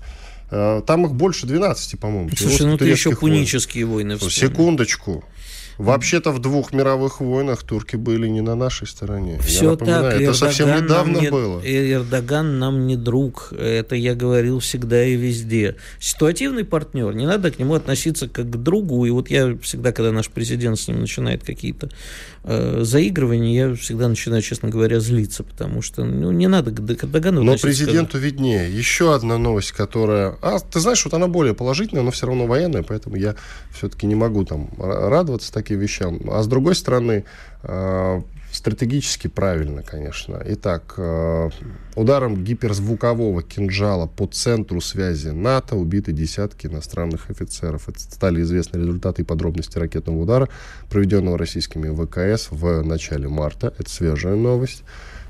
Э, 0.50 0.80
там 0.86 1.04
их 1.04 1.12
больше 1.12 1.46
12, 1.46 2.00
по-моему. 2.00 2.30
Слушай, 2.34 2.66
ну 2.66 2.78
ты 2.78 2.86
еще 2.86 3.14
пунические 3.14 3.84
войны 3.84 4.14
вспомни. 4.14 4.32
Секундочку. 4.32 5.24
Вообще-то 5.78 6.30
в 6.30 6.38
двух 6.38 6.72
мировых 6.72 7.20
войнах 7.20 7.62
турки 7.62 7.96
были 7.96 8.28
не 8.28 8.40
на 8.40 8.54
нашей 8.54 8.86
стороне. 8.86 9.38
Все 9.44 9.70
я 9.70 9.76
так. 9.76 9.88
Это 9.88 10.16
Эрдоган 10.16 10.34
совсем 10.34 10.76
недавно 10.76 11.18
не, 11.18 11.30
было. 11.30 11.60
Эрдоган 11.64 12.58
нам 12.58 12.86
не 12.86 12.96
друг. 12.96 13.52
Это 13.52 13.96
я 13.96 14.14
говорил 14.14 14.60
всегда 14.60 15.04
и 15.04 15.16
везде. 15.16 15.76
Ситуативный 15.98 16.64
партнер. 16.64 17.14
Не 17.14 17.26
надо 17.26 17.50
к 17.50 17.58
нему 17.58 17.74
относиться 17.74 18.28
как 18.28 18.50
к 18.50 18.56
другу. 18.56 19.04
И 19.04 19.10
вот 19.10 19.30
я 19.30 19.56
всегда, 19.62 19.92
когда 19.92 20.12
наш 20.12 20.28
президент 20.28 20.78
с 20.78 20.88
ним 20.88 21.00
начинает 21.00 21.44
какие-то 21.44 21.90
э, 22.44 22.82
заигрывания, 22.82 23.68
я 23.68 23.74
всегда 23.74 24.08
начинаю, 24.08 24.42
честно 24.42 24.68
говоря, 24.68 25.00
злиться, 25.00 25.42
потому 25.42 25.82
что 25.82 26.04
ну, 26.04 26.30
не 26.30 26.46
надо 26.46 26.70
к 26.70 26.78
Эрдогану 26.78 27.42
Но 27.42 27.56
президенту 27.56 28.12
как... 28.12 28.22
виднее. 28.22 28.70
Еще 28.74 29.14
одна 29.14 29.38
новость, 29.38 29.72
которая... 29.72 30.36
А, 30.42 30.58
ты 30.58 30.80
знаешь, 30.80 31.04
вот 31.04 31.14
она 31.14 31.26
более 31.26 31.54
положительная, 31.54 32.02
но 32.02 32.10
все 32.10 32.26
равно 32.26 32.46
военная, 32.46 32.82
поэтому 32.82 33.16
я 33.16 33.34
все-таки 33.72 34.06
не 34.06 34.14
могу 34.14 34.44
там 34.44 34.70
радоваться 34.78 35.52
таким 35.52 35.78
вещам. 35.78 36.20
А 36.30 36.42
с 36.42 36.46
другой 36.46 36.74
стороны, 36.74 37.24
э, 37.62 38.22
стратегически 38.54 39.26
правильно, 39.26 39.82
конечно. 39.82 40.40
Итак, 40.46 40.94
э, 40.96 41.50
ударом 41.96 42.44
гиперзвукового 42.44 43.42
кинжала 43.42 44.06
по 44.06 44.26
центру 44.26 44.80
связи 44.80 45.28
НАТО 45.28 45.76
убиты 45.76 46.12
десятки 46.12 46.68
иностранных 46.68 47.30
офицеров. 47.30 47.88
Это 47.88 47.98
стали 47.98 48.42
известны 48.42 48.78
результаты 48.78 49.22
и 49.22 49.24
подробности 49.24 49.78
ракетного 49.78 50.18
удара, 50.18 50.48
проведенного 50.88 51.36
российскими 51.36 51.88
ВКС 51.88 52.48
в 52.50 52.82
начале 52.82 53.28
марта. 53.28 53.74
Это 53.78 53.90
свежая 53.90 54.36
новость. 54.36 54.84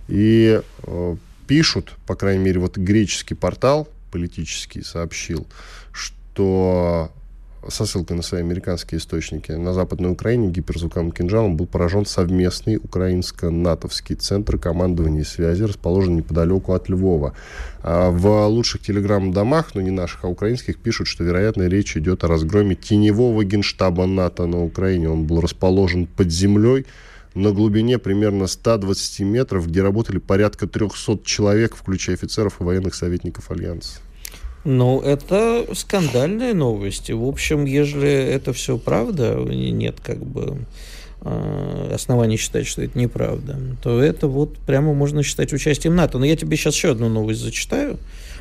И 0.09 0.61
э, 0.83 1.16
пишут, 1.47 1.93
по 2.07 2.16
крайней 2.16 2.45
мере, 2.45 2.61
вот 2.61 2.77
греческий 2.77 3.35
портал 3.35 3.89
политический 4.11 4.83
сообщил, 4.83 5.47
что 5.93 7.11
со 7.68 7.86
ссылкой 7.86 8.16
на 8.16 8.22
свои 8.22 8.40
американские 8.40 8.98
источники, 8.98 9.52
на 9.52 9.72
Западной 9.72 10.10
Украине 10.10 10.50
гиперзвуковым 10.50 11.12
кинжалом 11.12 11.56
был 11.56 11.66
поражен 11.66 12.06
совместный 12.06 12.76
украинско-натовский 12.76 14.16
центр 14.16 14.58
командования 14.58 15.22
и 15.22 15.24
связи, 15.24 15.62
расположенный 15.62 16.18
неподалеку 16.18 16.72
от 16.72 16.88
Львова. 16.88 17.34
А 17.82 18.10
в 18.10 18.46
лучших 18.46 18.82
телеграм-домах, 18.82 19.74
но 19.74 19.80
не 19.80 19.90
наших, 19.90 20.24
а 20.24 20.28
украинских, 20.28 20.78
пишут, 20.78 21.06
что, 21.06 21.24
вероятно, 21.24 21.68
речь 21.68 21.96
идет 21.96 22.24
о 22.24 22.28
разгроме 22.28 22.74
теневого 22.74 23.44
генштаба 23.44 24.06
НАТО 24.06 24.46
на 24.46 24.62
Украине. 24.62 25.08
Он 25.08 25.24
был 25.24 25.40
расположен 25.40 26.06
под 26.06 26.30
землей, 26.30 26.86
на 27.34 27.50
глубине 27.50 27.98
примерно 27.98 28.46
120 28.46 29.20
метров, 29.20 29.66
где 29.68 29.82
работали 29.82 30.18
порядка 30.18 30.68
300 30.68 31.18
человек, 31.24 31.74
включая 31.74 32.16
офицеров 32.16 32.60
и 32.60 32.64
военных 32.64 32.94
советников 32.94 33.50
Альянса. 33.50 33.98
Ну, 34.64 35.00
это 35.00 35.66
скандальные 35.74 36.54
новости. 36.54 37.12
В 37.12 37.24
общем, 37.24 37.66
если 37.66 38.08
это 38.08 38.52
все 38.52 38.78
правда, 38.78 39.34
нет 39.36 39.96
как 40.02 40.24
бы 40.24 40.64
э, 41.20 41.90
оснований 41.94 42.38
считать, 42.38 42.66
что 42.66 42.82
это 42.82 42.98
неправда, 42.98 43.58
то 43.82 44.02
это 44.02 44.26
вот 44.26 44.56
прямо 44.58 44.94
можно 44.94 45.22
считать 45.22 45.52
участием 45.52 45.94
НАТО. 45.94 46.18
Но 46.18 46.24
я 46.24 46.36
тебе 46.36 46.56
сейчас 46.56 46.74
еще 46.74 46.92
одну 46.92 47.10
новость 47.10 47.40
зачитаю. 47.40 47.98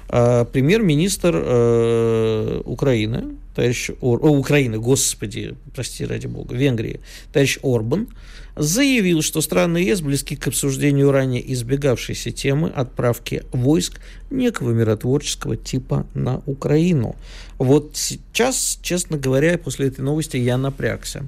А, 0.10 0.46
премьер-министр 0.46 1.34
э, 1.36 2.62
Украины, 2.66 3.36
товарищ 3.56 3.90
Ор... 4.00 4.20
О, 4.24 4.30
Украины, 4.30 4.78
господи, 4.78 5.56
прости 5.76 6.06
ради 6.06 6.28
бога, 6.28 6.56
Венгрии, 6.56 7.00
товарищ 7.32 7.60
Орбан, 7.64 8.08
заявил, 8.56 9.22
что 9.22 9.42
страны 9.42 9.78
ЕС 9.78 10.02
близки 10.02 10.36
к 10.36 10.48
обсуждению 10.48 11.12
ранее 11.12 11.54
избегавшейся 11.54 12.32
темы 12.32 12.70
отправки 12.70 13.44
войск 13.52 14.00
некого 14.30 14.72
миротворческого 14.72 15.58
типа 15.58 16.06
на 16.14 16.42
Украину. 16.46 17.16
Вот 17.58 17.92
сейчас, 17.96 18.80
честно 18.82 19.18
говоря, 19.18 19.58
после 19.58 19.88
этой 19.88 20.02
новости 20.02 20.38
я 20.38 20.58
напрягся, 20.58 21.28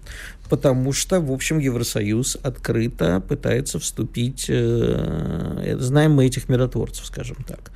потому 0.49 0.93
что, 0.93 1.19
в 1.19 1.31
общем, 1.31 1.59
Евросоюз 1.59 2.37
открыто 2.41 3.21
пытается 3.21 3.79
вступить, 3.79 4.45
э, 4.49 5.77
знаем 5.79 6.13
мы 6.13 6.25
этих 6.25 6.49
миротворцев, 6.49 7.05
скажем 7.05 7.37
так. 7.47 7.71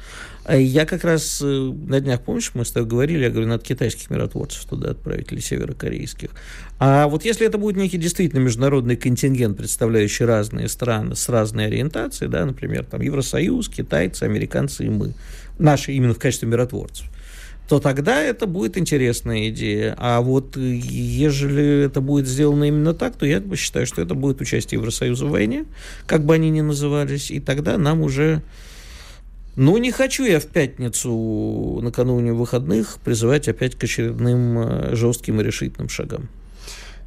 А 0.49 0.55
я 0.55 0.85
как 0.85 1.03
раз 1.03 1.41
э, 1.43 1.45
на 1.45 1.99
днях, 1.99 2.21
помнишь, 2.21 2.51
мы 2.55 2.65
с 2.65 2.71
тобой 2.71 2.89
говорили, 2.89 3.23
я 3.23 3.29
говорю, 3.29 3.47
надо 3.47 3.63
китайских 3.63 4.09
миротворцев 4.09 4.65
туда 4.65 4.91
отправить 4.91 5.31
или 5.31 5.39
северокорейских. 5.39 6.31
А 6.79 7.07
вот 7.07 7.23
если 7.23 7.45
это 7.45 7.57
будет 7.57 7.75
некий 7.75 7.97
действительно 7.97 8.39
международный 8.39 8.95
контингент, 8.95 9.57
представляющий 9.57 10.25
разные 10.25 10.67
страны 10.67 11.15
с 11.15 11.29
разной 11.29 11.67
ориентацией, 11.67 12.31
да, 12.31 12.45
например, 12.45 12.85
там 12.85 13.01
Евросоюз, 13.01 13.69
китайцы, 13.69 14.23
американцы 14.23 14.85
и 14.85 14.89
мы, 14.89 15.13
наши 15.59 15.91
именно 15.91 16.13
в 16.13 16.19
качестве 16.19 16.47
миротворцев, 16.47 17.05
то 17.69 17.79
тогда 17.79 18.19
это 18.19 18.47
будет 18.47 18.79
интересная 18.79 19.49
идея. 19.49 19.95
А 19.99 20.21
вот 20.21 20.57
э, 20.57 20.59
ежели 20.59 21.85
это 21.85 22.01
будет 22.01 22.27
сделано 22.27 22.63
именно 22.63 22.95
так, 22.95 23.15
то 23.15 23.27
я 23.27 23.43
считаю, 23.55 23.85
что 23.85 24.01
это 24.01 24.15
будет 24.15 24.41
участие 24.41 24.79
Евросоюза 24.79 25.27
в 25.27 25.29
войне, 25.29 25.65
как 26.07 26.25
бы 26.25 26.33
они 26.33 26.49
ни 26.49 26.61
назывались, 26.61 27.29
и 27.29 27.39
тогда 27.39 27.77
нам 27.77 28.01
уже 28.01 28.41
ну, 29.55 29.77
не 29.77 29.91
хочу 29.91 30.23
я 30.23 30.39
в 30.39 30.47
пятницу, 30.47 31.79
накануне 31.83 32.33
выходных, 32.33 32.97
призывать 33.03 33.47
опять 33.47 33.75
к 33.75 33.83
очередным 33.83 34.57
э, 34.57 34.95
жестким 34.95 35.39
и 35.39 35.43
решительным 35.43 35.89
шагам. 35.89 36.27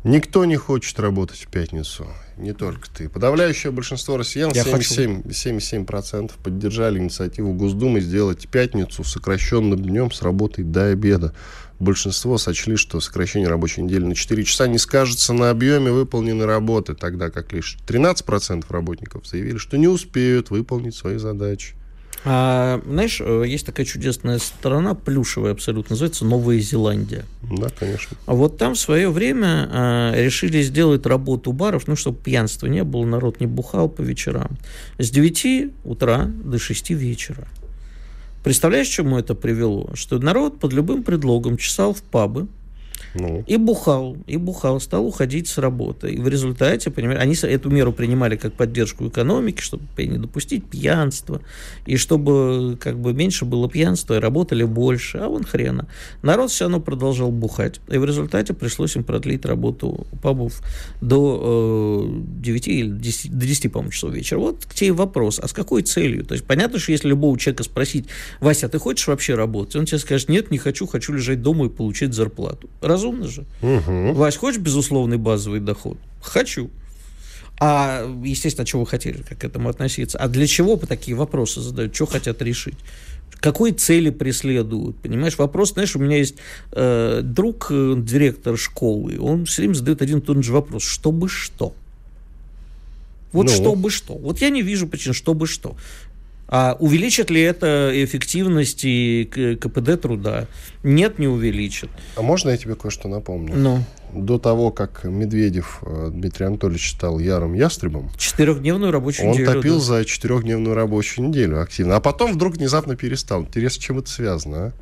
Никто 0.05 0.45
не 0.45 0.57
хочет 0.57 1.01
работать 1.01 1.39
в 1.39 1.49
пятницу, 1.49 2.07
не 2.43 2.53
только 2.53 2.89
ты. 2.91 3.09
Подавляющее 3.09 3.73
большинство 3.73 4.17
россиян, 4.17 4.51
77%, 4.51 5.25
77% 5.25 6.33
поддержали 6.43 6.99
инициативу 6.99 7.55
Госдумы 7.55 8.01
сделать 8.01 8.49
пятницу 8.49 9.05
сокращенным 9.05 9.81
днем 9.81 10.11
с 10.11 10.23
работой 10.23 10.65
до 10.65 10.87
обеда. 10.87 11.33
Большинство 11.79 12.39
сочли, 12.39 12.77
что 12.77 13.01
сокращение 13.01 13.49
рабочей 13.49 13.83
недели 13.83 14.05
на 14.05 14.15
4 14.15 14.45
часа 14.45 14.67
не 14.69 14.79
скажется 14.79 15.33
на 15.33 15.51
объеме 15.51 15.91
выполненной 15.91 16.47
работы, 16.47 16.95
тогда 16.95 17.31
как 17.31 17.53
лишь 17.53 17.77
13% 17.87 18.65
работников 18.69 19.27
заявили, 19.27 19.57
что 19.57 19.77
не 19.79 19.89
успеют 19.89 20.51
выполнить 20.51 20.95
свои 20.95 21.17
задачи. 21.17 21.75
А, 22.25 22.81
знаешь, 22.87 23.21
э, 23.21 23.45
есть 23.47 23.67
такая 23.67 23.85
чудесная 23.85 24.39
страна, 24.39 24.95
плюшевая 24.95 25.53
абсолютно, 25.53 25.95
называется 25.95 26.25
Новая 26.25 26.59
Зеландия. 26.61 27.25
Да, 27.43 27.69
конечно. 27.69 28.17
А 28.27 28.35
вот 28.35 28.59
там 28.59 28.75
в 28.75 28.79
свое 28.79 29.11
время 29.11 29.69
а, 29.71 30.13
решили 30.15 30.63
сделать 30.63 31.05
работу 31.05 31.53
баров, 31.53 31.89
ну, 31.89 31.97
чтобы 31.97 32.19
пьянства 32.19 32.69
не 32.69 32.85
было, 32.85 33.05
народ 33.05 33.41
не 33.41 33.47
бухал 33.47 33.89
по 33.89 34.03
вечерам. 34.03 34.57
С 34.99 35.11
9 35.11 35.73
утра 35.85 36.27
до 36.27 36.59
6 36.59 36.91
вечера. 36.91 37.49
Представляешь, 38.45 38.89
к 38.89 38.93
чему 38.93 39.19
это 39.19 39.35
привело? 39.35 39.91
Что 39.95 40.19
народ 40.19 40.59
под 40.59 40.73
любым 40.73 41.03
предлогом 41.03 41.57
чесал 41.57 41.95
в 41.95 42.03
пабы, 42.03 42.49
ну. 43.15 43.45
И 43.47 43.57
бухал, 43.57 44.17
и 44.27 44.37
бухал, 44.37 44.81
стал 44.81 45.07
уходить 45.07 45.49
с 45.49 45.59
работы. 45.59 46.13
И 46.13 46.19
в 46.19 46.29
результате, 46.29 46.91
понимаете, 46.91 47.23
они 47.23 47.35
эту 47.53 47.71
меру 47.71 47.93
принимали 47.93 48.37
как 48.37 48.55
поддержку 48.55 49.09
экономики, 49.09 49.61
чтобы 49.61 49.85
не 49.99 50.19
допустить 50.19 50.65
пьянства, 50.65 51.43
и 51.87 51.97
чтобы 51.97 52.79
как 52.81 52.99
бы 52.99 53.13
меньше 53.13 53.45
было 53.45 53.69
пьянства, 53.69 54.15
и 54.15 54.19
работали 54.19 54.65
больше, 54.65 55.19
а 55.19 55.29
вон 55.29 55.45
хрена. 55.45 55.89
Народ 56.23 56.51
все 56.51 56.65
равно 56.65 56.81
продолжал 56.81 57.31
бухать, 57.31 57.81
и 57.89 57.99
в 57.99 58.05
результате 58.05 58.55
пришлось 58.55 58.97
им 58.97 59.05
продлить 59.05 59.45
работу 59.45 60.07
пабов 60.23 60.63
до 61.01 62.09
э, 62.09 62.41
9 62.41 62.69
или 62.69 62.91
10, 62.91 63.39
до 63.39 63.47
10, 63.47 63.73
по-моему, 63.73 63.93
часов 63.93 64.13
вечера. 64.13 64.39
Вот 64.39 64.65
к 64.65 64.75
тебе 64.75 64.93
вопрос, 64.93 65.39
а 65.43 65.49
с 65.49 65.53
какой 65.53 65.83
целью? 65.83 66.25
То 66.25 66.35
есть 66.35 66.47
понятно, 66.47 66.79
что 66.79 66.93
если 66.93 67.09
любого 67.09 67.39
человека 67.39 67.65
спросить, 67.65 68.07
Вася, 68.41 68.69
ты 68.69 68.79
хочешь 68.79 69.07
вообще 69.07 69.35
работать? 69.35 69.77
Он 69.77 69.85
тебе 69.85 69.99
скажет, 69.99 70.29
нет, 70.29 70.51
не 70.51 70.59
хочу, 70.59 70.87
хочу 70.87 71.13
лежать 71.13 71.43
дома 71.43 71.67
и 71.67 71.69
получить 71.69 72.15
зарплату. 72.15 72.71
Раз 72.81 73.02
разумно 73.03 73.29
же. 73.29 73.45
Угу. 73.63 74.13
Вась, 74.15 74.37
хочешь 74.37 74.61
безусловный 74.61 75.19
базовый 75.19 75.61
доход? 75.61 75.99
Хочу. 76.23 76.71
А, 77.59 78.09
естественно, 78.25 78.67
чего 78.67 78.83
вы 78.83 78.87
хотели, 78.87 79.23
как 79.23 79.39
к 79.39 79.45
этому 79.45 79.69
относиться? 79.69 80.19
А 80.19 80.29
для 80.29 80.47
чего 80.47 80.77
по 80.77 80.87
такие 80.87 81.17
вопросы 81.17 81.61
задают? 81.61 81.95
Что 81.95 82.07
хотят 82.07 82.43
решить? 82.43 82.77
Какой 83.41 83.73
цели 83.73 84.11
преследуют? 84.11 84.97
Понимаешь, 84.97 85.37
вопрос, 85.39 85.73
знаешь, 85.73 85.97
у 85.97 85.99
меня 85.99 86.17
есть 86.17 86.37
э, 86.73 87.21
друг, 87.23 87.69
э, 87.71 87.95
директор 87.99 88.57
школы, 88.57 89.19
он 89.21 89.47
все 89.47 89.63
время 89.63 89.75
задает 89.75 90.03
один 90.03 90.19
и 90.19 90.21
тот 90.21 90.45
же 90.45 90.53
вопрос. 90.53 90.85
Чтобы 90.85 91.29
что? 91.29 91.75
Вот 93.33 93.47
ну. 93.47 93.53
чтобы 93.53 93.91
что. 93.91 94.15
Вот 94.15 94.41
я 94.41 94.51
не 94.51 94.63
вижу 94.63 94.87
причин, 94.87 95.13
чтобы 95.13 95.47
что. 95.47 95.77
А 96.55 96.77
увеличит 96.79 97.31
ли 97.31 97.41
это 97.41 97.91
эффективность 97.95 98.85
и 98.85 99.57
КПД 99.59 99.99
труда? 99.99 100.49
Нет, 100.83 101.19
не 101.19 101.27
увеличит. 101.27 101.89
А 102.15 102.21
можно 102.21 102.51
я 102.51 102.59
тебе 102.59 102.75
кое-что 102.75 103.09
напомню? 103.09 103.55
Ну. 103.57 103.83
До 104.13 104.39
того, 104.39 104.71
как 104.71 105.05
Медведев 105.05 105.79
э, 105.81 106.11
Дмитрий 106.13 106.45
Анатольевич 106.45 106.91
стал 106.91 107.19
ярым 107.19 107.55
ястребом, 107.55 108.11
четырехдневную 108.19 108.93
рабочую 108.93 109.29
он 109.29 109.33
неделю. 109.33 109.49
Он 109.49 109.55
топил 109.57 109.75
да. 109.77 109.81
за 109.81 110.05
четырехдневную 110.05 110.75
рабочую 110.75 111.29
неделю 111.29 111.63
активно. 111.63 111.97
А 111.97 112.01
потом 112.01 112.35
вдруг 112.35 112.57
внезапно 112.57 112.97
перестал. 112.97 113.45
Интересно, 113.45 113.83
чем 113.83 113.99
это 114.01 114.11
связано, 114.11 114.57
а? 114.59 114.73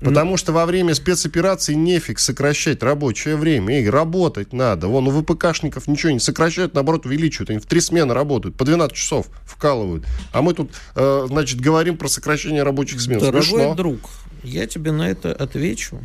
Потому 0.00 0.36
что 0.36 0.52
во 0.52 0.66
время 0.66 0.94
спецоперации 0.94 1.74
нефиг 1.74 2.18
сокращать 2.18 2.82
рабочее 2.82 3.36
время. 3.36 3.80
И 3.80 3.88
работать 3.88 4.52
надо. 4.52 4.88
Вон 4.88 5.08
у 5.08 5.22
ВПКшников 5.22 5.88
ничего 5.88 6.12
не 6.12 6.20
сокращают, 6.20 6.74
наоборот, 6.74 7.06
увеличивают. 7.06 7.50
Они 7.50 7.58
в 7.58 7.66
три 7.66 7.80
смены 7.80 8.14
работают, 8.14 8.56
по 8.56 8.64
12 8.64 8.94
часов 8.94 9.26
вкалывают. 9.44 10.04
А 10.32 10.42
мы 10.42 10.54
тут, 10.54 10.72
э, 10.94 11.26
значит, 11.28 11.60
говорим 11.60 11.96
про 11.96 12.08
сокращение 12.08 12.62
рабочих 12.62 13.00
смен. 13.00 13.18
Дорогой 13.18 13.42
Смешно. 13.42 13.74
друг, 13.74 14.10
я 14.42 14.66
тебе 14.66 14.92
на 14.92 15.08
это 15.08 15.32
отвечу 15.32 16.00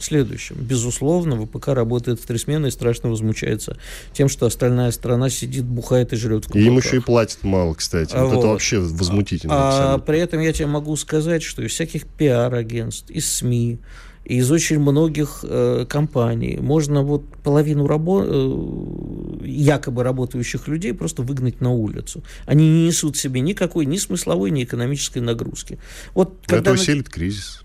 следующем. 0.00 0.56
Безусловно, 0.58 1.36
ВПК 1.36 1.68
работает 1.68 2.20
в 2.20 2.26
три 2.26 2.38
смены 2.38 2.68
и 2.68 2.70
страшно 2.70 3.10
возмущается 3.10 3.76
тем, 4.12 4.28
что 4.28 4.46
остальная 4.46 4.90
страна 4.90 5.30
сидит, 5.30 5.64
бухает 5.64 6.12
и 6.12 6.16
жрет 6.16 6.44
в 6.44 6.48
кабаках. 6.48 6.62
И 6.62 6.66
им 6.66 6.76
еще 6.76 6.96
и 6.96 7.00
платят 7.00 7.42
мало, 7.42 7.74
кстати. 7.74 8.14
Вот, 8.14 8.32
вот. 8.32 8.38
это 8.38 8.46
вообще 8.48 8.78
возмутительно. 8.78 9.54
А 9.56 9.98
при 9.98 10.18
этом 10.18 10.40
я 10.40 10.52
тебе 10.52 10.66
могу 10.66 10.96
сказать, 10.96 11.42
что 11.42 11.62
из 11.62 11.72
всяких 11.72 12.06
пиар-агентств, 12.06 13.10
из 13.10 13.30
СМИ, 13.30 13.78
из 14.24 14.50
очень 14.50 14.78
многих 14.78 15.40
э, 15.42 15.84
компаний 15.88 16.58
можно 16.60 17.02
вот 17.02 17.24
половину 17.42 17.86
рабо- 17.86 19.42
э, 19.42 19.46
якобы 19.46 20.02
работающих 20.02 20.66
людей 20.66 20.94
просто 20.94 21.22
выгнать 21.22 21.60
на 21.60 21.70
улицу. 21.70 22.24
Они 22.46 22.66
не 22.68 22.86
несут 22.86 23.16
себе 23.16 23.40
никакой 23.40 23.84
ни 23.84 23.98
смысловой, 23.98 24.50
ни 24.50 24.64
экономической 24.64 25.18
нагрузки. 25.18 25.78
Вот, 26.14 26.38
когда 26.46 26.70
это 26.70 26.80
усилит 26.80 27.06
на... 27.06 27.12
кризис 27.12 27.64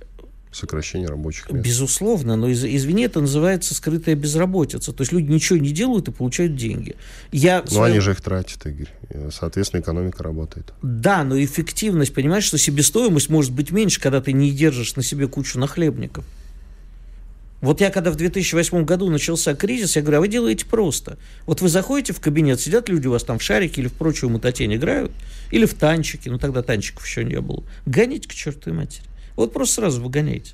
сокращение 0.51 1.07
рабочих 1.07 1.49
мест. 1.51 1.65
Безусловно, 1.65 2.35
но 2.35 2.47
из, 2.47 2.63
извини, 2.63 3.03
это 3.03 3.21
называется 3.21 3.75
скрытая 3.75 4.15
безработица. 4.15 4.91
То 4.93 5.01
есть 5.01 5.11
люди 5.11 5.31
ничего 5.31 5.59
не 5.59 5.71
делают 5.71 6.07
и 6.07 6.11
получают 6.11 6.55
деньги. 6.55 6.95
Я 7.31 7.61
но 7.61 7.67
своем... 7.67 7.93
они 7.93 7.99
же 7.99 8.11
их 8.11 8.21
тратят, 8.21 8.65
Игорь. 8.65 8.89
Соответственно, 9.31 9.81
экономика 9.81 10.23
работает. 10.23 10.73
Да, 10.81 11.23
но 11.23 11.41
эффективность, 11.41 12.13
понимаешь, 12.13 12.45
что 12.45 12.57
себестоимость 12.57 13.29
может 13.29 13.51
быть 13.51 13.71
меньше, 13.71 14.01
когда 14.01 14.21
ты 14.21 14.33
не 14.33 14.51
держишь 14.51 14.95
на 14.95 15.03
себе 15.03 15.27
кучу 15.27 15.59
нахлебников. 15.59 16.25
Вот 17.61 17.81
я 17.81 17.89
когда 17.89 18.09
в 18.09 18.15
2008 18.15 18.85
году 18.85 19.09
начался 19.09 19.53
кризис, 19.53 19.97
я 19.97 20.01
говорю, 20.01 20.19
а 20.19 20.21
вы 20.21 20.27
делаете 20.29 20.65
просто. 20.65 21.17
Вот 21.45 21.61
вы 21.61 21.67
заходите 21.67 22.13
в 22.13 22.21
кабинет, 22.21 22.59
сидят 22.61 22.87
люди 22.87 23.07
у 23.07 23.11
вас 23.11 23.23
там 23.23 23.37
в 23.37 23.43
шарике 23.43 23.81
или 23.81 23.89
в 23.89 23.93
прочую 23.93 24.29
мутатень 24.29 24.75
играют, 24.75 25.11
или 25.51 25.65
в 25.65 25.73
танчики, 25.73 26.29
ну 26.29 26.39
тогда 26.39 26.63
танчиков 26.63 27.05
еще 27.05 27.25
не 27.25 27.39
было. 27.41 27.63
Гоните 27.85 28.29
к 28.29 28.33
чертовой 28.33 28.79
матери. 28.79 29.03
Вот 29.39 29.53
просто 29.53 29.75
сразу 29.75 30.01
выгоняйте. 30.01 30.53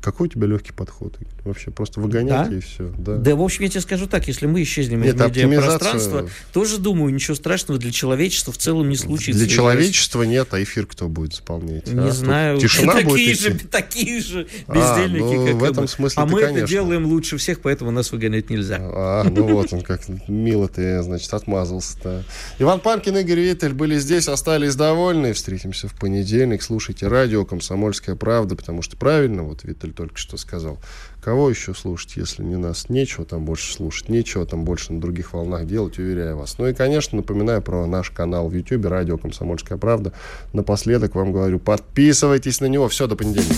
Какой 0.00 0.28
у 0.28 0.30
тебя 0.30 0.46
легкий 0.46 0.72
подход? 0.72 1.18
Вообще 1.44 1.70
просто 1.70 2.00
выгонять 2.00 2.48
да? 2.48 2.56
и 2.56 2.60
все. 2.60 2.90
Да. 2.96 3.16
да, 3.16 3.36
в 3.36 3.42
общем, 3.42 3.64
я 3.64 3.70
тебе 3.70 3.80
скажу 3.82 4.06
так, 4.06 4.26
если 4.28 4.46
мы 4.46 4.62
исчезнем 4.62 5.02
Нет, 5.02 5.14
из 5.14 5.20
медиапространства, 5.20 6.20
оптимизация... 6.20 6.52
тоже, 6.52 6.78
думаю, 6.78 7.12
ничего 7.12 7.34
страшного 7.34 7.78
для 7.78 7.92
человечества 7.92 8.52
в 8.52 8.58
целом 8.58 8.88
не 8.88 8.96
случится. 8.96 9.38
Для 9.38 9.48
человечества 9.48 10.22
нет, 10.22 10.48
а 10.52 10.62
эфир 10.62 10.86
кто 10.86 11.08
будет 11.08 11.34
заполнять? 11.34 11.86
Не 11.86 12.08
а? 12.08 12.12
знаю. 12.12 12.58
тишина 12.58 12.92
такие 12.94 13.08
будет 13.08 13.40
же, 13.40 13.50
идти? 13.50 13.66
такие 13.66 14.20
же 14.20 14.46
бездельники, 14.68 15.34
а, 15.34 15.38
ну, 15.38 15.46
как 15.46 15.54
в 15.56 15.64
этом 15.64 15.88
смысле 15.88 16.22
А 16.22 16.26
мы 16.26 16.40
конечно. 16.40 16.58
это 16.58 16.68
делаем 16.68 17.06
лучше 17.06 17.36
всех, 17.36 17.60
поэтому 17.60 17.90
нас 17.90 18.10
выгонять 18.10 18.48
нельзя. 18.48 18.78
А, 18.80 19.24
ну 19.24 19.46
вот 19.46 19.72
он 19.72 19.82
как 19.82 20.00
мило 20.28 20.68
ты, 20.68 21.02
значит, 21.02 21.32
отмазался-то. 21.32 22.24
Иван 22.58 22.80
Панкин, 22.80 23.18
Игорь 23.18 23.40
Виттель 23.40 23.74
были 23.74 23.98
здесь, 23.98 24.28
остались 24.28 24.76
довольны. 24.76 25.32
Встретимся 25.34 25.88
в 25.88 25.94
понедельник. 25.94 26.62
Слушайте 26.62 27.08
радио 27.08 27.44
«Комсомольская 27.44 28.14
правда», 28.16 28.56
потому 28.56 28.82
что 28.82 28.96
правильно, 28.96 29.42
вот 29.42 29.64
Виттель 29.74 29.92
только 29.92 30.16
что 30.16 30.36
сказал, 30.36 30.78
Кого 31.22 31.48
еще 31.48 31.74
слушать, 31.74 32.16
если 32.16 32.42
не 32.42 32.56
нас? 32.56 32.88
Нечего 32.88 33.24
там 33.24 33.44
больше 33.44 33.72
слушать, 33.72 34.08
нечего 34.08 34.44
там 34.44 34.64
больше 34.64 34.92
на 34.92 35.00
других 35.00 35.32
волнах 35.32 35.66
делать, 35.66 35.98
уверяю 35.98 36.36
вас. 36.36 36.56
Ну 36.58 36.66
и, 36.66 36.74
конечно, 36.74 37.16
напоминаю 37.16 37.62
про 37.62 37.86
наш 37.86 38.10
канал 38.10 38.48
в 38.48 38.54
YouTube, 38.54 38.84
радио 38.86 39.16
«Комсомольская 39.16 39.78
правда». 39.78 40.12
Напоследок 40.52 41.14
вам 41.14 41.32
говорю, 41.32 41.58
подписывайтесь 41.58 42.60
на 42.60 42.66
него. 42.66 42.88
Все, 42.88 43.06
до 43.06 43.16
понедельника. 43.16 43.54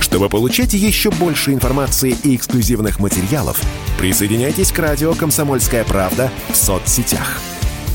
Чтобы 0.00 0.30
получать 0.30 0.72
еще 0.72 1.10
больше 1.10 1.52
информации 1.52 2.16
и 2.24 2.34
эксклюзивных 2.34 2.98
материалов, 2.98 3.60
присоединяйтесь 3.98 4.72
к 4.72 4.78
радио 4.78 5.12
«Комсомольская 5.14 5.84
правда» 5.84 6.30
в 6.50 6.56
соцсетях– 6.56 7.40